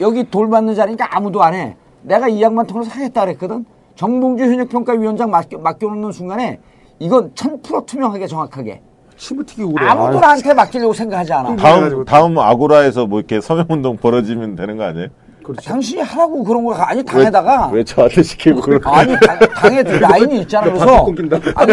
[0.00, 1.76] 여기 돌 받는 자리니까 아무도 안 해.
[2.02, 3.64] 내가 이 양반 통해서 하겠다 그랬거든.
[3.94, 6.58] 정봉주 현역 평가위원장 맡겨, 맡겨놓는 순간에
[6.98, 8.80] 이건 1000% 투명하게 정확하게.
[9.16, 9.86] 침을 튀기고 그래.
[9.86, 11.56] 아무도 아유, 나한테 맡기려고 생각하지 않아.
[11.56, 12.04] 다음.
[12.04, 15.08] 다음 아고라에서 뭐 이렇게 서명운동 벌어지면 되는 거 아니에요?
[15.42, 15.68] 그렇죠.
[15.70, 17.68] 당신이 하라고 그런 걸 아니 당에다가.
[17.68, 21.38] 왜, 왜 저한테 시키고 그런 아니 당, 당에 라인이 있잖아 그래서 바짝 끊긴다.
[21.56, 21.72] 아니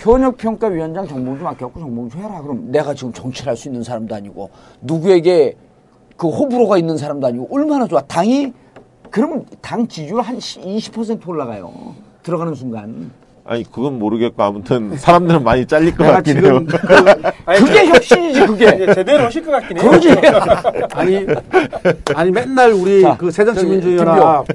[0.00, 2.40] 현역 평가 위원장 정봉주 맡겼고 정봉주 해라.
[2.42, 5.56] 그럼 내가 지금 정치를 할 수 있는 사람도 아니고 누구에게
[6.16, 8.00] 그 호불호가 있는 사람도 아니고 얼마나 좋아.
[8.02, 8.52] 당이
[9.10, 11.72] 그러면 당 지지율 한 20% 올라가요.
[12.22, 13.10] 들어가는 순간
[13.50, 16.60] 아니 그건 모르겠고 아무튼 사람들은 많이 잘릴 것 같긴 해요.
[17.44, 19.90] 아니, 그게 혁신이지 그게 제대로 오실 것 같긴 해요.
[19.90, 20.10] 그러지
[20.94, 21.26] 아니
[22.14, 24.46] 아니 맨날 우리 자, 그 새정치민주연합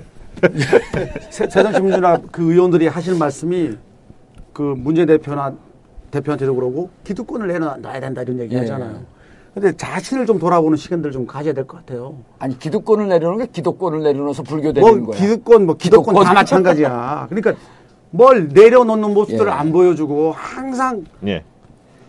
[1.30, 3.72] 새- 새정치민주연합 그 의원들이 하실 말씀이
[4.54, 5.54] 그 문재 대표나
[6.12, 8.60] 대표한테도 그러고 기득권을 내놔야 된다 이런 얘기 예.
[8.60, 9.02] 하잖아요.
[9.54, 12.16] 근데 자신을 좀 돌아보는 시간들 좀 가져야 될 것 같아요.
[12.40, 16.26] 아니 기득권을 내려놓은 게 기득권을 내려놓아서 불교 되는 뭐 거야 기득권 뭐 기득권 기득권.
[16.26, 17.26] 다 마찬가지야.
[17.30, 17.54] 그러니까
[18.12, 19.52] 뭘 내려놓는 모습들을 예.
[19.52, 21.44] 안 보여주고 항상 예,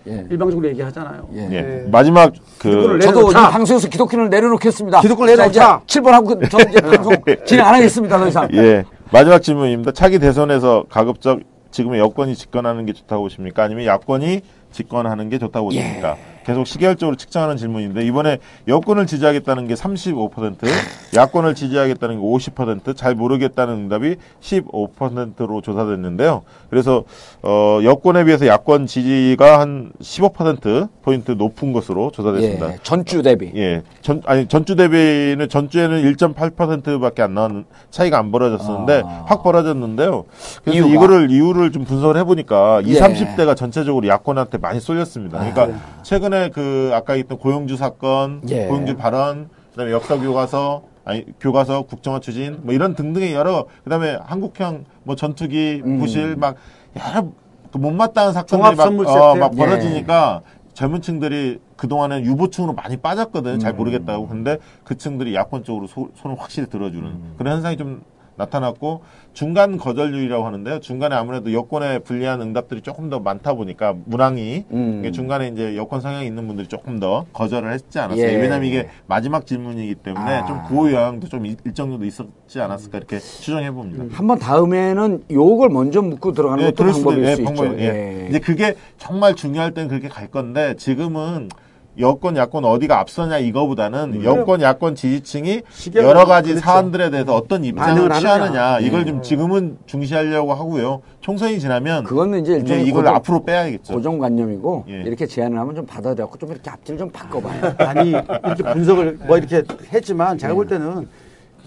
[0.06, 0.26] 예.
[0.30, 1.28] 일방적으로 얘기하잖아요.
[1.34, 1.38] 예.
[1.50, 1.62] 예.
[1.62, 1.84] 네.
[1.90, 5.00] 마지막 그 내- 저도 방송에서 기독교를 내려놓겠습니다.
[5.00, 5.82] 기독교를 내려놓자.
[5.86, 8.48] 7번 하고 그- 저 이제 방송 진행 안 하겠습니다, 더 이상.
[8.52, 9.92] 예, 마지막 질문입니다.
[9.92, 11.40] 차기 대선에서 가급적
[11.72, 13.64] 지금의 여권이 집권하는 게 좋다고 보십니까?
[13.64, 14.40] 아니면 야권이
[14.72, 16.16] 집권하는 게 좋다고 보십니까?
[16.46, 20.58] 계속 시계열적으로 측정하는 질문인데 이번에 여권을 지지하겠다는 게 35%,
[21.16, 26.42] 야권을 지지하겠다는 게 50%잘 모르겠다는 응답이 15%로 조사됐는데요.
[26.70, 27.02] 그래서
[27.42, 32.74] 어, 여권에 비해서 야권 지지가 한 15% 포인트 높은 것으로 조사됐습니다.
[32.74, 33.50] 예, 전주 대비.
[33.56, 39.24] 예, 전 아니 전주 대비는 전주에는 1.8%밖에 안 나온 차이가 안 벌어졌었는데 아.
[39.26, 40.24] 확 벌어졌는데요.
[40.62, 40.94] 그래서 이유가?
[40.94, 43.00] 이거를 이유를 좀 분석을 해보니까 20, 예.
[43.00, 45.38] 30대가 전체적으로 야권한테 많이 쏠렸습니다.
[45.38, 46.02] 그러니까 아.
[46.36, 48.66] 최근에 그 아까 있던 고영주 사건, 예.
[48.66, 54.84] 고영주 발언, 그다음에 역사 교과서 아니 교과서 국정화 추진 뭐 이런 등등의 여러 그다음에 한국형
[55.04, 55.98] 뭐 전투기 음.
[55.98, 56.56] 부실 막
[56.96, 57.28] 여러
[57.72, 59.34] 그 못마땅한 사건들이 막, 어.
[59.36, 59.56] 막 예.
[59.56, 60.42] 벌어지니까
[60.74, 63.58] 젊은 층들이 그동안은 유보층으로 많이 빠졌거든.
[63.58, 63.76] 잘 음.
[63.78, 64.28] 모르겠다고.
[64.28, 68.02] 근데 그 층들이 야권 쪽으로 소- 손을 확실히 들어주는 그런 현상이 좀
[68.36, 69.02] 나타났고
[69.32, 70.80] 중간 거절률이라고 하는데요.
[70.80, 75.12] 중간에 아무래도 여권에 불리한 응답들이 조금 더 많다 보니까 문항이 음.
[75.12, 78.22] 중간에 이제 여권 성향이 있는 분들이 조금 더 거절을 했지 않았어요.
[78.26, 78.36] 예.
[78.36, 80.46] 왜냐하면 이게 마지막 질문이기 때문에 아.
[80.46, 84.04] 좀 구호 영향도 좀 일- 일정 정도 있었지 않았을까 이렇게 추정해 봅니다.
[84.12, 87.78] 한번 다음에는 요걸 먼저 묻고 들어가는 예, 것도 그럴 수도 방법일 예, 수 있죠.
[87.78, 87.84] 예.
[88.24, 88.26] 예.
[88.30, 91.48] 이제 그게 정말 중요할 땐 그렇게 갈 건데 지금은
[91.98, 95.62] 여권 야권 어디가 앞서냐 이거보다는 여권 야권 지지층이
[95.94, 96.64] 여러 가지 그렇죠.
[96.64, 98.10] 사안들에 대해서 어떤 입장을.
[98.20, 99.04] 취하느냐 이걸 예.
[99.06, 101.00] 좀 지금은 중시하려고 하고요.
[101.20, 103.94] 총선이 지나면 그거는 이제 이제 이걸 고정- 앞으로 빼야겠죠.
[103.94, 105.02] 고정관념이고 예.
[105.02, 107.74] 이렇게 제안을 하면 좀 받아들였고 좀 이렇게 앞뒤를 좀 바꿔봐요.
[107.78, 109.62] 아니 이렇게 분석을 뭐 이렇게
[109.92, 111.08] 했지만 제가 볼 때는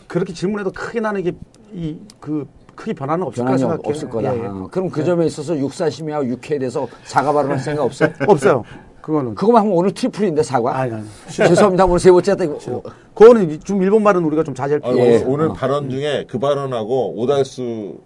[0.08, 1.32] 그렇게 질문해도 크게 나는 이게
[1.74, 3.80] 이 그 크게 변화는 없을 거라 생각해요.
[3.84, 4.34] 없- 없을 거다.
[4.36, 4.46] 예, 예.
[4.48, 8.10] 어, 그럼 그 점에 있어서 육사심이하고 육회에 대해서 사과 발언할 생각 없어요?
[8.26, 8.64] 없어요.
[9.02, 9.36] 그거는.
[9.36, 10.78] 그거만 하면 오늘 트리플인데 사과?
[10.78, 11.04] 아니, 아니.
[11.30, 11.86] 죄송합니다.
[11.86, 12.48] 오늘 세 번째 때
[13.14, 15.16] 그거는 좀 일본 말은 우리가 좀 자제할 필요가 예.
[15.16, 15.30] 있어요.
[15.30, 17.98] 오늘 발언 중에 그 발언하고 오달수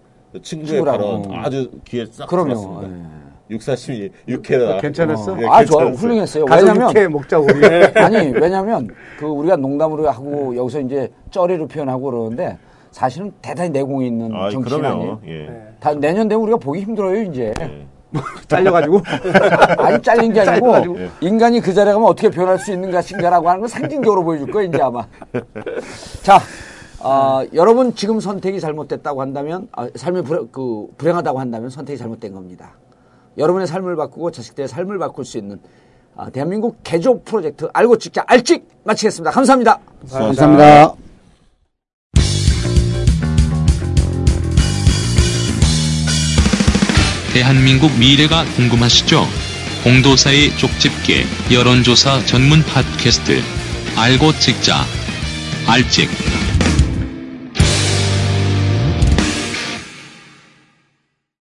[0.41, 1.21] 친구의 친구라고.
[1.23, 2.83] 발언 아주 귀에 싹 그럼요.
[2.83, 3.23] 예.
[3.51, 4.79] 육사심이 육회다.
[4.79, 5.37] 괜찮았어?
[5.41, 5.89] 예, 아, 좋아요.
[5.89, 6.45] 훌륭했어요.
[6.49, 7.53] 왜냐면 육회 먹자 우리.
[7.99, 8.87] 아니 왜냐하면
[9.19, 12.57] 그 우리가 농담으로 하고 여기서 이제 쩌리로 표현하고 그러는데
[12.91, 14.97] 사실은 대단히 내공이 있는 아, 정치인 그럼요.
[14.97, 15.21] 아니에요.
[15.27, 15.49] 예.
[15.79, 17.53] 다 내년 되면 우리가 보기 힘들어요 이제.
[17.59, 17.85] 예.
[18.47, 19.01] 잘려가지고.
[19.77, 20.97] 아니 잘린 게 아니고 잘려가지고.
[21.21, 24.81] 인간이 그 자리에 가면 어떻게 변할 수 있는가 신가라고 하는 걸 상징적으로 보여줄 거예요 이제
[24.81, 25.05] 아마.
[26.23, 26.39] 자,
[26.99, 32.71] 어, 여러분 지금 선택이 잘못됐다고 한다면 아, 삶이 불행, 그, 불행하다고 한다면 선택이 잘못된 겁니다.
[33.37, 35.59] 여러분의 삶을 바꾸고 자식들의 삶을 바꿀 수 있는
[36.15, 39.31] 아, 대한민국 개조 프로젝트 알고 찍자 알찍 마치겠습니다.
[39.31, 39.79] 감사합니다.
[40.09, 41.02] 감사합니다.
[47.33, 49.27] 대한민국 미래가 궁금하시죠?
[49.83, 53.41] 공도사의 쪽집게 여론조사 전문 팟캐스트
[53.95, 54.85] 알고 찍자
[55.65, 56.09] 알찍